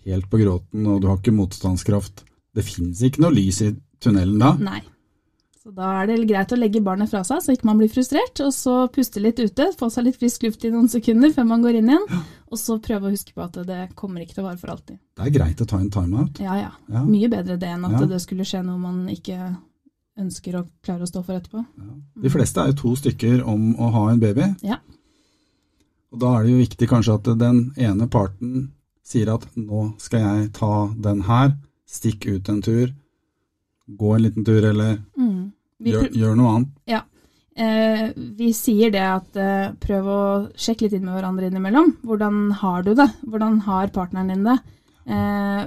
helt 0.04 0.28
på 0.31 0.38
gråten, 0.40 0.87
og 0.87 1.00
du 1.00 1.07
har 1.09 1.16
ikke 1.19 1.33
motstandskraft. 1.37 2.25
Det 2.54 2.64
finnes 2.64 3.00
ikke 3.02 3.21
noe 3.23 3.31
lys 3.33 3.61
i 3.62 3.76
tunnelen 4.00 4.38
da. 4.38 4.54
Nei. 4.59 4.81
Så 5.62 5.71
da 5.73 6.02
er 6.02 6.07
det 6.09 6.26
greit 6.26 6.50
å 6.50 6.59
legge 6.59 6.81
barnet 6.83 7.09
fra 7.09 7.21
seg, 7.23 7.38
så 7.40 7.52
ikke 7.54 7.64
man 7.69 7.78
blir 7.78 7.88
frustrert, 7.88 8.40
og 8.42 8.50
så 8.52 8.88
puste 8.90 9.21
litt 9.23 9.38
ute, 9.38 9.69
få 9.78 9.87
seg 9.95 10.04
litt 10.09 10.16
frisk 10.19 10.42
luft 10.42 10.64
i 10.64 10.71
noen 10.75 10.88
sekunder 10.90 11.31
før 11.33 11.47
man 11.47 11.62
går 11.62 11.78
inn 11.78 11.88
igjen, 11.92 12.09
og 12.50 12.59
så 12.59 12.81
prøve 12.83 13.07
å 13.07 13.12
huske 13.14 13.33
på 13.33 13.45
at 13.45 13.52
det 13.64 13.95
kommer 13.95 14.21
ikke 14.25 14.35
til 14.35 14.42
å 14.42 14.49
vare 14.49 14.59
for 14.59 14.73
alltid. 14.75 14.99
Det 15.14 15.25
er 15.28 15.31
greit 15.38 15.62
å 15.62 15.66
ta 15.71 15.78
en 15.78 15.88
timeout. 15.88 16.40
Ja, 16.42 16.57
ja. 16.59 16.73
Ja. 16.90 17.04
Mye 17.04 17.31
bedre 17.31 17.57
det 17.57 17.69
enn 17.69 17.85
at 17.87 18.00
Ja. 18.00 18.07
det 18.07 18.21
skulle 18.21 18.42
skje 18.42 18.64
noe 18.66 18.76
man 18.78 19.07
ikke 19.09 19.57
ønsker 20.19 20.54
å 20.59 20.66
klare 20.83 21.02
å 21.02 21.07
stå 21.09 21.23
for 21.25 21.38
etterpå. 21.38 21.64
De 22.21 22.28
fleste 22.28 22.59
er 22.61 22.73
jo 22.73 22.73
to 22.83 22.97
stykker 22.97 23.47
om 23.47 23.76
å 23.76 23.92
ha 23.92 24.09
en 24.11 24.19
baby. 24.19 24.57
Ja. 24.62 24.78
Og 26.12 26.21
da 26.21 26.33
er 26.37 26.45
det 26.45 26.52
jo 26.52 26.62
viktig 26.62 26.88
kanskje 26.90 27.14
at 27.19 27.28
den 27.40 27.61
ene 27.81 28.09
parten 28.12 28.66
sier 29.07 29.33
at 29.35 29.47
nå 29.59 29.92
skal 30.00 30.21
jeg 30.21 30.50
ta 30.59 30.73
den 31.04 31.23
her, 31.26 31.54
stikk 31.88 32.26
ut 32.28 32.49
en 32.52 32.61
tur, 32.64 32.92
gå 33.88 34.12
en 34.16 34.23
liten 34.26 34.45
tur, 34.47 34.62
eller 34.69 34.99
Mm. 35.19 35.52
Gjør, 35.83 36.04
gjør 36.14 36.37
noe 36.38 36.50
annet. 36.54 36.69
ja. 36.87 37.00
eh, 37.57 38.12
vi 38.14 38.52
sier 38.54 38.92
det 38.95 39.02
at 39.02 39.37
eh, 39.37 39.73
prøv 39.83 40.07
å 40.07 40.21
sjekke 40.54 40.87
litt 40.87 40.92
inn 40.95 41.04
med 41.09 41.16
hverandre 41.16 41.49
innimellom. 41.50 41.97
Hvordan 42.07 42.52
har 42.61 42.85
du 42.87 42.92
det? 42.95 43.09
Hvordan 43.26 43.59
har 43.66 43.90
partneren 43.90 44.31
din 44.31 44.45
det? 44.47 44.59
Eh, 45.11 45.64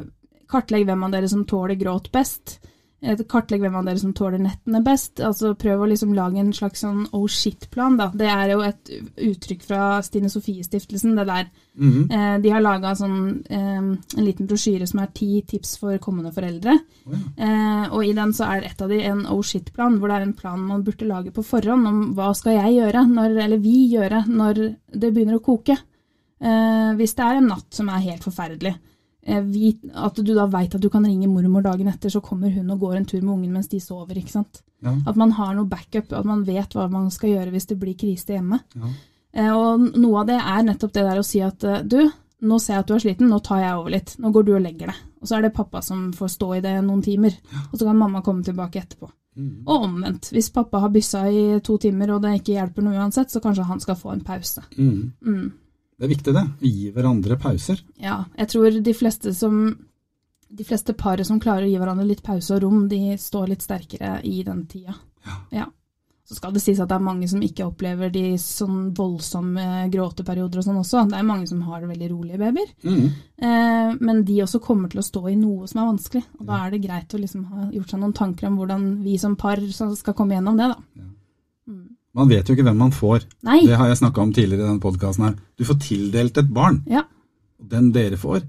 kartlegg 0.47 0.85
hvem 0.87 1.03
av 1.03 1.11
dere 1.11 1.27
som 1.27 1.43
tåler 1.43 1.75
gråt 1.75 2.07
best. 2.15 2.59
Eh, 3.03 3.19
Kartlegg 3.29 3.61
hvem 3.61 3.75
av 3.75 3.85
dere 3.87 3.99
som 4.01 4.13
tåler 4.15 4.41
nettene 4.41 4.81
best. 4.85 5.19
altså 5.19 5.53
Prøv 5.59 5.83
å 5.83 5.89
liksom 5.91 6.13
lage 6.15 6.39
en 6.41 6.53
slags 6.55 6.83
sånn 6.85 7.05
oh 7.13 7.27
shit-plan. 7.27 7.97
da. 7.97 8.09
Det 8.13 8.27
er 8.31 8.53
jo 8.53 8.61
et 8.65 8.91
uttrykk 9.29 9.63
fra 9.67 10.01
Stine 10.05 10.31
Sofie-stiftelsen, 10.31 11.15
det 11.15 11.25
der. 11.27 11.49
Mhm. 11.75 12.11
Eh, 12.11 12.37
de 12.41 12.49
har 12.49 12.61
laga 12.61 12.95
sånn, 12.95 13.43
eh, 13.49 13.77
en 13.77 14.25
liten 14.25 14.47
brosjyre 14.47 14.87
som 14.87 14.99
er 14.99 15.07
ti 15.13 15.41
tips 15.41 15.77
for 15.77 15.97
kommende 15.97 16.33
foreldre. 16.33 16.79
Oh, 17.05 17.13
ja. 17.13 17.45
Eh, 17.45 17.89
og 17.91 18.05
i 18.05 18.13
den 18.13 18.31
så 18.33 18.47
er 18.55 18.65
et 18.65 18.81
av 18.81 18.89
de 18.89 19.01
en 19.03 19.25
oh 19.27 19.41
shit-plan, 19.41 19.99
hvor 19.99 20.07
det 20.07 20.15
er 20.15 20.21
en 20.21 20.33
plan 20.33 20.59
man 20.59 20.83
burde 20.83 21.07
lage 21.07 21.31
på 21.31 21.43
forhånd 21.43 21.87
om 21.87 22.13
hva 22.15 22.33
skal 22.33 22.53
jeg 22.53 22.79
gjøre, 22.79 23.07
når, 23.07 23.37
eller 23.43 23.57
vi 23.57 23.91
gjøre, 23.91 24.25
når 24.27 24.75
det 24.91 25.13
begynner 25.13 25.35
å 25.35 25.43
koke. 25.43 25.77
Eh, 26.41 26.93
hvis 26.95 27.15
det 27.15 27.25
er 27.25 27.37
en 27.37 27.47
natt 27.47 27.73
som 27.73 27.89
er 27.89 28.03
helt 28.03 28.23
forferdelig, 28.23 28.75
at 29.25 30.19
du 30.21 30.33
da 30.35 30.45
veit 30.47 30.75
at 30.75 30.81
du 30.81 30.89
kan 30.93 31.05
ringe 31.05 31.27
mormor 31.27 31.63
dagen 31.65 31.87
etter, 31.89 32.09
så 32.13 32.21
kommer 32.21 32.51
hun 32.53 32.69
og 32.71 32.79
går 32.79 32.95
en 32.99 33.05
tur 33.09 33.21
med 33.23 33.33
ungen 33.33 33.53
mens 33.57 33.67
de 33.71 33.79
sover. 33.81 34.17
ikke 34.17 34.31
sant? 34.31 34.61
Ja. 34.85 34.93
At 35.07 35.15
man 35.17 35.31
har 35.31 35.55
noe 35.55 35.65
backup, 35.65 36.13
at 36.13 36.25
man 36.25 36.43
vet 36.45 36.75
hva 36.77 36.85
man 36.91 37.09
skal 37.11 37.31
gjøre 37.31 37.51
hvis 37.55 37.65
det 37.71 37.79
blir 37.81 37.97
krise 37.97 38.35
hjemme. 38.37 38.59
Ja. 38.75 38.91
Eh, 39.33 39.49
Og 39.51 39.97
noe 39.97 40.21
av 40.21 40.27
det 40.29 40.37
er 40.39 40.63
nettopp 40.63 40.93
det 40.93 41.03
der 41.09 41.19
å 41.19 41.25
si 41.25 41.41
at 41.41 41.63
eh, 41.63 41.81
du, 41.83 42.11
nå 42.45 42.59
ser 42.61 42.75
jeg 42.77 42.83
at 42.85 42.87
du 42.87 42.93
er 42.95 43.03
sliten, 43.03 43.29
nå 43.31 43.39
tar 43.41 43.63
jeg 43.63 43.75
over 43.79 43.89
litt. 43.97 44.15
Nå 44.19 44.31
går 44.31 44.45
du 44.45 44.53
og 44.55 44.61
legger 44.61 44.93
deg. 44.93 45.03
Og 45.21 45.27
så 45.27 45.37
er 45.39 45.47
det 45.47 45.55
pappa 45.57 45.81
som 45.81 46.11
får 46.13 46.29
stå 46.35 46.53
i 46.55 46.61
det 46.61 46.75
noen 46.85 47.01
timer. 47.01 47.33
Og 47.71 47.79
så 47.79 47.85
kan 47.87 47.97
mamma 47.97 48.21
komme 48.21 48.45
tilbake 48.45 48.83
etterpå. 48.83 49.09
Mm. 49.35 49.63
Og 49.65 49.83
omvendt. 49.89 50.29
Hvis 50.31 50.51
pappa 50.53 50.79
har 50.79 50.91
byssa 50.93 51.25
i 51.27 51.59
to 51.65 51.79
timer 51.81 52.13
og 52.13 52.21
det 52.23 52.37
ikke 52.37 52.53
hjelper 52.59 52.85
noe 52.85 52.95
uansett, 53.01 53.33
så 53.33 53.41
kanskje 53.43 53.65
han 53.67 53.81
skal 53.83 53.97
få 53.99 54.13
en 54.13 54.21
pause. 54.23 54.61
Mm. 54.77 55.11
Mm. 55.25 55.47
Det 55.95 56.07
er 56.07 56.11
viktig, 56.11 56.33
det. 56.35 56.45
Å 56.45 56.69
gi 56.69 56.89
hverandre 56.95 57.37
pauser. 57.39 57.79
Ja, 58.01 58.23
jeg 58.35 58.51
tror 58.51 58.79
de 58.83 58.95
fleste 58.95 59.33
som 59.35 59.61
de 60.55 60.63
fleste 60.63 60.93
paret 60.93 61.27
som 61.27 61.39
klarer 61.41 61.65
å 61.65 61.71
gi 61.71 61.79
hverandre 61.79 62.05
litt 62.07 62.23
pause 62.23 62.55
og 62.55 62.63
rom, 62.63 62.85
de 62.91 63.17
står 63.19 63.49
litt 63.51 63.65
sterkere 63.65 64.19
i 64.23 64.43
den 64.45 64.65
tida. 64.71 64.95
Ja. 65.25 65.39
ja. 65.51 65.65
Så 66.25 66.39
skal 66.39 66.55
det 66.55 66.63
sies 66.63 66.79
at 66.81 66.89
det 66.89 66.95
er 66.97 67.05
mange 67.05 67.27
som 67.29 67.41
ikke 67.45 67.67
opplever 67.67 68.09
de 68.09 68.31
sånn 68.41 68.87
voldsomme 68.97 69.85
gråteperioder 69.93 70.61
og 70.61 70.65
sånn 70.65 70.79
også. 70.81 71.03
Det 71.11 71.19
er 71.19 71.27
mange 71.27 71.45
som 71.49 71.59
har 71.67 71.83
veldig 71.85 72.07
rolige 72.09 72.39
babyer. 72.41 72.71
Mm. 72.81 73.03
Eh, 73.37 73.91
men 73.99 74.23
de 74.25 74.39
også 74.41 74.61
kommer 74.63 74.89
til 74.89 75.03
å 75.03 75.05
stå 75.05 75.21
i 75.29 75.35
noe 75.37 75.69
som 75.69 75.83
er 75.83 75.91
vanskelig. 75.91 76.23
Og 76.39 76.47
da 76.49 76.63
er 76.63 76.73
det 76.73 76.81
greit 76.87 77.13
å 77.13 77.21
liksom 77.21 77.43
ha 77.51 77.67
gjort 77.75 77.93
seg 77.93 78.01
noen 78.01 78.15
tanker 78.17 78.49
om 78.49 78.57
hvordan 78.57 78.87
vi 79.05 79.19
som 79.21 79.37
par 79.37 79.61
skal 79.69 80.17
komme 80.17 80.33
gjennom 80.33 80.57
det, 80.57 80.71
da. 80.73 81.05
Man 82.15 82.29
vet 82.31 82.47
jo 82.47 82.55
ikke 82.55 82.63
hvem 82.63 82.77
man 82.79 82.91
får. 82.95 83.25
Nei. 83.43 83.59
Det 83.67 83.75
har 83.77 83.87
jeg 83.91 83.97
snakka 83.99 84.21
om 84.23 84.31
tidligere 84.33 84.63
i 84.63 84.67
denne 84.69 84.79
podkasten 84.83 85.25
her. 85.27 85.35
Du 85.59 85.65
får 85.67 85.79
tildelt 85.83 86.37
et 86.37 86.53
barn. 86.55 86.81
Ja. 86.87 87.03
Den 87.59 87.91
dere 87.91 88.15
får, 88.17 88.43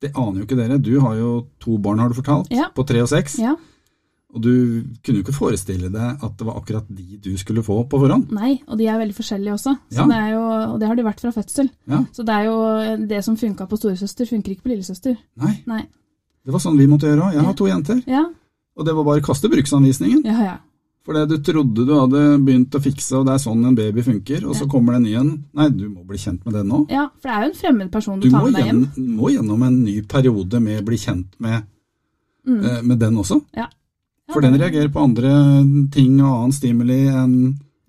det 0.00 0.12
aner 0.16 0.40
jo 0.40 0.46
ikke 0.46 0.56
dere. 0.56 0.78
Du 0.80 0.94
har 1.00 1.16
jo 1.18 1.46
to 1.60 1.76
barn, 1.78 1.98
har 1.98 2.08
du 2.08 2.14
fortalt, 2.14 2.48
Ja. 2.50 2.70
på 2.74 2.86
tre 2.86 3.02
og 3.02 3.08
seks. 3.08 3.38
Ja. 3.38 3.56
Og 4.34 4.42
du 4.44 4.50
kunne 5.04 5.18
jo 5.20 5.24
ikke 5.24 5.32
forestille 5.36 5.88
deg 5.90 6.22
at 6.22 6.36
det 6.36 6.46
var 6.46 6.58
akkurat 6.60 6.84
de 6.88 7.16
du 7.16 7.30
skulle 7.40 7.62
få 7.64 7.78
på 7.88 7.98
forhånd. 7.98 8.30
Nei, 8.30 8.60
og 8.68 8.76
de 8.78 8.86
er 8.86 8.98
veldig 9.00 9.16
forskjellige 9.16 9.54
også. 9.56 9.72
Så 9.90 10.04
Ja. 10.04 10.06
det 10.06 10.32
jo, 10.34 10.42
og 10.72 10.80
det 10.80 10.88
har 10.88 10.94
de 10.96 11.02
vært 11.02 11.20
fra 11.20 11.30
fødsel. 11.32 11.70
Ja. 11.88 12.04
Så 12.12 12.24
det 12.24 12.34
er 12.34 12.44
jo 12.44 13.06
det 13.06 13.24
som 13.24 13.36
funka 13.36 13.66
på 13.66 13.78
storesøster, 13.78 14.26
funker 14.28 14.52
ikke 14.52 14.62
på 14.64 14.72
lillesøster. 14.76 15.16
Nei, 15.36 15.62
Nei. 15.66 15.82
det 16.44 16.52
var 16.52 16.60
sånn 16.60 16.76
vi 16.78 16.86
måtte 16.86 17.08
gjøre 17.08 17.22
òg. 17.24 17.32
Jeg 17.34 17.42
har 17.44 17.54
to 17.54 17.64
jenter. 17.66 18.02
Ja, 18.06 18.24
Og 18.76 18.84
det 18.86 18.94
var 18.94 19.02
bare 19.04 19.20
å 19.20 19.24
kaste 19.24 19.48
bruksanvisningen. 19.50 20.22
ja, 20.24 20.42
ja. 20.44 20.56
For 21.08 21.16
det 21.16 21.22
du 21.30 21.38
trodde 21.40 21.86
du 21.88 21.92
hadde 21.96 22.22
begynt 22.44 22.74
å 22.76 22.80
fikse, 22.84 23.16
og 23.16 23.22
det 23.24 23.32
er 23.38 23.40
sånn 23.40 23.62
en 23.64 23.76
baby 23.78 24.02
funker, 24.04 24.42
og 24.44 24.52
så 24.58 24.66
kommer 24.68 24.92
det 24.92 24.98
en 24.98 25.06
ny 25.06 25.14
en. 25.16 25.30
Nei, 25.56 25.68
du 25.72 25.86
må 25.88 26.02
bli 26.04 26.18
kjent 26.20 26.42
med 26.44 26.52
den 26.58 26.68
nå. 26.68 26.82
Ja, 26.92 27.06
for 27.16 27.30
det 27.30 27.36
er 27.38 27.46
jo 27.46 27.48
en 27.48 27.56
fremmed 27.62 27.90
person 27.94 28.20
Du 28.20 28.26
du 28.28 28.34
tar 28.34 28.44
med 28.44 28.58
deg 28.58 28.66
hjem. 28.68 28.82
Du 28.92 29.06
må 29.16 29.30
gjennom 29.32 29.62
en 29.64 29.78
ny 29.86 29.94
periode 30.04 30.60
med 30.60 30.82
å 30.82 30.84
bli 30.90 30.98
kjent 31.00 31.32
med, 31.40 31.64
Mm. 32.48 32.60
eh, 32.64 32.82
med 32.82 32.98
den 33.00 33.16
også. 33.20 33.40
Ja. 33.56 33.66
Ja, 34.28 34.32
For 34.34 34.40
den 34.44 34.58
reagerer 34.60 34.92
på 34.92 35.00
andre 35.02 35.30
ting 35.90 36.20
og 36.20 36.28
annen 36.42 36.52
stimuli 36.52 37.00
enn 37.08 37.34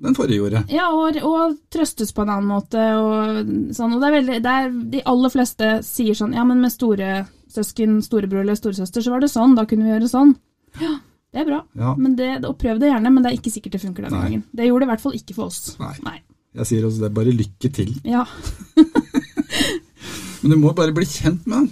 den 0.01 0.15
forrige 0.15 0.39
gjorde. 0.39 0.63
Ja, 0.71 0.87
og, 0.95 1.17
og 1.27 1.57
trøstes 1.75 2.13
på 2.15 2.23
en 2.23 2.29
annen 2.31 2.47
måte. 2.47 2.79
Og, 2.79 3.51
sånn, 3.75 3.93
og 3.95 3.99
det 3.99 4.07
er 4.07 4.15
veldig, 4.21 4.37
det 4.43 4.53
er, 4.55 4.69
de 4.95 5.01
aller 5.05 5.29
fleste 5.35 5.83
sier 5.83 6.15
sånn 6.15 6.33
Ja, 6.33 6.45
men 6.47 6.61
med 6.63 6.71
store 6.71 7.25
søsken, 7.51 7.99
storebror 8.01 8.45
eller 8.45 8.55
storesøster, 8.55 9.03
så 9.03 9.11
var 9.11 9.19
det 9.19 9.31
sånn. 9.33 9.55
Da 9.59 9.65
kunne 9.67 9.83
vi 9.83 9.91
gjøre 9.91 10.07
sånn. 10.11 10.35
Ja, 10.79 10.95
det 11.33 11.41
er 11.41 11.45
bra. 11.45 11.59
Ja, 11.77 11.93
Men 11.95 12.15
det, 12.17 12.29
og 12.45 12.57
prøv 12.57 12.79
det 12.81 12.89
gjerne, 12.89 13.11
men 13.13 13.23
det 13.23 13.31
er 13.31 13.37
ikke 13.37 13.51
sikkert 13.53 13.75
det 13.77 13.81
funker 13.83 14.03
denne 14.07 14.17
Nei. 14.17 14.23
gangen. 14.29 14.43
Det 14.55 14.65
gjorde 14.65 14.81
det 14.85 14.87
i 14.89 14.91
hvert 14.93 15.03
fall 15.03 15.17
ikke 15.19 15.35
for 15.37 15.45
oss. 15.51 15.75
Nei. 15.79 15.93
Nei. 16.07 16.17
jeg 16.57 16.65
sier 16.71 16.87
også 16.87 17.03
det. 17.05 17.11
Bare 17.13 17.35
lykke 17.35 17.69
til. 17.75 17.91
Ja, 18.03 18.25
Men 20.41 20.51
du 20.53 20.57
må 20.61 20.71
bare 20.75 20.93
bli 20.95 21.05
kjent 21.05 21.45
med 21.47 21.57
den. 21.65 21.69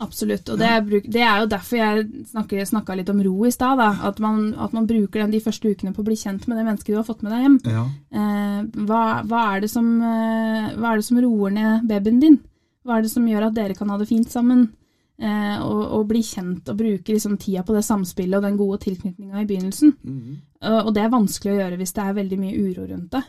absolutt. 0.00 0.48
Og 0.52 0.58
det 0.60 0.68
er, 0.68 0.80
det 1.12 1.20
er 1.24 1.42
jo 1.42 1.48
derfor 1.52 1.76
jeg 1.80 2.24
snakka 2.30 2.94
litt 2.96 3.10
om 3.12 3.20
ro 3.24 3.44
i 3.48 3.52
stad. 3.52 3.80
At, 3.80 4.18
man- 4.22 4.54
at 4.56 4.72
man 4.76 4.86
bruker 4.88 5.20
den 5.24 5.32
de 5.34 5.40
første 5.44 5.72
ukene 5.74 5.92
på 5.96 6.00
å 6.04 6.06
bli 6.08 6.16
kjent 6.20 6.46
med 6.48 6.56
det 6.60 6.64
mennesket 6.68 6.94
du 6.94 6.98
har 7.00 7.04
fått 7.08 7.22
med 7.26 7.32
deg 7.34 7.44
hjem. 7.46 7.58
Ja. 7.68 7.84
Eh, 8.12 8.60
hva, 8.88 9.02
hva, 9.28 9.42
er 9.56 9.64
det 9.66 9.70
som, 9.72 9.88
eh, 10.00 10.70
hva 10.78 10.92
er 10.94 11.00
det 11.02 11.08
som 11.08 11.20
roer 11.20 11.50
ned 11.56 11.88
babyen 11.90 12.20
din? 12.22 12.38
Hva 12.84 12.96
er 12.98 13.04
det 13.04 13.12
som 13.12 13.26
gjør 13.28 13.48
at 13.50 13.56
dere 13.58 13.76
kan 13.76 13.90
ha 13.92 13.98
det 14.00 14.08
fint 14.08 14.30
sammen? 14.32 14.70
Eh, 15.20 15.56
og, 15.60 15.80
og 15.98 16.06
bli 16.08 16.22
kjent 16.24 16.68
og 16.72 16.78
bruke 16.80 17.12
liksom 17.12 17.34
tida 17.36 17.60
på 17.62 17.74
det 17.76 17.82
samspillet 17.84 18.38
og 18.38 18.44
den 18.46 18.56
gode 18.56 18.78
tilknytninga 18.86 19.42
i 19.42 19.48
begynnelsen. 19.50 19.90
Eh, 20.62 20.78
og 20.80 20.94
det 20.96 21.02
er 21.04 21.12
vanskelig 21.12 21.52
å 21.52 21.58
gjøre 21.58 21.76
hvis 21.76 21.92
det 21.92 22.04
er 22.06 22.16
veldig 22.16 22.38
mye 22.40 22.62
uro 22.70 22.86
rundt 22.88 23.10
det. 23.18 23.20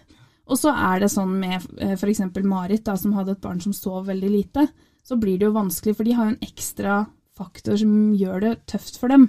Og 0.52 0.58
så 0.60 0.72
er 0.72 1.04
det 1.04 1.10
sånn 1.12 1.34
med 1.42 1.68
eh, 1.84 1.98
f.eks. 1.98 2.22
Marit, 2.48 2.86
da, 2.88 2.96
som 3.00 3.12
hadde 3.18 3.36
et 3.36 3.44
barn 3.44 3.60
som 3.64 3.74
sov 3.76 4.08
veldig 4.08 4.32
lite. 4.32 4.66
Så 5.04 5.18
blir 5.20 5.38
det 5.42 5.50
jo 5.50 5.58
vanskelig, 5.58 5.98
for 5.98 6.08
de 6.08 6.16
har 6.16 6.30
jo 6.30 6.36
en 6.38 6.48
ekstra 6.48 7.02
faktor 7.38 7.76
som 7.84 7.94
gjør 8.16 8.40
det 8.46 8.56
tøft 8.72 8.98
for 9.02 9.12
dem. 9.12 9.28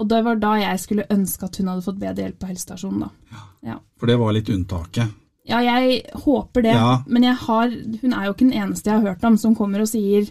Og 0.00 0.08
det 0.10 0.20
var 0.24 0.38
da 0.40 0.54
jeg 0.62 0.80
skulle 0.82 1.06
ønske 1.12 1.46
at 1.46 1.56
hun 1.60 1.68
hadde 1.70 1.84
fått 1.86 1.98
bedre 2.00 2.24
hjelp 2.26 2.38
på 2.42 2.48
helsestasjonen. 2.50 3.06
da. 3.06 3.78
For 4.00 4.08
det 4.10 4.16
var 4.18 4.32
litt 4.34 4.48
unntaket. 4.50 5.10
Ja, 5.50 5.58
jeg 5.64 6.02
håper 6.24 6.62
det, 6.62 6.74
Ja. 6.74 7.02
men 7.06 7.22
jeg 7.26 7.34
har, 7.46 7.68
hun 8.02 8.12
er 8.14 8.24
jo 8.26 8.32
ikke 8.34 8.46
den 8.50 8.56
eneste 8.66 8.90
jeg 8.90 9.00
har 9.00 9.12
hørt 9.14 9.24
om 9.24 9.36
som 9.40 9.54
kommer 9.58 9.82
og 9.82 9.88
sier 9.90 10.30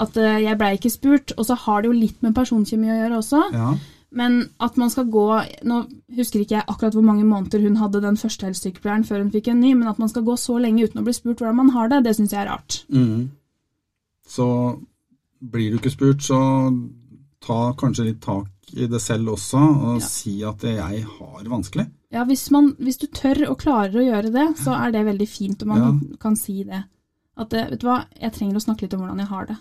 at 0.00 0.16
eh, 0.20 0.38
jeg 0.46 0.58
blei 0.60 0.74
ikke 0.78 0.92
spurt. 0.92 1.34
Og 1.36 1.46
så 1.48 1.56
har 1.66 1.82
det 1.82 1.90
jo 1.90 1.96
litt 1.98 2.22
med 2.24 2.34
personkjemi 2.36 2.90
å 2.90 2.98
gjøre 3.02 3.18
også. 3.20 3.42
Ja. 3.54 3.72
Men 4.10 4.40
at 4.58 4.74
man 4.80 4.90
skal 4.90 5.06
gå 5.06 5.22
Nå 5.70 5.76
husker 6.18 6.40
ikke 6.42 6.56
jeg 6.56 6.66
akkurat 6.66 6.96
hvor 6.96 7.04
mange 7.06 7.22
måneder 7.28 7.62
hun 7.62 7.76
hadde 7.78 8.00
den 8.02 8.16
første 8.18 8.48
helsesykepleieren 8.48 9.04
før 9.06 9.20
hun 9.22 9.30
fikk 9.30 9.52
en 9.52 9.60
ny, 9.62 9.70
men 9.78 9.86
at 9.86 10.00
man 10.02 10.10
skal 10.10 10.24
gå 10.26 10.34
så 10.40 10.56
lenge 10.58 10.82
uten 10.88 10.98
å 10.98 11.04
bli 11.06 11.14
spurt 11.14 11.38
hvordan 11.38 11.60
man 11.60 11.70
har 11.76 11.92
det, 11.92 12.00
det 12.08 12.16
syns 12.18 12.34
jeg 12.34 12.42
er 12.42 12.50
rart. 12.50 12.80
Mm. 12.90 13.28
Så 14.26 14.48
blir 15.40 15.70
du 15.70 15.78
ikke 15.78 15.92
spurt, 15.94 16.26
så 16.26 16.40
ta 17.46 17.60
kanskje 17.78 18.08
litt 18.10 18.20
tak 18.24 18.50
i 18.76 18.86
det 18.90 19.00
selv 19.02 19.32
også, 19.36 19.58
og 19.58 19.94
Ja. 20.00 20.06
si 20.06 20.34
at 20.44 20.62
jeg 20.66 21.04
har 21.06 21.46
vanskelig. 21.50 21.86
Ja, 22.10 22.24
hvis, 22.26 22.50
man, 22.50 22.74
hvis 22.78 22.98
du 22.98 23.06
tør 23.06 23.44
og 23.50 23.58
klarer 23.62 23.94
å 23.94 24.04
gjøre 24.04 24.32
det, 24.34 24.48
så 24.58 24.74
er 24.74 24.90
det 24.90 25.06
veldig 25.06 25.28
fint 25.30 25.62
om 25.62 25.68
man 25.70 26.00
kan 26.20 26.34
si 26.36 26.64
det. 26.66 26.82
At 27.38 27.54
eh, 27.54 27.70
vet 27.70 27.80
du 27.80 27.86
hva, 27.86 28.04
jeg 28.20 28.34
trenger 28.34 28.58
å 28.58 28.62
snakke 28.66 28.82
litt 28.84 28.94
om 28.94 29.04
hvordan 29.04 29.22
jeg 29.22 29.30
har 29.30 29.46
det. 29.46 29.56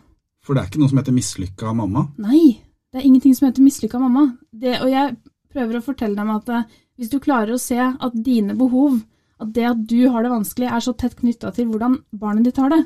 For 0.49 0.57
det 0.57 0.63
er 0.63 0.69
ikke 0.71 0.79
noe 0.81 0.89
som 0.89 0.97
heter 0.97 1.13
mislykka 1.13 1.71
mamma. 1.77 2.07
Nei, 2.17 2.57
det 2.89 2.97
er 2.97 3.03
ingenting 3.05 3.35
som 3.37 3.45
heter 3.45 3.61
mislykka 3.61 3.99
mamma. 4.01 4.23
Det, 4.49 4.79
og 4.81 4.89
jeg 4.89 5.11
prøver 5.53 5.77
å 5.77 5.83
fortelle 5.85 6.17
dem 6.17 6.31
at 6.33 6.49
eh, 6.49 6.63
hvis 6.97 7.11
du 7.11 7.19
klarer 7.21 7.53
å 7.53 7.61
se 7.61 7.77
at 7.77 8.15
dine 8.25 8.55
behov, 8.57 8.95
at 9.37 9.51
det 9.53 9.67
at 9.69 9.83
du 9.91 9.99
har 10.09 10.25
det 10.25 10.31
vanskelig, 10.33 10.71
er 10.73 10.81
så 10.81 10.95
tett 10.97 11.13
knytta 11.19 11.51
til 11.53 11.69
hvordan 11.69 11.99
barnet 12.09 12.49
ditt 12.49 12.57
har 12.57 12.73
det, 12.73 12.81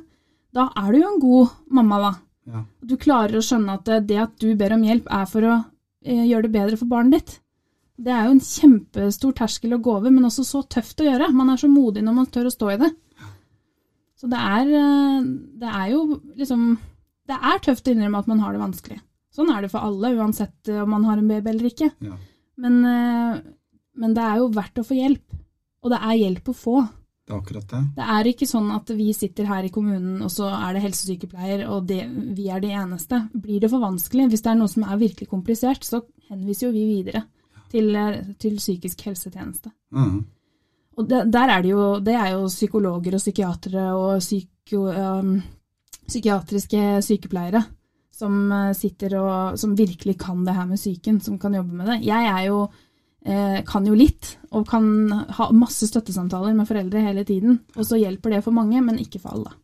da 0.52 0.68
er 0.76 0.92
du 0.92 1.00
jo 1.00 1.14
en 1.14 1.24
god 1.24 1.56
mamma, 1.80 2.02
da. 2.04 2.12
Ja. 2.52 2.66
Du 2.84 2.98
klarer 3.00 3.40
å 3.40 3.46
skjønne 3.48 3.80
at 3.80 3.96
eh, 3.96 4.04
det 4.12 4.20
at 4.26 4.36
du 4.44 4.52
ber 4.60 4.76
om 4.76 4.84
hjelp, 4.84 5.08
er 5.08 5.32
for 5.32 5.48
å 5.48 5.56
eh, 6.04 6.28
gjøre 6.28 6.50
det 6.50 6.54
bedre 6.60 6.84
for 6.84 6.92
barnet 6.92 7.16
ditt. 7.16 7.40
Det 8.04 8.12
er 8.12 8.28
jo 8.28 8.36
en 8.36 8.44
kjempestor 8.44 9.40
terskel 9.40 9.78
å 9.78 9.84
gå 9.88 10.00
over, 10.02 10.12
men 10.12 10.28
også 10.28 10.44
så 10.44 10.68
tøft 10.68 11.00
å 11.00 11.08
gjøre. 11.08 11.32
Man 11.32 11.56
er 11.56 11.64
så 11.64 11.72
modig 11.72 12.04
når 12.04 12.20
man 12.20 12.28
tør 12.28 12.52
å 12.52 12.58
stå 12.60 12.76
i 12.76 12.80
det. 12.84 12.92
Så 14.20 14.28
det 14.28 14.40
er, 14.52 14.80
eh, 14.84 15.30
det 15.64 15.78
er 15.80 15.94
jo 15.96 16.10
liksom 16.36 16.74
Det 17.30 17.38
er 17.38 17.62
tøft 17.64 17.88
å 17.88 17.94
innrømme 17.94 18.24
at 18.24 18.30
man 18.30 18.42
har 18.44 18.56
det 18.56 18.64
vanskelig. 18.64 19.00
Sånn 19.34 19.50
er 19.54 19.64
det 19.64 19.72
for 19.74 19.86
alle, 19.86 20.14
uansett 20.20 20.70
eh, 20.70 20.82
om 20.84 20.92
man 20.94 21.06
har 21.10 21.20
en 21.20 21.30
baby 21.30 21.54
eller 21.54 21.70
ikke. 21.70 21.90
Ja. 22.06 22.18
Men, 22.62 22.82
eh, 22.86 23.40
men 23.98 24.18
det 24.18 24.26
er 24.26 24.42
jo 24.42 24.52
verdt 24.54 24.82
å 24.82 24.86
få 24.86 24.98
hjelp. 24.98 25.40
Og 25.84 25.92
det 25.92 26.00
er 26.00 26.20
hjelp 26.20 26.52
å 26.52 26.56
få. 26.56 26.76
Det 27.24 27.32
er 27.32 27.40
akkurat 27.40 27.70
det. 27.72 27.82
Det 27.96 28.06
er 28.16 28.30
ikke 28.34 28.48
sånn 28.48 28.70
at 28.76 28.92
vi 28.98 29.08
sitter 29.16 29.48
her 29.48 29.64
i 29.64 29.72
kommunen, 29.72 30.18
og 30.26 30.32
så 30.32 30.50
er 30.52 30.76
det 30.76 30.84
helsesykepleier, 30.84 31.66
og 31.72 31.88
det, 31.88 32.02
vi 32.36 32.50
er 32.52 32.64
de 32.64 32.74
eneste. 32.76 33.22
Blir 33.32 33.64
det 33.64 33.72
for 33.72 33.84
vanskelig, 33.84 34.28
hvis 34.32 34.44
det 34.44 34.52
er 34.52 34.60
noe 34.60 34.72
som 34.72 34.84
er 34.84 35.00
virkelig 35.00 35.30
komplisert, 35.32 35.88
så 35.88 36.04
henviser 36.30 36.68
jo 36.68 36.74
vi 36.76 36.84
videre 36.90 37.24
til, 37.72 37.90
eh, 37.96 38.22
til 38.40 38.60
psykisk 38.60 39.06
helsetjeneste. 39.08 39.72
Mm. 39.96 40.24
Og 41.00 41.10
det, 41.10 41.24
der 41.34 41.50
er 41.50 41.64
det 41.64 41.72
jo, 41.72 41.86
det 42.04 42.16
er 42.20 42.34
jo 42.36 42.52
psykologer 42.52 43.16
og 43.18 43.24
psykiatere 43.24 43.86
og 43.98 44.20
psyko, 44.22 44.84
um, 44.92 45.38
psykiatriske 46.08 47.02
sykepleiere 47.06 47.64
som 48.14 48.52
eh, 48.52 48.74
sitter 48.78 49.16
og 49.20 49.60
som 49.60 49.76
virkelig 49.78 50.18
kan 50.22 50.44
det 50.46 50.54
her 50.54 50.68
med 50.70 50.78
psyken, 50.78 51.20
som 51.24 51.40
kan 51.42 51.56
jobbe 51.58 51.74
med 51.80 51.88
det. 51.90 52.00
Jeg 52.06 52.28
er 52.30 52.44
jo 52.48 52.60
eh, 53.26 53.64
kan 53.66 53.88
jo 53.88 53.96
litt, 53.98 54.36
og 54.52 54.68
kan 54.70 54.86
ha 55.40 55.48
masse 55.56 55.88
støttesamtaler 55.90 56.54
med 56.54 56.68
foreldre 56.70 57.02
hele 57.02 57.24
tiden. 57.26 57.62
Og 57.76 57.88
så 57.88 57.98
hjelper 57.98 58.36
det 58.36 58.44
for 58.46 58.54
mange, 58.56 58.82
men 58.86 59.00
ikke 59.02 59.22
for 59.24 59.34
alle. 59.38 59.56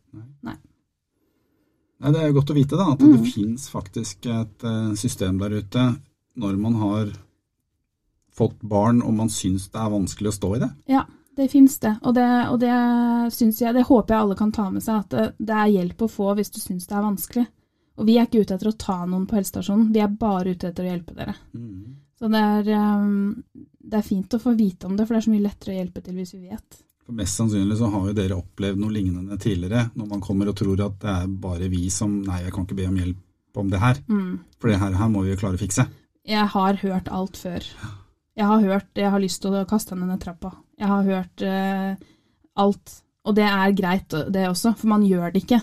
Nei, 2.00 2.10
det 2.14 2.20
er 2.22 2.30
jo 2.30 2.38
godt 2.38 2.50
å 2.50 2.56
vite 2.56 2.78
da, 2.80 2.86
at 2.94 3.02
Mm. 3.04 3.10
det 3.12 3.32
finnes 3.34 3.68
faktisk 3.68 4.24
et 4.32 4.64
eh, 4.64 4.94
system 4.96 5.38
der 5.38 5.58
ute 5.60 5.82
når 6.40 6.56
man 6.56 6.74
har 6.80 7.10
fått 8.32 8.60
barn 8.62 9.02
og 9.02 9.12
man 9.18 9.28
syns 9.28 9.68
det 9.68 9.76
er 9.82 9.90
vanskelig 9.92 10.30
å 10.30 10.36
stå 10.38 10.56
i 10.56 10.60
det. 10.62 10.70
Ja, 10.88 11.02
det 11.40 11.48
fins 11.52 11.78
det. 11.82 11.94
Og 12.04 12.14
det, 12.16 12.26
og 12.52 12.60
det 12.62 12.74
syns 13.34 13.62
jeg, 13.62 13.74
det 13.76 13.86
håper 13.88 14.14
jeg 14.14 14.26
alle 14.26 14.36
kan 14.38 14.52
ta 14.54 14.68
med 14.72 14.84
seg, 14.84 15.06
at 15.06 15.38
det, 15.38 15.56
er 15.56 15.72
hjelp 15.74 16.04
å 16.04 16.10
få 16.10 16.34
hvis 16.38 16.52
du 16.54 16.60
syns 16.62 16.86
det 16.90 16.98
er 16.98 17.06
vanskelig. 17.06 17.46
Og 18.00 18.06
vi 18.08 18.16
er 18.16 18.28
ikke 18.28 18.44
ute 18.44 18.56
etter 18.56 18.70
å 18.70 18.78
ta 18.80 19.00
noen 19.04 19.26
på 19.28 19.36
helsestasjonen, 19.36 19.90
vi 19.92 20.00
er 20.00 20.12
bare 20.20 20.54
ute 20.54 20.70
etter 20.70 20.86
å 20.86 20.92
hjelpe 20.92 21.16
dere. 21.16 21.34
Så 22.20 22.28
det 22.32 22.44
er, 22.44 22.70
um, 23.00 23.42
det 23.80 23.98
er 23.98 24.06
fint 24.06 24.36
å 24.36 24.40
få 24.40 24.54
vite 24.56 24.88
om 24.88 24.96
det, 24.96 25.06
for 25.06 25.16
det 25.16 25.20
er 25.20 25.26
så 25.26 25.34
mye 25.34 25.44
lettere 25.44 25.74
å 25.74 25.78
hjelpe 25.78 26.04
til 26.04 26.16
hvis 26.20 26.34
vi 26.36 26.42
vet. 26.52 26.80
For 27.04 27.16
Mest 27.16 27.40
sannsynlig 27.40 27.78
så 27.80 27.88
har 27.92 28.08
jo 28.08 28.16
dere 28.16 28.38
opplevd 28.38 28.80
noe 28.80 28.94
lignende 28.94 29.38
tidligere, 29.40 29.88
når 29.98 30.10
man 30.12 30.24
kommer 30.24 30.52
og 30.52 30.58
tror 30.60 30.84
at 30.86 31.00
det 31.02 31.14
er 31.16 31.32
bare 31.44 31.70
vi 31.72 31.86
som 31.92 32.20
Nei, 32.24 32.42
jeg 32.44 32.54
kan 32.56 32.68
ikke 32.68 32.78
be 32.78 32.88
om 32.88 33.00
hjelp 33.00 33.60
om 33.60 33.72
det 33.72 33.80
her. 33.82 33.98
For 34.60 34.70
det 34.70 34.78
her, 34.78 34.94
her 35.00 35.08
må 35.10 35.24
vi 35.24 35.32
jo 35.32 35.40
klare 35.40 35.58
å 35.58 35.60
fikse. 35.60 35.88
Jeg 36.28 36.52
har 36.52 36.78
hørt 36.84 37.08
alt 37.10 37.40
før. 37.40 37.66
Jeg 38.40 38.48
har 38.48 38.62
hørt 38.64 38.96
jeg 38.98 39.12
har 39.12 39.20
lyst 39.22 39.42
til 39.44 39.54
å 39.58 39.66
kaste 39.68 39.92
henne 39.94 40.08
ned 40.08 40.22
trappa. 40.22 40.54
Jeg 40.80 40.88
har 40.88 41.04
hørt 41.10 41.44
eh, 41.44 41.94
alt. 42.60 42.94
Og 43.28 43.36
det 43.36 43.44
er 43.44 43.74
greit, 43.76 44.14
det 44.32 44.46
også, 44.48 44.72
for 44.80 44.88
man 44.94 45.04
gjør 45.04 45.34
det 45.34 45.42
ikke. 45.44 45.58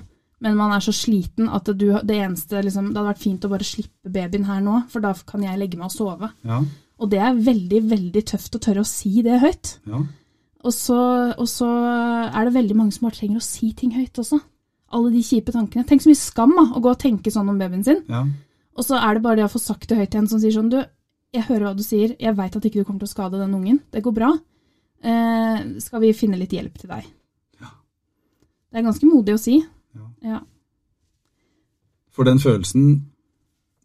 Men 0.46 0.54
man 0.60 0.70
er 0.76 0.84
så 0.86 0.94
sliten 0.94 1.48
at 1.50 1.66
du, 1.74 1.88
det 2.06 2.18
eneste 2.22 2.60
liksom, 2.62 2.92
Det 2.92 3.00
hadde 3.00 3.10
vært 3.10 3.24
fint 3.24 3.46
å 3.48 3.50
bare 3.50 3.66
slippe 3.66 4.12
babyen 4.14 4.46
her 4.46 4.60
nå, 4.62 4.84
for 4.94 5.02
da 5.02 5.16
kan 5.26 5.42
jeg 5.42 5.58
legge 5.58 5.80
meg 5.80 5.90
og 5.90 5.96
sove. 5.96 6.30
Ja, 6.46 6.60
Og 7.02 7.10
det 7.10 7.18
er 7.26 7.40
veldig, 7.48 7.80
veldig 7.90 8.24
tøft 8.30 8.56
å 8.58 8.62
tørre 8.62 8.84
å 8.86 8.90
si 8.90 9.24
det 9.26 9.40
høyt. 9.42 9.80
ja. 9.90 10.04
Og 10.68 10.74
så, 10.74 10.98
og 11.38 11.46
så 11.48 11.68
er 12.28 12.48
det 12.48 12.54
veldig 12.58 12.76
mange 12.76 12.92
som 12.92 13.06
bare 13.08 13.16
trenger 13.16 13.40
å 13.40 13.46
si 13.46 13.70
ting 13.78 13.94
høyt 13.96 14.18
også. 14.20 14.40
Alle 14.98 15.12
de 15.14 15.22
kjipe 15.24 15.54
tankene. 15.54 15.86
Tenk 15.88 16.02
så 16.04 16.10
mye 16.10 16.20
skam 16.20 16.54
da, 16.58 16.64
å 16.76 16.82
gå 16.84 16.92
og 16.92 17.00
tenke 17.00 17.32
sånn 17.32 17.50
om 17.54 17.60
babyen 17.62 17.86
sin. 17.88 18.02
ja. 18.12 18.26
Og 18.78 18.86
så 18.86 18.94
er 19.02 19.16
det 19.18 19.24
bare 19.24 19.40
det 19.40 19.46
å 19.48 19.50
få 19.50 19.58
sagt 19.62 19.88
det 19.90 19.96
høyt 19.98 20.12
til 20.14 20.20
en 20.22 20.28
som 20.30 20.38
sier 20.42 20.54
sånn 20.54 20.68
Du, 20.70 20.76
jeg 21.36 21.46
hører 21.50 21.68
hva 21.68 21.74
du 21.78 21.84
sier, 21.86 22.16
jeg 22.20 22.38
veit 22.38 22.56
at 22.56 22.68
ikke 22.68 22.82
du 22.82 22.88
kommer 22.88 23.04
til 23.04 23.10
å 23.10 23.16
skade 23.16 23.40
den 23.42 23.56
ungen. 23.58 23.82
Det 23.92 24.04
går 24.06 24.16
bra. 24.16 24.32
Eh, 25.04 25.60
skal 25.84 26.02
vi 26.04 26.16
finne 26.18 26.40
litt 26.40 26.56
hjelp 26.56 26.78
til 26.80 26.92
deg? 26.92 27.10
Ja. 27.62 27.74
Det 28.72 28.80
er 28.80 28.88
ganske 28.88 29.10
modig 29.10 29.36
å 29.36 29.42
si. 29.42 29.60
Ja. 29.98 30.08
Ja. 30.26 30.40
For 32.16 32.26
den 32.26 32.40
følelsen, 32.42 32.88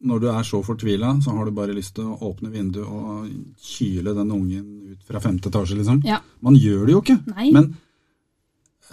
når 0.08 0.22
du 0.22 0.28
er 0.32 0.46
så 0.48 0.62
fortvila, 0.64 1.12
så 1.22 1.34
har 1.36 1.46
du 1.46 1.54
bare 1.54 1.74
lyst 1.76 1.96
til 1.98 2.08
å 2.08 2.30
åpne 2.30 2.52
vinduet 2.54 2.88
og 2.88 3.26
kyle 3.60 4.14
den 4.16 4.32
ungen 4.32 4.94
ut 4.94 5.02
fra 5.06 5.20
femte 5.22 5.50
etasje, 5.52 5.76
liksom. 5.82 6.00
Ja. 6.08 6.22
Man 6.40 6.56
gjør 6.56 6.86
det 6.86 6.96
jo 6.96 7.02
ikke. 7.04 7.18
Nei. 7.34 7.50
Men 7.52 7.68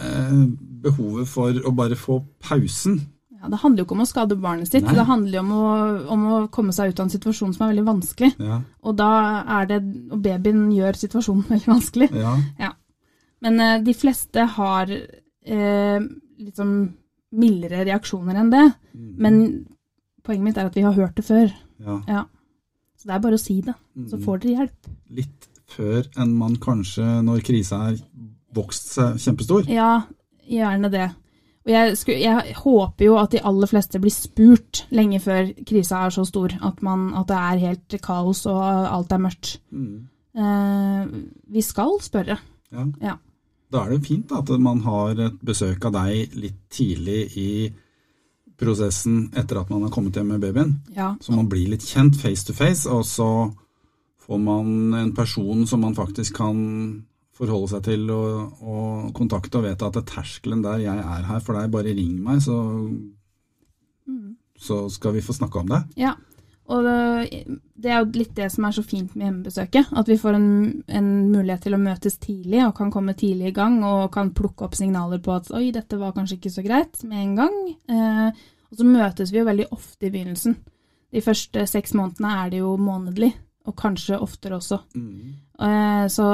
eh, 0.02 0.44
behovet 0.90 1.32
for 1.32 1.56
å 1.56 1.74
bare 1.78 1.98
få 2.00 2.20
pausen 2.44 3.00
Ja, 3.40 3.48
det 3.54 3.60
handler 3.62 3.80
jo 3.82 3.86
ikke 3.88 3.96
om 3.96 4.04
å 4.04 4.08
skade 4.10 4.36
barnet 4.36 4.68
sitt, 4.68 4.84
Nei. 4.84 4.94
det 4.98 5.06
handler 5.08 5.38
jo 5.38 5.44
om 5.46 5.52
å, 5.56 5.68
om 6.16 6.24
å 6.28 6.40
komme 6.52 6.74
seg 6.76 6.92
ut 6.92 7.00
av 7.00 7.06
en 7.08 7.14
situasjon 7.14 7.54
som 7.56 7.66
er 7.66 7.70
veldig 7.74 7.86
vanskelig. 7.88 8.34
Ja, 8.44 8.58
Og 8.84 8.98
da 9.00 9.10
er 9.60 9.70
det 9.70 9.78
Og 10.12 10.20
babyen 10.26 10.66
gjør 10.76 11.00
situasjonen 11.00 11.46
veldig 11.54 11.72
vanskelig. 11.72 12.10
ja, 12.60 12.72
Men 13.42 13.60
eh, 13.64 13.78
de 13.86 13.94
fleste 13.96 14.44
har 14.58 14.92
eh, 14.92 16.02
sånn 16.56 16.74
mildere 17.32 17.86
reaksjoner 17.88 18.36
enn 18.42 18.50
det. 18.52 18.66
Men 18.94 19.40
poenget 20.26 20.44
mitt 20.50 20.58
er 20.60 20.68
at 20.68 20.76
vi 20.76 20.84
har 20.84 20.94
hørt 20.98 21.16
det 21.16 21.26
før. 21.28 21.48
ja. 21.80 22.02
Ja. 22.08 22.26
Så 23.00 23.08
det 23.08 23.14
er 23.16 23.22
bare 23.24 23.38
å 23.38 23.40
si 23.40 23.62
det, 23.64 23.72
så 24.12 24.18
får 24.20 24.42
dere 24.44 24.56
hjelp. 24.58 24.88
Litt 25.16 25.46
før 25.72 26.02
enn 26.20 26.34
man 26.36 26.58
kanskje, 26.60 27.06
når 27.24 27.40
krisa 27.48 27.78
er 27.94 28.02
vokst 28.52 28.90
seg 28.98 29.16
kjempestor. 29.24 29.70
Ja, 29.72 30.02
gjerne 30.44 30.90
det. 30.92 31.06
Jeg, 31.70 31.98
skulle, 32.00 32.20
jeg 32.24 32.56
håper 32.58 33.06
jo 33.06 33.18
at 33.22 33.34
de 33.36 33.42
aller 33.46 33.70
fleste 33.70 34.02
blir 34.02 34.14
spurt 34.14 34.84
lenge 34.96 35.20
før 35.22 35.52
krisa 35.68 36.06
er 36.06 36.14
så 36.16 36.26
stor 36.26 36.56
at, 36.56 36.80
man, 36.86 37.12
at 37.18 37.30
det 37.30 37.40
er 37.40 37.66
helt 37.68 37.98
kaos 38.04 38.46
og 38.50 38.62
alt 38.66 39.14
er 39.14 39.22
mørkt. 39.22 39.52
Mm. 39.70 40.08
Eh, 40.40 41.12
vi 41.54 41.66
skal 41.66 42.00
spørre. 42.02 42.40
Ja. 42.74 42.86
Ja. 43.04 43.18
Da 43.70 43.84
er 43.86 43.94
det 43.94 44.08
fint 44.08 44.32
da, 44.32 44.42
at 44.42 44.50
man 44.62 44.82
har 44.82 45.20
et 45.28 45.38
besøk 45.46 45.86
av 45.86 45.94
deg 45.94 46.34
litt 46.42 46.58
tidlig 46.74 47.22
i 47.38 47.50
prosessen 48.60 49.28
etter 49.38 49.62
at 49.62 49.70
man 49.72 49.86
har 49.86 49.94
kommet 49.94 50.18
hjem 50.18 50.34
med 50.34 50.44
babyen. 50.44 50.80
Ja. 50.96 51.14
Så 51.22 51.36
man 51.36 51.50
blir 51.52 51.70
litt 51.72 51.86
kjent 51.86 52.18
face 52.20 52.48
to 52.48 52.56
face, 52.58 52.90
og 52.90 53.06
så 53.08 53.30
får 54.26 54.42
man 54.42 54.96
en 54.98 55.14
person 55.16 55.68
som 55.70 55.86
man 55.86 55.96
faktisk 55.98 56.42
kan 56.42 56.58
forholde 57.40 57.72
seg 57.72 57.86
til 57.88 58.10
og, 58.14 58.64
og 58.64 59.12
kontakte 59.18 59.62
og 59.62 59.68
vet 59.70 59.86
at 59.86 59.96
det 59.96 60.04
er 60.04 60.12
terskelen 60.14 60.64
der 60.66 60.84
jeg 60.84 61.04
er 61.04 61.28
her 61.30 61.44
for 61.44 61.56
deg, 61.56 61.72
bare 61.74 61.96
ring 61.96 62.18
meg, 62.24 62.42
så, 62.44 62.58
så 64.60 64.82
skal 64.92 65.16
vi 65.16 65.24
få 65.24 65.36
snakke 65.38 65.62
om 65.64 65.72
det. 65.72 65.84
Ja, 66.02 66.18
og 66.70 66.86
det, 66.86 67.40
det 67.82 67.90
er 67.90 68.04
jo 68.04 68.12
litt 68.14 68.36
det 68.38 68.52
som 68.54 68.68
er 68.68 68.76
så 68.76 68.84
fint 68.86 69.16
med 69.18 69.26
hjemmebesøket. 69.26 69.90
At 69.98 70.10
vi 70.12 70.20
får 70.22 70.38
en, 70.38 70.50
en 70.86 71.10
mulighet 71.32 71.66
til 71.66 71.76
å 71.76 71.82
møtes 71.82 72.20
tidlig 72.22 72.62
og 72.68 72.76
kan 72.78 72.92
komme 72.94 73.16
tidlig 73.18 73.50
i 73.50 73.56
gang 73.56 73.80
og 73.88 74.12
kan 74.14 74.30
plukke 74.38 74.68
opp 74.68 74.78
signaler 74.78 75.22
på 75.26 75.34
at 75.34 75.50
oi, 75.58 75.72
dette 75.74 75.98
var 75.98 76.14
kanskje 76.18 76.38
ikke 76.38 76.54
så 76.54 76.66
greit 76.66 77.02
med 77.10 77.24
en 77.24 77.34
gang. 77.40 77.58
Eh, 77.90 78.44
og 78.70 78.78
så 78.78 78.86
møtes 78.86 79.34
vi 79.34 79.42
jo 79.42 79.48
veldig 79.50 79.70
ofte 79.74 80.08
i 80.08 80.14
begynnelsen. 80.14 80.60
De 81.10 81.26
første 81.26 81.66
seks 81.72 81.96
månedene 81.98 82.36
er 82.44 82.54
det 82.54 82.62
jo 82.62 82.76
månedlig, 82.78 83.32
og 83.70 83.76
kanskje 83.78 84.18
oftere 84.20 84.58
også. 84.58 84.82
Eh, 84.98 86.06
så 86.10 86.28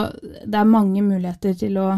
det 0.46 0.60
er 0.60 0.70
mange 0.70 1.04
muligheter 1.06 1.56
til 1.60 1.80
å 1.82 1.90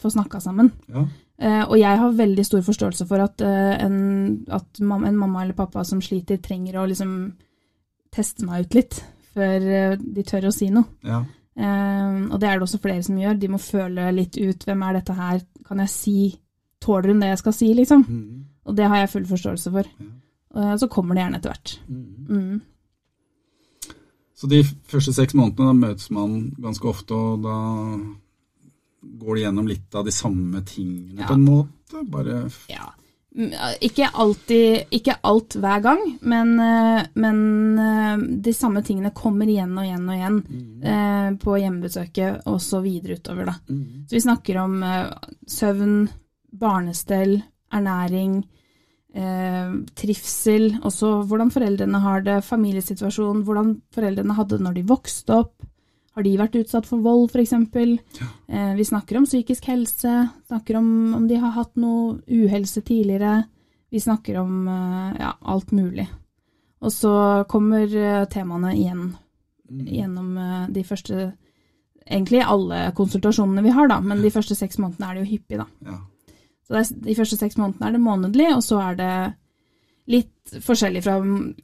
få 0.00 0.12
snakka 0.14 0.40
sammen. 0.44 0.72
Ja, 0.88 1.06
Eh, 1.38 1.62
og 1.70 1.76
jeg 1.78 1.98
har 2.00 2.16
veldig 2.18 2.42
stor 2.42 2.62
forståelse 2.66 3.04
for 3.06 3.22
at, 3.22 3.40
eh, 3.46 3.84
en, 3.84 4.44
at 4.50 4.80
mamma, 4.82 5.06
en 5.06 5.18
mamma 5.20 5.44
eller 5.44 5.54
pappa 5.54 5.84
som 5.86 6.00
sliter, 6.02 6.40
trenger 6.42 6.80
å 6.80 6.86
liksom 6.90 7.12
teste 8.10 8.42
meg 8.42 8.66
ut 8.66 8.74
litt 8.74 8.98
før 9.36 9.68
eh, 9.70 9.94
de 10.02 10.24
tør 10.26 10.48
å 10.50 10.54
si 10.54 10.70
noe. 10.74 10.90
ja, 11.06 11.24
Eh, 11.58 12.18
og 12.30 12.38
det 12.38 12.46
er 12.46 12.58
det 12.58 12.62
også 12.68 12.78
flere 12.78 13.02
som 13.02 13.16
gjør. 13.18 13.38
De 13.38 13.48
må 13.50 13.58
føle 13.58 14.12
litt 14.14 14.36
ut 14.38 14.62
hvem 14.62 14.82
er 14.86 15.00
dette 15.00 15.16
her, 15.18 15.40
kan 15.66 15.82
jeg 15.82 15.90
si 15.90 16.18
Tåler 16.78 17.10
hun 17.10 17.18
det 17.18 17.32
jeg 17.32 17.38
skal 17.40 17.54
si, 17.56 17.68
liksom? 17.74 18.04
Mm. 18.06 18.44
Og 18.70 18.76
det 18.78 18.84
har 18.86 19.00
jeg 19.00 19.10
full 19.10 19.24
forståelse 19.26 19.70
for. 19.74 19.88
Ja. 19.98 20.10
Eh, 20.54 20.76
så 20.78 20.86
kommer 20.86 21.16
det 21.16 21.24
gjerne 21.24 21.40
etter 21.40 21.50
hvert. 21.50 21.72
Mm. 21.88 22.04
Mm. 22.28 22.60
Så 24.38 24.46
de 24.50 24.60
første 24.86 25.12
seks 25.16 25.34
månedene 25.34 25.72
da 25.72 25.74
møtes 25.88 26.10
man 26.14 26.38
ganske 26.62 26.86
ofte, 26.86 27.16
og 27.16 27.42
da 27.42 27.56
går 29.18 29.34
de 29.34 29.42
gjennom 29.42 29.66
litt 29.70 29.94
av 29.98 30.06
de 30.06 30.14
samme 30.14 30.62
tingene 30.66 31.20
Ja. 31.24 31.26
på 31.26 31.34
en 31.34 31.44
måte. 31.44 32.04
Bare 32.10 32.50
Ja. 32.70 32.92
Mm, 33.36 33.52
Ikke 33.82 34.08
alltid, 34.14 34.86
ikke 34.90 35.14
alt 35.22 35.54
hver 35.60 35.82
gang, 35.82 36.18
men, 36.22 36.58
eh, 36.58 37.06
men 37.14 37.78
eh, 37.78 38.16
de 38.40 38.52
samme 38.52 38.82
tingene 38.82 39.12
kommer 39.14 39.46
igjen 39.46 39.76
og 39.78 39.84
igjen 39.84 40.08
og 40.08 40.16
igjen 40.16 40.82
eh, 40.82 41.30
på 41.36 41.58
hjemmebesøket 41.60 42.46
og 42.46 42.60
så 42.60 42.80
videre 42.82 43.18
utover. 43.18 43.44
Da. 43.46 43.54
Så 44.08 44.10
vi 44.16 44.20
snakker 44.20 44.56
om 44.64 44.82
eh, 44.82 45.10
søvn, 45.46 46.08
barnestell, 46.52 47.42
ernæring, 47.72 48.44
eh, 49.18 49.72
trivsel, 49.98 50.70
også 50.86 51.10
hvordan 51.28 51.50
foreldrene 51.54 52.00
har 52.04 52.22
det, 52.26 52.38
familiesituasjon, 52.46 53.42
hvordan 53.46 53.74
foreldrene 53.94 54.36
hadde 54.38 54.58
det 54.58 54.66
når 54.66 54.78
de 54.78 54.86
vokste 54.88 55.40
opp. 55.42 55.56
Har 56.18 56.26
de 56.26 56.38
vært 56.40 56.56
utsatt 56.58 56.86
for 56.88 57.02
vold, 57.04 57.28
f.eks.? 57.30 57.52
Eh, 57.54 58.72
vi 58.78 58.86
snakker 58.86 59.20
om 59.20 59.26
psykisk 59.28 59.68
helse, 59.70 60.14
snakker 60.50 60.80
om 60.80 60.88
om 61.18 61.28
de 61.30 61.38
har 61.38 61.54
hatt 61.54 61.76
noe 61.78 62.18
uhelse 62.26 62.82
tidligere. 62.82 63.44
Vi 63.90 64.00
snakker 64.02 64.40
om 64.40 64.66
eh, 64.68 65.20
ja, 65.20 65.34
alt 65.40 65.70
mulig. 65.70 66.08
Og 66.80 66.92
så 66.94 67.12
kommer 67.50 67.86
eh, 67.86 68.24
temaene 68.30 68.74
igjen 68.76 69.12
gjennom 69.68 70.36
eh, 70.38 70.64
de 70.74 70.86
første 70.86 71.32
Egentlig 72.08 72.38
alle 72.40 72.86
konsultasjonene 72.96 73.60
vi 73.66 73.72
har, 73.76 73.84
da, 73.90 73.98
men 74.00 74.22
de 74.24 74.30
første 74.32 74.54
seks 74.56 74.78
månedene 74.80 75.10
er 75.10 75.16
det 75.18 75.22
jo 75.26 75.32
hyppig, 75.34 75.58
da. 75.60 75.66
ja. 75.84 75.96
Så 76.68 76.80
er, 76.80 76.88
de 77.08 77.14
første 77.16 77.38
seks 77.40 77.56
månedene 77.56 77.88
er 77.88 77.94
det 77.96 78.04
månedlig, 78.04 78.48
og 78.54 78.64
så 78.64 78.80
er 78.90 78.98
det 78.98 79.12
litt 80.08 80.58
forskjellig 80.64 81.02
fra 81.04 81.18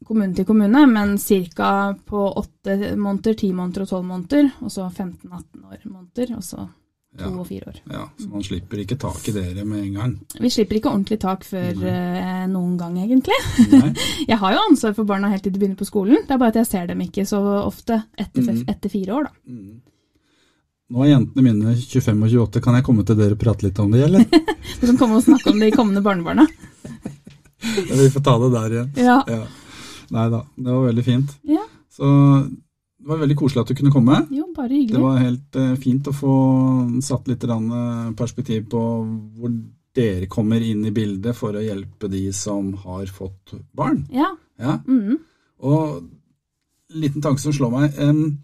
kommune 0.05 0.35
til 0.37 0.47
kommune, 0.49 0.85
men 0.91 1.19
ca. 1.19 1.69
på 2.05 2.25
åtte 2.41 2.95
måneder, 2.97 3.37
ti 3.41 3.53
måneder 3.57 3.85
og 3.85 3.93
tolv 3.93 4.09
måneder, 4.09 4.51
og 4.61 4.73
så 4.73 4.89
15-18 4.89 5.69
år 5.69 5.85
måneder, 5.89 6.35
og 6.37 6.45
så 6.45 6.67
to 7.15 7.31
Ja. 7.31 7.39
og 7.39 7.47
fire 7.47 7.69
år. 7.69 7.77
ja. 7.93 8.09
Så 8.19 8.29
man 8.29 8.43
slipper 8.43 8.79
ikke 8.79 8.97
tak 8.99 9.29
i 9.29 9.33
dere 9.33 9.65
med 9.65 9.85
en 9.85 9.93
gang. 9.95 10.21
Vi 10.41 10.51
slipper 10.51 10.77
ikke 10.77 10.91
ordentlig 10.91 11.21
tak 11.21 11.45
før 11.45 11.71
uh, 11.71 12.47
noen 12.51 12.77
gang, 12.79 12.99
egentlig. 12.99 13.39
Jeg 14.29 14.39
har 14.39 14.53
jo 14.53 14.65
ansvar 14.69 14.95
for 14.95 15.05
barna 15.05 15.29
helt 15.31 15.43
til 15.43 15.53
de 15.53 15.59
begynner 15.61 15.79
på 15.79 15.87
skolen, 15.87 16.25
det 16.27 16.31
er 16.35 16.39
bare 16.39 16.49
at 16.49 16.57
jeg 16.57 16.67
ser 16.67 16.87
dem 16.87 17.01
ikke 17.01 17.25
så 17.27 17.39
ofte 17.63 18.03
etter, 18.19 18.43
mm. 18.43 18.65
etter 18.69 18.91
fire 18.91 19.15
år, 19.15 19.29
da. 19.29 19.31
Mm. 19.47 19.81
Nå 20.95 21.03
er 21.03 21.11
jentene 21.11 21.43
mine 21.43 21.73
25 21.75 22.21
og 22.23 22.35
28, 22.47 22.61
kan 22.63 22.77
jeg 22.79 22.87
komme 22.87 23.03
til 23.07 23.17
dere 23.19 23.35
og 23.35 23.41
prate 23.41 23.67
litt 23.67 23.79
om 23.83 23.91
det, 23.91 24.05
eller? 24.07 24.27
Du 24.79 24.85
kan 24.87 24.99
komme 25.01 25.19
og 25.19 25.25
snakke 25.25 25.51
om 25.51 25.59
de 25.59 25.73
kommende 25.75 26.03
barnebarna. 26.05 26.45
Vi 27.91 28.11
får 28.15 28.23
ta 28.23 28.35
det 28.39 28.51
der 28.53 28.77
igjen. 28.77 28.93
Ja. 29.03 29.17
Ja. 29.27 29.41
Nei 30.15 30.27
da, 30.31 30.45
det 30.55 30.69
var 30.71 30.85
veldig 30.93 31.05
fint. 31.07 31.33
ja. 31.51 31.65
Så 31.95 32.07
det 33.05 33.11
var 33.11 33.19
veldig 33.21 33.37
koselig 33.37 33.61
at 33.61 33.71
du 33.71 33.77
kunne 33.77 33.93
komme. 33.93 34.17
Jo, 34.33 34.47
bare 34.57 34.73
hyggelig. 34.73 34.95
Det 34.97 35.03
var 35.03 35.19
helt 35.21 35.59
uh, 35.61 35.75
fint 35.83 36.07
å 36.09 36.15
få 36.17 36.37
satt 37.05 37.29
litt 37.29 37.43
eh, 37.45 38.07
perspektiv 38.17 38.65
på 38.73 38.81
hvor 39.37 39.53
dere 39.95 40.29
kommer 40.33 40.65
inn 40.65 40.87
i 40.89 40.93
bildet 40.95 41.37
for 41.37 41.55
å 41.55 41.63
hjelpe 41.63 42.09
de 42.11 42.23
som 42.35 42.73
har 42.87 43.13
fått 43.13 43.53
barn. 43.77 44.07
Ja. 44.15 44.31
Ja. 44.57 44.79
mhm. 44.89 45.21
Og 45.65 45.85
en 46.95 47.05
liten 47.05 47.23
tanke 47.23 47.43
som 47.45 47.53
slår 47.55 47.71
meg. 47.77 48.01
em, 48.01 48.39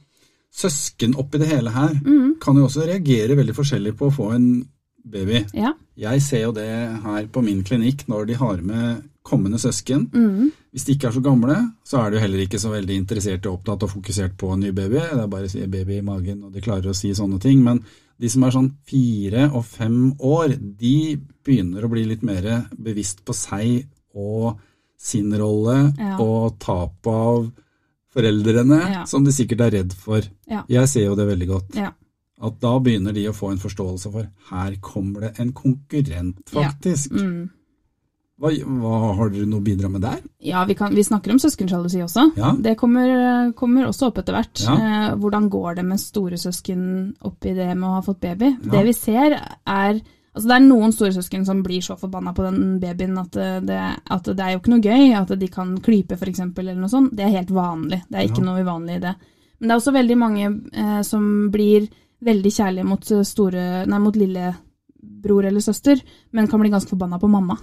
søsken 0.52 1.14
oppi 1.16 1.38
det 1.38 1.48
hele 1.48 1.70
her 1.70 1.94
Mm. 2.04 2.38
kan 2.40 2.56
jo 2.56 2.66
også 2.66 2.86
reagere 2.86 3.36
veldig 3.36 3.54
forskjellig 3.54 3.92
på 3.96 4.08
å 4.10 4.14
få 4.14 4.32
en 4.34 4.64
baby. 5.04 5.44
Ja. 5.54 5.72
Jeg 5.96 6.22
ser 6.22 6.42
jo 6.42 6.52
det 6.52 6.66
her 7.02 7.26
på 7.32 7.42
min 7.42 7.62
klinikk 7.64 8.06
når 8.08 8.26
de 8.26 8.34
har 8.34 8.56
med 8.62 9.02
kommende 9.24 9.58
søsken. 9.58 10.08
Mm. 10.12 10.50
Hvis 10.72 10.84
de 10.86 10.94
ikke 10.94 11.08
er 11.08 11.12
så 11.12 11.22
gamle, 11.22 11.56
så 11.84 11.98
er 12.04 12.10
de 12.10 12.16
jo 12.16 12.22
heller 12.22 12.38
ikke 12.46 12.58
så 12.60 12.70
veldig 12.70 12.96
interessert 12.96 13.46
og 13.46 13.58
opptatt 13.60 13.82
og 13.84 13.90
fokusert 13.90 14.36
på 14.36 14.52
en 14.52 14.60
ny 14.60 14.70
baby. 14.72 14.94
Det 14.98 15.18
er 15.22 15.26
bare 15.28 15.44
å 15.44 15.50
si 15.50 15.64
baby 15.66 15.98
i 15.98 16.02
magen, 16.02 16.42
og 16.44 16.52
de 16.52 16.60
klarer 16.60 16.90
å 16.90 16.94
si 16.96 17.10
sånne 17.14 17.40
ting. 17.40 17.62
Men 17.62 17.82
de 18.20 18.28
som 18.28 18.42
er 18.44 18.50
sånn 18.50 18.72
fire 18.86 19.50
og 19.54 19.64
fem 19.64 20.12
år, 20.20 20.56
de 20.78 21.16
begynner 21.44 21.84
å 21.84 21.90
bli 21.90 22.04
litt 22.06 22.22
mer 22.22 22.66
bevisst 22.76 23.24
på 23.24 23.32
seg 23.34 23.86
og 24.14 24.58
sin 24.98 25.32
rolle 25.32 25.94
Ja. 25.98 26.16
og 26.18 26.58
tap 26.58 27.06
av 27.06 27.50
foreldrene, 28.14 28.80
Ja. 28.92 29.04
som 29.06 29.24
de 29.24 29.32
sikkert 29.32 29.60
er 29.66 29.70
redd 29.78 29.92
for. 29.94 30.22
Ja. 30.50 30.64
Jeg 30.68 30.88
ser 30.88 31.06
jo 31.06 31.14
det 31.18 31.28
veldig 31.28 31.48
godt. 31.48 31.74
Ja. 31.78 31.92
At 32.42 32.58
da 32.60 32.78
begynner 32.80 33.12
de 33.12 33.26
å 33.28 33.34
få 33.36 33.50
en 33.52 33.58
forståelse 33.60 34.10
for 34.12 34.26
her 34.50 34.76
kommer 34.80 35.20
det 35.28 35.40
en 35.40 35.52
konkurrent, 35.52 36.40
faktisk. 36.48 37.12
Mm. 37.12 37.50
Hva, 38.40 38.48
hva 38.64 39.14
Har 39.18 39.28
dere 39.28 39.44
noe 39.44 39.60
å 39.60 39.64
bidra 39.66 39.90
med 39.92 40.00
der? 40.00 40.22
Ja, 40.40 40.62
vi, 40.64 40.72
kan, 40.74 40.94
vi 40.96 41.02
snakker 41.04 41.30
om 41.34 41.38
søskensjalusi 41.42 42.00
også. 42.00 42.30
Det 42.64 42.72
kommer, 42.80 43.52
kommer 43.52 43.84
også 43.90 44.08
opp 44.08 44.22
etter 44.22 44.32
hvert. 44.38 44.62
Eh, 44.64 45.10
hvordan 45.20 45.50
går 45.52 45.76
det 45.76 45.84
med 45.84 46.00
storesøsken 46.00 46.86
oppi 47.28 47.52
det 47.52 47.68
med 47.76 47.84
å 47.90 47.98
ha 47.98 48.00
fått 48.06 48.22
baby? 48.24 48.54
Det 48.64 48.84
vi 48.86 48.94
ser 48.96 49.36
er 49.36 50.00
Altså 50.30 50.46
Det 50.46 50.54
er 50.56 50.62
noen 50.68 50.92
storesøsken 50.94 51.44
som 51.48 51.62
blir 51.66 51.82
så 51.82 51.96
forbanna 51.98 52.30
på 52.36 52.44
den 52.46 52.78
babyen 52.82 53.16
at 53.18 53.32
det, 53.34 53.48
det, 53.66 53.78
at 54.14 54.28
det 54.30 54.44
er 54.44 54.52
jo 54.54 54.60
ikke 54.60 54.70
noe 54.76 54.84
gøy. 54.84 55.08
At 55.18 55.32
de 55.40 55.48
kan 55.50 55.72
klype 55.82 56.14
f.eks. 56.14 56.40
eller 56.46 56.76
noe 56.78 56.88
sånt. 56.92 57.10
Det 57.18 57.24
er 57.26 57.34
helt 57.34 57.50
vanlig. 57.50 58.02
Det 58.08 58.18
er 58.20 58.28
ikke 58.28 58.44
Ja. 58.44 58.46
noe 58.46 58.62
uvanlig 58.62 58.96
i 59.00 59.02
det. 59.08 59.14
Men 59.58 59.68
det 59.68 59.74
er 59.74 59.80
også 59.80 59.92
veldig 59.96 60.18
mange 60.20 60.44
eh, 60.72 61.02
som 61.02 61.50
blir 61.50 61.88
veldig 62.22 62.52
kjærlige 62.52 62.84
mot, 62.86 63.04
store, 63.26 63.66
nei, 63.88 63.98
mot 63.98 64.16
lillebror 64.16 65.46
eller 65.48 65.60
søster, 65.64 66.00
men 66.32 66.46
kan 66.48 66.60
bli 66.60 66.70
ganske 66.70 66.88
forbanna 66.92 67.18
på 67.20 67.28
mamma. 67.28 67.56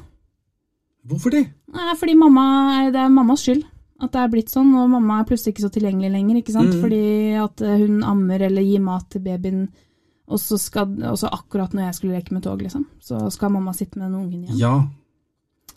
Hvorfor 1.07 1.31
det? 1.31 1.45
Nei, 1.71 1.95
fordi 1.95 2.15
mamma, 2.19 2.45
det 2.91 2.99
er 2.99 3.09
mammas 3.13 3.45
skyld 3.45 3.63
at 4.03 4.11
det 4.13 4.19
er 4.21 4.29
blitt 4.29 4.51
sånn, 4.53 4.75
og 4.77 4.91
mamma 4.91 5.21
er 5.21 5.25
plutselig 5.29 5.55
ikke 5.55 5.63
så 5.65 5.71
tilgjengelig 5.73 6.11
lenger, 6.13 6.35
ikke 6.41 6.53
sant? 6.53 6.69
Mm. 6.75 6.81
Fordi 6.83 7.03
at 7.41 7.61
eh, 7.65 7.77
hun 7.81 8.03
ammer 8.05 8.43
eller 8.45 8.61
gir 8.61 8.83
mat 8.85 9.07
til 9.09 9.23
babyen, 9.25 9.63
og 10.27 10.39
så, 10.43 10.57
skal, 10.59 10.95
og 11.07 11.21
akkurat 11.31 11.73
når 11.73 11.85
jeg 11.87 11.95
skulle 11.99 12.17
leke 12.19 12.33
med 12.35 12.43
tog, 12.43 12.61
liksom, 12.61 12.85
så 12.99 13.29
skal 13.31 13.53
mamma 13.53 13.73
sitte 13.73 13.97
med 13.99 14.09
den 14.09 14.19
ungen 14.21 14.43
igjen. 14.43 14.57
Ja. 14.59 14.73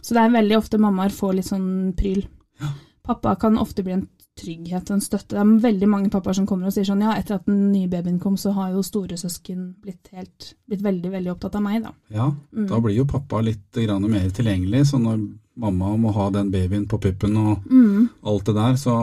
Så 0.02 0.16
det 0.16 0.22
er 0.24 0.32
veldig 0.34 0.56
ofte 0.58 0.80
mammaer 0.80 1.12
får 1.14 1.36
litt 1.38 1.46
sånn 1.50 1.68
pryl. 1.98 2.24
Ja. 2.60 2.72
Pappa 3.06 3.34
kan 3.40 3.58
ofte 3.60 3.84
bli 3.86 3.94
en 3.98 4.08
trygghet 4.40 4.90
en 4.90 5.02
støtte. 5.04 5.34
Det 5.34 5.40
er 5.42 5.62
veldig 5.64 5.88
mange 5.90 6.10
pappaer 6.12 6.36
som 6.38 6.46
kommer 6.48 6.70
og 6.70 6.72
sier 6.74 6.86
sånn, 6.88 7.02
ja, 7.04 7.12
etter 7.18 7.36
at 7.36 7.46
den 7.48 7.70
nye 7.74 7.88
babyen 7.92 8.18
kom, 8.22 8.38
så 8.40 8.52
har 8.56 8.70
jo 8.72 8.82
storesøsken 8.86 9.66
blitt, 9.84 10.08
helt, 10.16 10.54
blitt 10.70 10.82
veldig, 10.84 11.10
veldig 11.12 11.32
opptatt 11.34 11.58
av 11.58 11.64
meg, 11.66 11.82
da. 11.84 11.92
ja. 12.14 12.30
Mm. 12.56 12.68
Da 12.70 12.78
blir 12.80 12.96
jo 12.96 13.04
pappa 13.10 13.42
litt 13.44 13.76
grann 13.76 14.06
mer 14.10 14.30
tilgjengelig, 14.34 14.86
så 14.92 15.00
når 15.02 15.20
mamma 15.60 15.92
må 16.00 16.12
ha 16.16 16.30
den 16.32 16.50
babyen 16.54 16.86
på 16.88 16.98
puppen 17.02 17.36
og 17.36 17.66
Mm. 17.68 18.08
alt 18.24 18.44
det 18.46 18.54
der, 18.54 18.78
så 18.80 18.96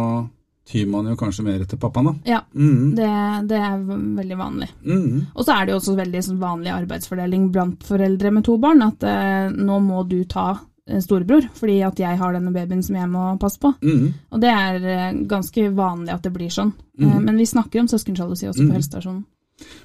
tyr 0.68 0.86
man 0.92 1.06
jo 1.08 1.16
kanskje 1.16 1.44
mer 1.48 1.62
etter 1.64 1.78
pappaen, 1.80 2.06
da. 2.06 2.14
Ja, 2.26 2.42
Mm. 2.54 2.96
det, 2.96 3.48
det 3.48 3.58
er 3.58 3.78
veldig 3.88 4.38
vanlig. 4.38 4.68
Mm. 4.86 5.26
Og 5.36 5.46
så 5.46 5.54
er 5.56 5.66
det 5.66 5.72
jo 5.72 5.80
også 5.80 5.96
veldig 5.96 6.24
sånn 6.26 6.40
vanlig 6.42 6.74
arbeidsfordeling 6.76 7.52
blant 7.52 7.84
foreldre 7.88 8.32
med 8.36 8.44
to 8.44 8.58
barn, 8.58 8.82
at 8.82 9.04
eh, 9.04 9.50
nå 9.56 9.80
må 9.82 10.04
du 10.10 10.24
ta 10.26 10.60
eh, 10.88 11.00
storebror, 11.00 11.48
fordi 11.56 11.80
at 11.88 11.98
jeg 12.00 12.18
har 12.20 12.34
denne 12.36 12.52
babyen 12.52 12.84
som 12.84 12.96
jeg 13.00 13.08
må 13.10 13.38
passe 13.40 13.60
på. 13.60 13.74
Mm. 13.82 14.12
Og 14.32 14.42
det 14.44 14.52
er 14.52 14.76
eh, 14.92 15.14
ganske 15.28 15.70
vanlig 15.76 16.14
at 16.14 16.24
det 16.28 16.34
blir 16.36 16.50
sånn. 16.52 16.74
Eh, 17.00 17.06
Mhm. 17.08 17.24
men 17.24 17.38
vi 17.38 17.46
snakker 17.46 17.80
om 17.80 17.88
søskensjalusi 17.88 18.48
også 18.50 18.68
på 18.68 18.74
helsestasjonen. 18.76 19.24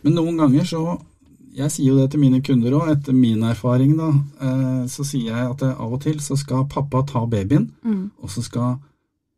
Men 0.03 0.15
noen 0.15 0.37
ganger 0.39 0.65
så 0.65 0.99
Jeg 1.55 1.69
sier 1.71 1.89
jo 1.93 1.97
det 1.99 2.11
til 2.13 2.21
mine 2.21 2.39
kunder 2.41 2.73
òg, 2.73 2.89
etter 2.95 3.13
min 3.13 3.43
erfaring, 3.45 3.91
da. 3.99 4.07
Eh, 4.41 4.85
så 4.89 5.05
sier 5.05 5.35
jeg 5.37 5.51
at 5.51 5.63
av 5.63 5.93
og 5.93 6.01
til 6.01 6.15
så 6.17 6.35
skal 6.35 6.65
pappa 6.65 7.03
ta 7.07 7.27
babyen, 7.27 7.67
Mm, 7.85 8.11
og 8.23 8.31
så 8.31 8.41
skal 8.43 8.79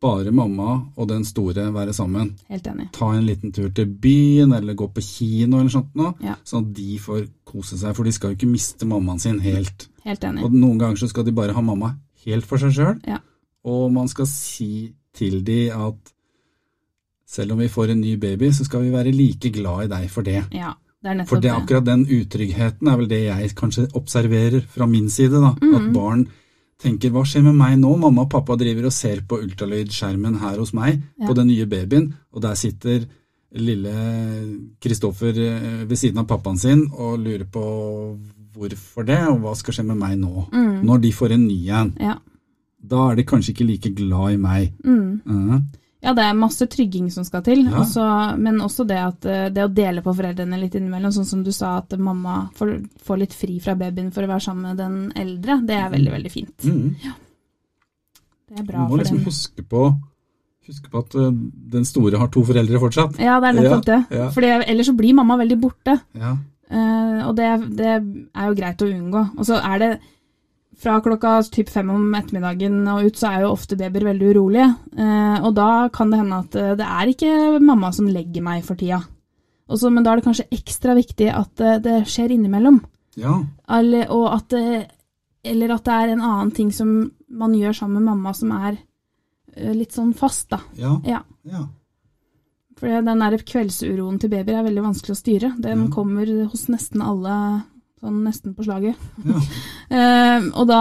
bare 0.05 0.31
mamma 0.31 0.69
og 0.95 1.07
den 1.09 1.25
store 1.25 1.65
være 1.73 1.93
sammen. 1.97 2.33
helt 2.49 2.67
enig. 2.71 2.87
Ta 2.93 3.11
en 3.17 3.25
liten 3.25 3.51
tur 3.55 3.69
til 3.73 3.85
byen, 3.87 4.53
eller 4.53 4.73
gå 4.77 4.87
på 4.93 5.01
kino 5.03 5.59
eller 5.59 5.69
sånt 5.73 5.95
noe, 5.95 6.13
Ja. 6.21 6.35
sånn 6.45 6.67
at 6.67 6.73
de 6.77 6.97
får 6.99 7.27
kose 7.45 7.77
seg. 7.81 7.95
For 7.95 8.03
de 8.05 8.11
skal 8.15 8.29
jo 8.31 8.35
ikke 8.37 8.51
miste 8.51 8.85
mammaen 8.85 9.19
sin 9.19 9.39
helt. 9.39 9.87
Helt 10.05 10.21
enig. 10.23 10.43
Og 10.45 10.51
noen 10.53 10.77
ganger 10.79 10.97
så 11.01 11.09
skal 11.09 11.23
de 11.25 11.31
bare 11.31 11.53
ha 11.53 11.61
mamma 11.61 11.95
helt 12.25 12.45
for 12.45 12.57
seg 12.61 12.71
sjøl. 12.77 12.99
Ja. 13.07 13.17
Og 13.65 13.91
man 13.91 14.07
skal 14.07 14.25
si 14.29 14.93
til 15.13 15.41
de 15.43 15.69
at 15.73 16.11
selv 17.27 17.53
om 17.55 17.59
vi 17.59 17.67
får 17.71 17.91
en 17.91 18.01
ny 18.01 18.15
baby, 18.21 18.51
så 18.53 18.65
skal 18.67 18.83
vi 18.85 18.91
være 18.93 19.11
like 19.15 19.49
glad 19.55 19.85
i 19.85 19.91
deg 19.95 20.09
for 20.13 20.21
det. 20.27 20.43
Ja, 20.53 20.73
det 21.03 21.11
er 21.19 21.25
For 21.29 21.41
det 21.41 21.51
akkurat 21.51 21.85
den 21.87 22.05
utryggheten 22.05 22.87
er 22.91 22.97
vel 22.97 23.07
det 23.09 23.23
jeg 23.25 23.55
kanskje 23.57 23.87
observerer 23.97 24.61
fra 24.67 24.85
min 24.85 25.09
side. 25.09 25.31
da, 25.41 25.53
Mhm. 25.61 25.75
At 25.75 25.93
barn 25.93 26.27
tenker 26.81 27.09
'hva 27.09 27.23
skjer 27.25 27.43
med 27.43 27.55
meg 27.55 27.77
nå'? 27.79 27.97
Mamma 27.99 28.21
og 28.21 28.29
pappa 28.29 28.55
driver 28.57 28.85
og 28.85 28.91
ser 28.93 29.21
på 29.21 29.39
ultralydskjermen 29.43 30.39
her 30.39 30.57
hos 30.57 30.73
meg, 30.73 31.01
Ja. 31.19 31.27
på 31.27 31.35
den 31.35 31.47
nye 31.47 31.65
babyen, 31.65 32.13
og 32.33 32.41
der 32.41 32.53
sitter 32.55 33.05
lille 33.53 33.93
Kristoffer 34.81 35.29
eh, 35.37 35.85
ved 35.87 35.97
siden 35.97 36.17
av 36.17 36.27
pappaen 36.27 36.57
sin 36.59 36.89
og 36.91 37.19
lurer 37.19 37.45
på 37.45 38.17
hvorfor 38.55 39.05
det, 39.05 39.19
og 39.27 39.39
hva 39.41 39.55
skal 39.55 39.73
skje 39.73 39.85
med 39.85 39.97
meg 39.97 40.17
nå? 40.19 40.47
Mm. 40.51 40.83
Når 40.85 41.01
de 41.01 41.11
får 41.11 41.31
en 41.31 41.47
ny 41.47 41.69
en, 41.69 41.93
Ja. 41.99 42.15
da 42.87 43.09
er 43.11 43.15
de 43.15 43.23
kanskje 43.23 43.53
ikke 43.53 43.67
like 43.67 43.95
glad 43.95 44.33
i 44.33 44.37
meg. 44.37 44.73
Mm. 44.83 45.21
Mhm. 45.25 45.63
Ja, 46.05 46.13
det 46.13 46.23
er 46.27 46.35
masse 46.37 46.67
trygging 46.69 47.07
som 47.11 47.25
skal 47.25 47.41
til, 47.41 47.63
Ja. 47.65 47.79
også, 47.81 48.05
men 48.37 48.59
også 48.61 48.85
det, 48.87 48.97
at, 49.01 49.25
eh, 49.25 49.49
det 49.49 49.63
å 49.65 49.73
dele 49.73 50.03
på 50.05 50.13
foreldrene 50.15 50.59
litt 50.61 50.75
innimellom, 50.77 51.11
sånn 51.15 51.25
som 51.25 51.43
du 51.43 51.51
sa 51.51 51.77
at 51.81 51.95
mamma 51.97 52.49
får, 52.55 52.75
får 53.03 53.17
litt 53.23 53.33
fri 53.33 53.59
fra 53.59 53.73
babyen 53.75 54.11
for 54.13 54.21
å 54.23 54.27
være 54.29 54.45
sammen 54.45 54.69
med 54.69 54.77
den 54.77 55.11
eldre, 55.15 55.59
det 55.65 55.75
er 55.81 55.89
veldig, 55.89 56.11
veldig 56.19 56.31
fint. 56.31 56.57
Mhm. 56.63 56.95
Det 58.47 58.59
er 58.59 58.63
Du 58.63 58.71
bra 58.71 58.83
må 58.85 58.89
for 58.93 58.97
liksom 59.01 59.17
dem. 59.17 59.25
huske 59.25 59.63
på, 59.67 59.83
huske 60.67 60.89
på 60.93 60.99
at 61.01 61.15
eh, 61.15 61.31
den 61.75 61.85
store 61.85 62.17
har 62.21 62.27
to 62.33 62.43
foreldre 62.45 62.79
fortsatt. 62.79 63.17
Ja, 63.19 63.39
det 63.41 63.49
er 63.49 63.57
nettopp 63.61 63.87
Ja, 63.87 63.95
det. 64.09 64.17
ja. 64.19 64.29
For 64.35 64.41
ellers 64.41 64.87
så 64.91 64.95
blir 64.97 65.15
mamma 65.17 65.37
veldig 65.41 65.59
borte, 65.61 65.99
Ja. 66.15 66.35
Uh, 66.65 67.27
og 67.29 67.35
det, 67.37 67.47
det 67.77 67.85
er 68.33 68.47
jo 68.49 68.55
greit 68.57 68.79
å 68.81 68.87
unngå. 68.89 69.19
Og 69.37 69.45
så 69.45 69.59
er 69.63 69.77
det 69.83 69.89
fra 70.77 70.97
klokka 71.01 71.37
typ 71.51 71.69
fem 71.71 71.89
om 71.93 72.13
ettermiddagen 72.17 72.81
og 72.91 73.05
ut, 73.07 73.17
så 73.19 73.29
er 73.31 73.43
jo 73.45 73.51
ofte 73.55 73.77
babyer 73.79 74.03
veldig 74.09 74.31
urolige. 74.35 74.67
Eh, 74.97 75.37
og 75.45 75.53
da 75.55 75.67
kan 75.93 76.11
det 76.11 76.19
hende 76.19 76.39
at 76.43 76.55
eh, 76.59 76.73
det 76.79 76.87
er 76.87 77.11
ikke 77.13 77.59
mamma 77.63 77.91
som 77.95 78.09
legger 78.11 78.43
meg 78.45 78.63
for 78.67 78.75
tida. 78.79 78.99
Også, 79.71 79.89
men 79.89 80.03
da 80.05 80.11
er 80.13 80.19
det 80.21 80.25
kanskje 80.27 80.47
ekstra 80.53 80.93
viktig 80.97 81.29
at 81.33 81.63
eh, 81.63 81.79
det 81.81 82.01
skjer 82.11 82.35
innimellom. 82.35 82.81
ja. 83.17 83.39
Eller, 83.71 84.11
at 84.33 84.49
det, 84.53 84.65
eller 85.43 85.71
at 85.73 85.85
det 85.87 85.93
er 85.95 86.11
en 86.13 86.21
annen 86.21 86.51
ting 86.53 86.71
som 86.75 86.91
man 87.29 87.55
gjør 87.57 87.73
sammen 87.73 88.03
med 88.03 88.11
mamma 88.11 88.33
som 88.37 88.51
er 88.53 88.77
litt 89.73 89.95
sånn 89.95 90.11
fast, 90.13 90.49
da. 90.51 90.59
Ja. 90.77 90.99
Ja. 91.07 91.21
ja. 91.47 91.63
For 92.77 92.91
den 92.91 93.21
der 93.23 93.37
kveldsuroen 93.39 94.19
til 94.19 94.29
babyer 94.33 94.59
er 94.59 94.65
veldig 94.67 94.83
vanskelig 94.83 95.15
å 95.15 95.19
styre. 95.21 95.53
Den 95.63 95.85
Ja. 95.85 95.91
kommer 95.95 96.27
hos 96.51 96.67
nesten 96.67 97.01
alle 97.01 97.63
sånn 98.01 98.23
nesten 98.25 98.55
på 98.57 98.65
slaget. 98.67 98.99
ja. 99.25 99.41
Eh, 99.85 100.41
og, 100.57 100.63
da, 100.65 100.77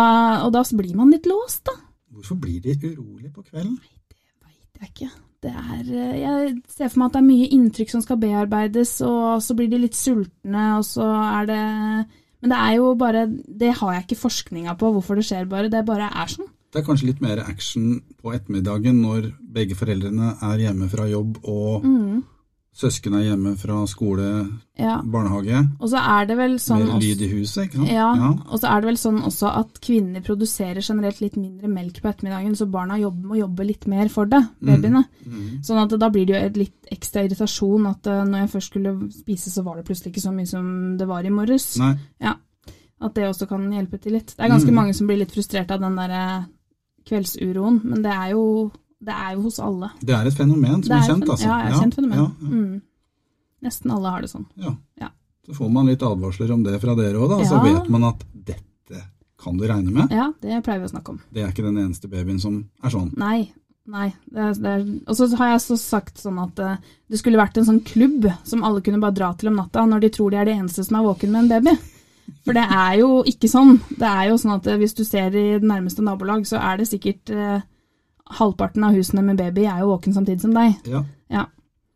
og 0.47 0.55
da 0.55 0.63
blir 0.73 0.95
man 0.97 1.11
litt 1.13 1.27
låst, 1.29 1.67
da. 1.69 1.75
Hvorfor 2.15 2.39
blir 2.41 2.63
de 2.65 2.73
urolig 2.89 3.29
på 3.35 3.43
kvelden? 3.45 3.75
Nei, 3.77 3.93
det 4.09 4.81
Veit 4.81 4.81
jeg 4.81 4.89
ikke. 4.95 5.11
Det 5.45 5.53
er, 5.53 5.83
eh, 5.93 6.15
jeg 6.23 6.55
ser 6.73 6.89
for 6.89 7.03
meg 7.03 7.11
at 7.11 7.17
det 7.19 7.21
er 7.21 7.27
mye 7.29 7.49
inntrykk 7.53 7.93
som 7.93 8.03
skal 8.05 8.21
bearbeides, 8.23 8.95
og 9.05 9.43
så 9.45 9.57
blir 9.59 9.69
de 9.69 9.83
litt 9.83 9.99
sultne, 9.99 10.65
og 10.79 10.87
så 10.89 11.05
er 11.05 11.51
det 11.51 11.63
Men 12.45 12.53
det 12.53 12.59
er 12.61 12.73
jo 12.77 12.95
bare 13.01 13.27
Det 13.29 13.71
har 13.79 13.93
jeg 13.95 14.05
ikke 14.05 14.21
forskninga 14.21 14.75
på 14.81 14.91
hvorfor 14.93 15.17
det 15.21 15.25
skjer, 15.29 15.45
bare. 15.49 15.69
Det 15.73 15.85
bare 15.85 16.09
er 16.09 16.33
sånn. 16.33 16.49
Det 16.73 16.81
er 16.81 16.87
kanskje 16.89 17.07
litt 17.13 17.21
mer 17.23 17.39
action 17.45 18.01
på 18.19 18.33
ettermiddagen 18.35 18.97
når 19.05 19.29
begge 19.55 19.77
foreldrene 19.79 20.33
er 20.43 20.65
hjemme 20.65 20.89
fra 20.91 21.07
jobb 21.07 21.39
og 21.45 21.85
Mm, 21.85 22.25
søsken 22.75 23.15
er 23.15 23.23
hjemme 23.29 23.53
fra 23.57 23.77
skole, 23.87 24.25
ja. 24.77 24.97
barnehage. 25.07 25.61
Og 25.79 25.89
så 25.93 26.01
er 26.03 26.27
det 26.27 26.37
vel 26.41 26.57
sånn 26.59 26.83
Mer 26.89 26.99
lyd 26.99 27.21
i 27.23 27.29
huset, 27.31 27.69
ikke 27.69 27.77
sant? 27.79 27.93
Ja, 27.95 28.09
og 28.51 28.59
så 28.59 28.67
er 28.73 28.81
det 28.83 28.89
vel 28.91 28.99
sånn 28.99 29.21
også 29.23 29.53
at 29.61 29.79
kvinner 29.85 30.25
produserer 30.27 30.83
generelt 30.83 31.21
litt 31.23 31.37
mindre 31.39 31.71
melk 31.71 32.01
på 32.03 32.11
ettermiddagen, 32.11 32.57
så 32.59 32.67
barna 32.67 32.99
jobber, 32.99 33.29
må 33.31 33.39
jobbe 33.39 33.67
litt 33.69 33.87
mer 33.87 34.09
for 34.11 34.27
det, 34.27 34.43
babyene. 34.61 35.05
Mhm. 35.25 35.63
Sånn 35.63 35.83
at 35.85 35.95
da 36.01 36.09
blir 36.11 36.27
det 36.27 36.35
jo 36.35 36.41
et 36.49 36.57
litt 36.65 36.91
ekstra 36.91 37.23
irritasjon 37.29 37.87
at 37.93 38.07
eh, 38.11 38.25
når 38.25 38.39
jeg 38.45 38.51
først 38.57 38.73
skulle 38.73 38.97
spise, 39.13 39.51
så 39.55 39.63
var 39.63 39.77
det 39.77 39.87
plutselig 39.87 40.11
ikke 40.13 40.27
så 40.27 40.35
mye 40.35 40.47
som 40.51 40.97
det 40.99 41.07
var 41.07 41.23
i 41.25 41.31
morges. 41.31 41.77
Nei, 41.79 41.95
Ja. 42.21 42.35
At 43.05 43.15
det 43.15 43.25
også 43.29 43.47
kan 43.49 43.71
hjelpe 43.71 43.99
til 44.01 44.13
litt. 44.13 44.35
Det 44.35 44.41
er 44.41 44.49
ganske 44.49 44.71
Mm. 44.71 44.75
mange 44.75 44.95
som 44.95 45.07
blir 45.07 45.19
litt 45.19 45.31
frustrert 45.35 45.71
av 45.71 45.81
den 45.81 45.95
der 45.97 46.11
eh, 46.11 46.45
kveldsuroen, 47.07 47.81
men 47.85 48.03
det 48.03 48.11
er 48.13 48.31
jo, 48.33 48.71
det 49.01 49.13
er 49.15 49.35
jo 49.35 49.43
hos 49.43 49.59
alle. 49.61 49.91
det 50.01 50.15
er 50.15 50.27
et 50.27 50.35
fenomen 50.37 50.81
Det 50.81 50.87
som 50.89 50.97
er, 50.97 51.01
et 51.03 51.09
kjent, 51.11 51.29
altså. 51.29 51.47
Ja, 51.49 51.57
det 51.59 51.65
er 51.65 51.75
et 51.75 51.83
kjent 51.83 51.95
fenomen. 51.95 52.19
Ja, 52.19 52.25
ja, 52.25 52.49
Mm. 52.49 52.83
Nesten 53.65 53.91
alle 53.95 54.11
har 54.13 54.21
det 54.21 54.29
sånn. 54.31 54.47
ja. 54.61 54.75
Ja. 55.01 55.09
Så 55.47 55.53
får 55.59 55.69
man 55.73 55.87
litt 55.87 56.01
advarsler 56.03 56.51
om 56.55 56.63
det 56.65 56.79
fra 56.81 56.95
dere 56.97 57.19
òg, 57.21 57.29
da. 57.29 57.45
Så 57.45 57.59
vet 57.63 57.89
man 57.93 58.05
at 58.05 58.23
dette 58.33 59.03
kan 59.37 59.57
du 59.59 59.67
regne 59.69 59.91
med. 59.93 60.09
Ja, 60.11 60.31
det 60.41 60.63
pleier 60.65 60.81
vi 60.81 60.87
å 60.89 60.93
snakke 60.95 61.11
om. 61.13 61.19
Det 61.33 61.43
er 61.43 61.51
ikke 61.53 61.67
den 61.67 61.77
eneste 61.83 62.09
babyen 62.09 62.41
som 62.41 62.63
er 62.83 62.91
sånn. 62.95 63.11
Nei, 63.21 63.51
Nei. 63.87 64.15
Det 64.33 64.41
er, 64.41 64.53
det 64.57 64.71
er, 64.71 64.85
og 65.07 65.17
så 65.19 65.27
har 65.37 65.51
jeg 65.51 65.61
så 65.61 65.77
sagt 65.77 66.17
sånn 66.23 66.39
at 66.41 66.59
eh, 66.65 66.79
det 67.13 67.19
skulle 67.21 67.37
vært 67.37 67.59
en 67.61 67.67
sånn 67.69 67.83
klubb 67.85 68.25
som 68.49 68.65
alle 68.65 68.81
kunne 68.81 68.97
bare 69.03 69.13
dra 69.13 69.35
til 69.37 69.51
om 69.51 69.59
natta 69.61 69.85
når 69.85 70.01
de 70.07 70.09
tror 70.15 70.31
de 70.33 70.39
er 70.41 70.49
de 70.49 70.55
eneste 70.57 70.85
som 70.87 70.97
er 70.97 71.05
våken 71.05 71.31
med 71.35 71.43
en 71.45 71.51
baby. 71.53 71.75
For 72.47 72.57
det 72.57 72.65
er 72.65 72.95
jo 73.03 73.11
ikke 73.29 73.51
sånn. 73.53 73.75
Det 74.01 74.09
er 74.09 74.31
jo 74.31 74.39
sånn 74.41 74.55
at 74.57 74.67
eh, 74.73 74.79
hvis 74.81 74.97
du 74.97 75.05
ser 75.05 75.29
i 75.37 75.45
det 75.59 75.69
nærmeste 75.69 76.01
nabolag, 76.01 76.47
så 76.49 76.57
er 76.57 76.81
det 76.81 76.89
sikkert 76.89 77.29
eh, 77.37 77.61
halvparten 78.31 78.85
av 78.85 78.95
husene 78.97 79.23
med 79.23 79.37
baby 79.39 79.67
er 79.69 79.83
jo 79.83 79.93
våken 79.93 80.15
samtidig 80.17 80.41
som 80.45 80.55
deg. 80.57 80.79
Ja. 80.89 81.05
Ja. 81.33 81.47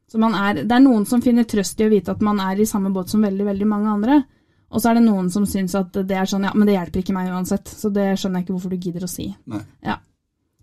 Så 0.09 0.21
man 0.21 0.35
er, 0.37 0.63
det 0.65 0.73
er 0.73 0.83
noen 0.85 1.05
som 1.09 1.23
finner 1.25 1.45
trøst 1.49 1.81
i 1.81 1.87
å 1.87 1.93
vite 1.93 2.15
at 2.15 2.23
man 2.25 2.41
er 2.41 2.61
i 2.61 2.67
samme 2.69 2.93
båt 2.93 3.13
som 3.13 3.25
veldig, 3.25 3.45
veldig 3.49 3.69
mange 3.69 3.91
andre. 3.93 4.21
Og 4.69 4.83
så 4.83 4.91
er 4.91 4.99
det 4.99 5.07
noen 5.07 5.31
som 5.33 5.47
syns 5.49 5.75
at 5.79 5.97
det 6.05 6.17
er 6.17 6.29
sånn, 6.29 6.45
ja, 6.45 6.53
men 6.57 6.69
det 6.69 6.77
hjelper 6.77 7.03
ikke 7.03 7.17
meg 7.17 7.31
uansett. 7.33 7.69
Så 7.69 7.91
det 7.93 8.11
skjønner 8.21 8.41
jeg 8.41 8.47
ikke 8.49 8.57
hvorfor 8.57 8.73
du 8.73 8.79
gidder 8.79 9.05
å 9.05 9.11
si. 9.11 9.29
Nei. 9.49 9.61
Ja. 9.85 9.99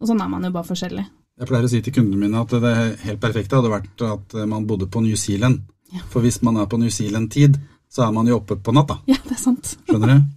Og 0.01 0.09
sånn 0.09 0.21
er 0.21 0.29
man 0.29 0.45
jo 0.45 0.53
bare 0.53 0.69
forskjellig. 0.69 1.05
Jeg 1.35 1.49
pleier 1.49 1.67
å 1.67 1.71
si 1.71 1.81
til 1.83 1.95
kundene 1.95 2.21
mine 2.21 2.41
at 2.41 2.53
det 2.63 2.73
helt 3.03 3.21
perfekte 3.21 3.57
hadde 3.59 3.71
vært 3.73 4.03
at 4.07 4.35
man 4.47 4.67
bodde 4.69 4.87
på 4.91 5.01
New 5.03 5.17
Zealand. 5.19 5.65
Ja. 5.93 6.01
For 6.11 6.25
hvis 6.25 6.41
man 6.45 6.57
er 6.61 6.69
på 6.69 6.79
New 6.81 6.91
Zealand-tid, 6.93 7.57
så 7.91 8.07
er 8.07 8.15
man 8.15 8.29
jo 8.29 8.39
oppe 8.39 8.57
på 8.61 8.73
natta. 8.75 8.99
Ja, 9.09 9.17
det 9.25 9.37
er 9.37 9.41
sant. 9.41 9.75
Skjønner 9.87 10.13
du? 10.13 10.33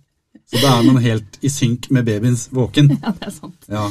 Så 0.48 0.60
da 0.62 0.78
er 0.78 0.86
man 0.86 1.00
helt 1.04 1.38
i 1.44 1.50
synk 1.52 1.90
med 1.94 2.06
babyens 2.08 2.48
våken. 2.54 2.92
Ja, 3.02 3.12
det 3.12 3.28
er 3.30 3.34
sant. 3.34 3.68
Ja. 3.68 3.88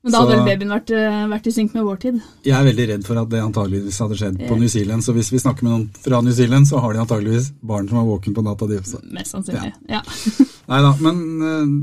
Men 0.00 0.14
da 0.14 0.20
hadde 0.22 0.36
vel 0.38 0.46
babyen 0.48 0.70
vært, 0.72 0.90
eh, 0.96 1.24
vært 1.28 1.46
i 1.50 1.52
synk 1.52 1.74
med 1.76 1.84
vår 1.84 1.98
tid. 2.00 2.20
Jeg 2.46 2.56
er 2.56 2.66
veldig 2.70 2.86
redd 2.88 3.02
for 3.04 3.20
at 3.20 3.28
det 3.28 3.40
antageligvis 3.44 3.98
hadde 4.00 4.16
skjedd 4.16 4.38
på 4.48 4.56
New 4.56 4.70
Zealand. 4.72 5.04
Så 5.04 5.12
hvis 5.12 5.28
vi 5.32 5.40
snakker 5.42 5.66
med 5.66 5.74
noen 5.74 5.88
fra 6.00 6.22
New 6.24 6.32
Zealand, 6.32 6.68
så 6.70 6.80
har 6.80 6.94
de 6.94 7.02
antageligvis 7.02 7.50
barn 7.60 7.88
som 7.90 8.00
er 8.00 8.06
våken 8.08 8.36
på 8.36 8.44
natta, 8.46 8.68
de 8.70 8.78
også. 8.80 9.02
Mest 9.12 9.36
sannsynlig. 9.36 9.74
Ja. 9.92 10.00
Nei 10.72 10.80
da, 10.86 10.94
men 11.04 11.20
eh, 11.50 11.74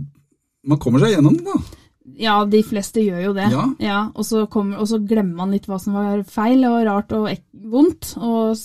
man 0.73 0.81
kommer 0.81 1.05
seg 1.05 1.13
gjennom 1.13 1.37
det, 1.37 1.45
da. 1.45 1.83
ja, 2.25 2.39
de 2.49 2.63
fleste 2.65 3.05
gjør 3.05 3.21
jo 3.27 3.35
det. 3.37 3.51
Ja. 3.85 3.99
og, 4.15 4.25
så 4.25 4.47
kommer, 4.49 4.81
og 4.81 4.89
så 4.89 4.97
glemmer 4.97 5.43
man 5.43 5.53
litt 5.53 5.69
hva 5.69 5.77
som 5.81 5.93
var 5.99 6.25
feil 6.25 6.65
og 6.65 6.81
rart 6.89 7.13
og 7.13 7.29
vondt 7.53 8.15
og 8.17 8.57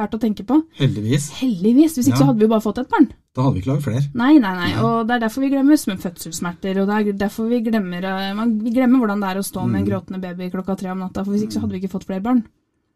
fælt 0.00 0.16
å 0.16 0.20
tenke 0.20 0.44
på. 0.46 0.62
Heldigvis. 0.80 1.30
Heldigvis. 1.40 1.94
Hvis 1.96 2.08
ikke 2.08 2.18
Ja. 2.18 2.24
så 2.24 2.26
hadde 2.26 2.38
vi 2.38 2.44
jo 2.46 2.48
bare 2.48 2.60
fått 2.66 2.78
et 2.78 2.88
barn. 2.90 3.08
Da 3.34 3.42
hadde 3.42 3.54
vi 3.54 3.60
ikke 3.60 3.72
laget 3.72 3.84
flere. 3.84 4.02
Nei, 4.14 4.38
nei, 4.38 4.54
nei. 4.56 4.72
Og 4.82 5.06
det 5.06 5.14
er 5.16 5.20
derfor 5.28 5.40
vi 5.40 5.50
glemmer 5.50 5.76
sm- 5.78 5.98
fødselssmerter, 6.00 6.80
og 6.82 6.88
det 6.88 6.96
er 7.08 7.12
derfor 7.26 7.48
vi 7.48 7.60
glemmer, 7.62 8.02
eh, 8.02 8.32
man, 8.34 8.58
vi 8.58 8.70
glemmer 8.72 8.98
hvordan 8.98 9.20
det 9.20 9.28
er 9.30 9.38
å 9.38 9.44
stå 9.44 9.66
med 9.68 9.80
en 9.82 9.86
Mm. 9.86 9.90
gråtende 9.90 10.20
baby 10.20 10.50
klokka 10.50 10.76
tre 10.78 10.90
om 10.90 10.98
natta, 10.98 11.24
for 11.24 11.30
hvis 11.32 11.42
ikke 11.44 11.52
så 11.54 11.60
hadde 11.60 11.72
vi 11.72 11.80
ikke 11.80 11.92
fått 11.92 12.06
flere 12.06 12.22
barn. 12.22 12.42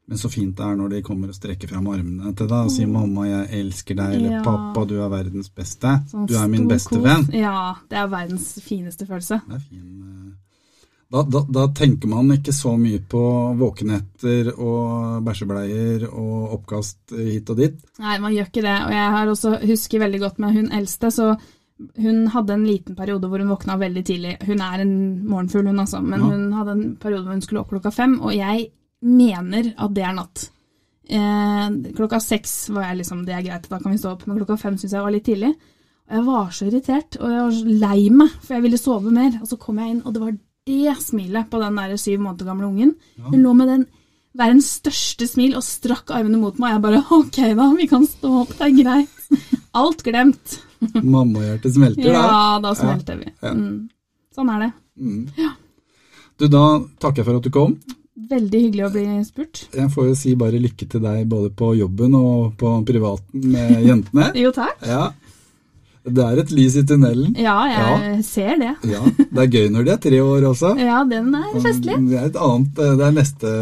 Men 0.07 0.19
så 0.19 0.29
fint 0.29 0.55
det 0.57 0.61
er 0.67 0.77
når 0.77 0.91
de 0.91 1.03
kommer 1.03 1.29
og 1.29 1.35
strekker 1.35 1.67
fram 1.67 1.87
armene 1.89 2.35
til 2.37 2.47
deg 2.47 2.53
og 2.67 2.71
sier 2.71 2.87
'mamma, 2.87 3.25
jeg 3.25 3.65
elsker 3.65 3.95
deg', 3.97 4.15
eller 4.15 4.31
Ja. 4.33 4.43
'pappa, 4.43 4.87
du 4.87 5.01
er 5.01 5.09
verdens 5.09 5.49
beste', 5.49 6.05
Sånn 6.11 6.27
'du 6.27 6.35
er 6.35 6.47
min 6.49 6.69
beste 6.69 6.91
venn'. 7.01 7.33
Ja, 7.33 7.75
det 7.89 7.97
er 7.97 8.07
verdens 8.09 8.59
fineste 8.61 9.07
følelse. 9.07 9.41
Det 9.49 9.55
er 9.55 9.61
fin. 9.71 10.35
Da, 11.15 11.23
da, 11.31 11.45
da 11.55 11.65
tenker 11.79 12.11
man 12.11 12.33
ikke 12.35 12.51
så 12.57 12.73
mye 12.81 12.99
på 13.07 13.21
våkenetter 13.61 14.49
og 14.59 15.21
bæsjebleier 15.27 16.09
og 16.11 16.55
oppkast 16.57 17.15
hit 17.15 17.53
og 17.55 17.61
dit. 17.61 17.77
Nei, 18.03 18.17
man 18.23 18.35
gjør 18.35 18.49
ikke 18.51 18.65
det. 18.65 18.79
Og 18.89 18.95
jeg 18.97 19.13
har 19.15 19.31
også 19.31 19.53
husker 19.63 20.03
veldig 20.03 20.21
godt 20.25 20.41
med 20.43 20.57
hun 20.59 20.73
eldste, 20.75 21.11
så 21.15 21.29
hun 22.03 22.19
hadde 22.35 22.55
en 22.57 22.65
liten 22.67 22.97
periode 22.99 23.29
hvor 23.31 23.43
hun 23.43 23.53
våkna 23.53 23.77
veldig 23.81 24.03
tidlig. 24.07 24.33
Hun 24.47 24.61
er 24.63 24.83
en 24.83 24.97
morgenfugl, 25.27 25.69
hun 25.71 25.83
altså, 25.85 26.01
men 26.03 26.21
Ja. 26.21 26.33
hun 26.33 26.53
hadde 26.59 26.75
en 26.79 26.97
periode 27.03 27.25
hvor 27.29 27.37
hun 27.39 27.43
skulle 27.47 27.63
opp 27.63 27.71
klokka 27.75 27.93
fem, 27.95 28.17
og 28.21 28.35
jeg 28.35 28.69
mener 29.03 29.71
at 29.79 29.95
det 29.95 30.05
er 30.07 30.15
natt. 30.19 30.49
Eh, 31.05 31.69
klokka 31.99 32.21
seks 32.23 32.71
var 32.73 32.89
jeg 32.89 33.03
liksom, 33.03 33.25
det 33.27 33.35
er 33.37 33.43
greit, 33.47 33.69
da 33.71 33.79
kan 33.79 33.93
vi 33.93 33.99
stå 34.01 34.15
opp, 34.17 34.27
men 34.27 34.39
klokka 34.39 34.57
fem 34.59 34.79
syns 34.81 34.95
jeg 34.97 35.03
var 35.05 35.15
litt 35.15 35.27
tidlig. 35.29 35.53
Og 36.11 36.17
jeg 36.19 36.25
var 36.27 36.51
så 36.53 36.67
irritert, 36.69 37.17
og 37.21 37.31
jeg 37.31 37.43
var 37.43 37.55
så 37.59 37.77
lei 37.85 38.01
meg, 38.13 38.35
for 38.43 38.55
jeg 38.57 38.63
ville 38.67 38.81
sove 38.81 39.13
mer. 39.15 39.39
Og 39.41 39.49
så 39.49 39.59
kom 39.61 39.79
jeg 39.83 39.95
inn, 39.95 40.03
og 40.05 40.15
det 40.15 40.23
var 40.25 40.35
det 40.65 40.95
smilet 41.03 41.51
på 41.51 41.61
den 41.61 41.77
der 41.77 41.97
syv 42.01 42.23
måneder 42.25 42.49
gamle 42.49 42.67
ungen. 42.71 42.95
Ja. 43.19 43.29
Hun 43.29 43.43
lå 43.45 43.55
med 43.57 43.69
den 43.69 43.87
verdens 44.35 44.71
største 44.81 45.27
smil 45.31 45.57
og 45.59 45.65
strakk 45.67 46.11
armene 46.15 46.41
mot 46.41 46.57
meg, 46.59 46.75
jeg 46.75 46.85
bare 46.85 47.03
ok 47.15 47.41
da, 47.55 47.67
vi 47.79 47.89
kan 47.91 48.07
stå 48.09 48.31
opp, 48.43 48.55
det 48.59 48.71
er 48.71 48.79
greit. 48.81 49.51
Alt 49.75 50.05
glemt. 50.07 50.57
Mammahjertet 51.03 51.75
smelter 51.77 52.09
da. 52.09 52.23
Ja, 52.23 52.39
da 52.63 52.73
smelter 52.79 53.21
vi. 53.21 53.29
Ja. 53.43 53.53
Mm. 53.53 53.85
Sånn 54.35 54.51
er 54.55 54.65
det. 54.65 54.71
Mm. 54.99 55.53
Du, 56.41 56.49
da 56.51 56.65
takker 57.03 57.23
jeg 57.23 57.29
for 57.29 57.39
at 57.39 57.47
du 57.47 57.53
kom. 57.55 57.77
Veldig 58.15 58.61
hyggelig 58.67 58.85
å 58.87 58.93
bli 58.95 59.05
spurt. 59.27 59.65
Jeg 59.75 59.91
får 59.95 60.09
jo 60.09 60.17
si 60.19 60.33
bare 60.39 60.59
lykke 60.63 60.87
til 60.91 61.03
deg 61.03 61.27
både 61.31 61.51
på 61.55 61.73
jobben 61.79 62.15
og 62.19 62.55
på 62.59 62.73
privaten 62.87 63.47
med 63.53 63.85
jentene. 63.85 64.31
Jo, 64.45 64.51
takk. 64.55 64.81
Ja. 64.87 65.09
Det 66.05 66.21
er 66.21 66.41
et 66.43 66.51
lys 66.53 66.75
i 66.77 66.83
tunnelen. 66.85 67.33
Ja, 67.41 67.55
jeg 67.71 68.25
ser 68.27 68.59
det. 68.61 68.75
Ja, 68.91 69.01
Det 69.09 69.41
er 69.41 69.49
gøy 69.49 69.71
når 69.73 69.87
de 69.87 69.93
er 69.95 70.01
tre 70.05 70.21
år 70.21 70.45
også. 70.51 70.75
Ja, 70.85 71.01
den 71.09 71.31
er 71.39 71.47
festlig. 71.65 71.97
Det 72.11 72.19
er 72.21 72.27
et 72.29 72.37
annet, 72.37 72.75
det 72.77 73.07
er 73.07 73.15
neste 73.17 73.53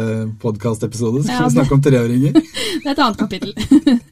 podkastepisode, 0.43 1.23
så 1.23 1.31
Ja, 1.31 1.37
skal 1.37 1.49
vi 1.49 1.55
snakke 1.55 1.77
om 1.77 1.83
treåringer. 1.85 2.39
Det 2.83 2.89
er 2.89 2.95
et 2.97 3.03
annet 3.05 3.21
kapittel. 3.21 3.53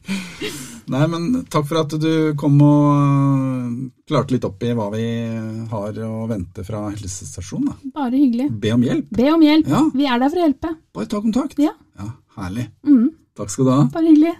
Nei, 0.92 1.02
men 1.08 1.26
takk 1.52 1.66
for 1.68 1.80
at 1.82 1.92
du 2.00 2.32
kom 2.40 2.56
og 2.64 2.86
øh, 2.92 3.68
klarte 4.08 4.34
litt 4.34 4.46
opp 4.48 4.64
i 4.64 4.72
hva 4.76 4.88
vi 4.92 5.04
har 5.70 6.00
å 6.04 6.26
vente 6.28 6.64
fra 6.66 6.86
helsestasjonen. 6.90 7.68
Da. 7.70 7.92
Bare 8.00 8.16
hyggelig. 8.16 8.48
Be 8.64 8.72
om 8.74 8.84
hjelp. 8.84 9.12
Be 9.16 9.28
om 9.32 9.44
hjelp. 9.44 9.70
Ja. 9.72 9.82
Vi 9.94 10.08
er 10.08 10.24
der 10.24 10.32
for 10.32 10.40
å 10.40 10.46
hjelpe. 10.48 10.72
Bare 10.96 11.12
ta 11.12 11.20
kontakt. 11.24 11.60
Ja. 11.62 11.72
ja 12.00 12.08
herlig. 12.40 12.66
Mm. 12.88 13.12
Takk 13.38 13.52
skal 13.54 13.68
du 13.68 13.72
ha. 13.72 13.82
Bare 13.92 14.08
hyggelig. 14.08 14.34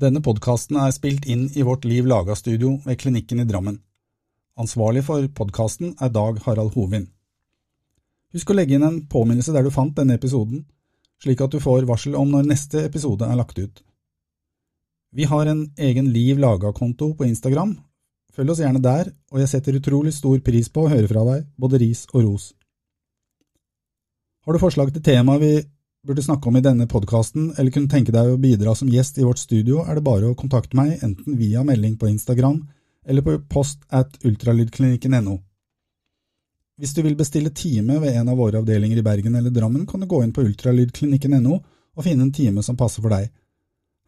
Denne 0.00 0.22
podkasten 0.24 0.78
er 0.80 0.94
spilt 0.96 1.26
inn 1.28 1.42
i 1.52 1.64
vårt 1.66 1.82
Liv 1.84 2.06
Laga-studio 2.08 2.78
ved 2.86 2.96
Klinikken 3.02 3.42
i 3.42 3.44
Drammen. 3.44 3.74
Ansvarlig 4.56 5.02
for 5.04 5.26
podkasten 5.36 5.90
er 6.00 6.12
Dag 6.14 6.38
Harald 6.46 6.72
Hovin. 6.72 7.04
Husk 8.32 8.48
å 8.48 8.56
legge 8.56 8.78
inn 8.78 8.86
en 8.86 8.96
påminnelse 9.12 9.52
der 9.52 9.66
du 9.66 9.72
fant 9.74 9.92
denne 9.98 10.16
episoden, 10.16 10.62
slik 11.20 11.42
at 11.44 11.52
du 11.52 11.60
får 11.60 11.84
varsel 11.90 12.16
om 12.16 12.32
når 12.32 12.48
neste 12.48 12.86
episode 12.86 13.28
er 13.28 13.36
lagt 13.36 13.60
ut. 13.60 13.82
Vi 15.12 15.26
har 15.28 15.50
en 15.52 15.66
egen 15.76 16.08
Liv 16.14 16.40
Laga-konto 16.40 17.10
på 17.18 17.28
Instagram. 17.28 17.76
Følg 18.32 18.54
oss 18.54 18.62
gjerne 18.64 18.80
der, 18.80 19.12
og 19.34 19.42
jeg 19.42 19.52
setter 19.52 19.76
utrolig 19.76 20.14
stor 20.16 20.40
pris 20.46 20.72
på 20.72 20.86
å 20.86 20.94
høre 20.94 21.10
fra 21.12 21.26
deg, 21.28 21.44
både 21.60 21.82
ris 21.82 22.06
og 22.14 22.22
ros. 22.24 22.54
Har 24.46 24.56
du 24.56 24.64
forslag 24.64 24.94
til 24.94 25.04
tema 25.04 25.36
vi 25.42 25.58
burde 26.06 26.22
snakke 26.22 26.48
om 26.48 26.56
i 26.56 26.64
denne 26.64 26.86
podkasten, 26.88 27.52
eller 27.58 27.72
kunne 27.74 27.90
tenke 27.90 28.12
deg 28.14 28.32
å 28.32 28.40
bidra 28.40 28.74
som 28.74 28.88
gjest 28.88 29.18
i 29.18 29.26
vårt 29.26 29.40
studio, 29.40 29.82
er 29.84 29.98
det 29.98 30.06
bare 30.06 30.30
å 30.30 30.36
kontakte 30.38 30.76
meg 30.78 31.02
enten 31.04 31.36
via 31.38 31.64
melding 31.66 31.98
på 32.00 32.08
Instagram 32.08 32.62
eller 33.06 33.24
på 33.24 33.36
post 33.48 33.84
at 33.88 34.16
ultralydklinikken.no. 34.24 35.38
Hvis 36.80 36.94
du 36.96 37.02
vil 37.04 37.16
bestille 37.16 37.52
time 37.52 37.98
ved 38.00 38.16
en 38.16 38.30
av 38.32 38.38
våre 38.40 38.60
avdelinger 38.60 39.00
i 39.00 39.04
Bergen 39.04 39.36
eller 39.36 39.52
Drammen, 39.52 39.86
kan 39.86 40.00
du 40.00 40.08
gå 40.08 40.22
inn 40.24 40.32
på 40.32 40.44
ultralydklinikken.no 40.46 41.58
og 41.60 42.04
finne 42.06 42.24
en 42.24 42.32
time 42.32 42.64
som 42.64 42.78
passer 42.80 43.04
for 43.04 43.12
deg. 43.12 43.28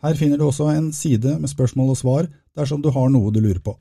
Her 0.02 0.16
finner 0.16 0.40
du 0.40 0.46
også 0.46 0.70
en 0.72 0.90
side 0.96 1.36
med 1.38 1.50
spørsmål 1.52 1.92
og 1.92 1.98
svar 2.00 2.28
dersom 2.56 2.80
du 2.82 2.88
har 2.94 3.10
noe 3.12 3.32
du 3.32 3.40
lurer 3.40 3.60
på. 3.60 3.76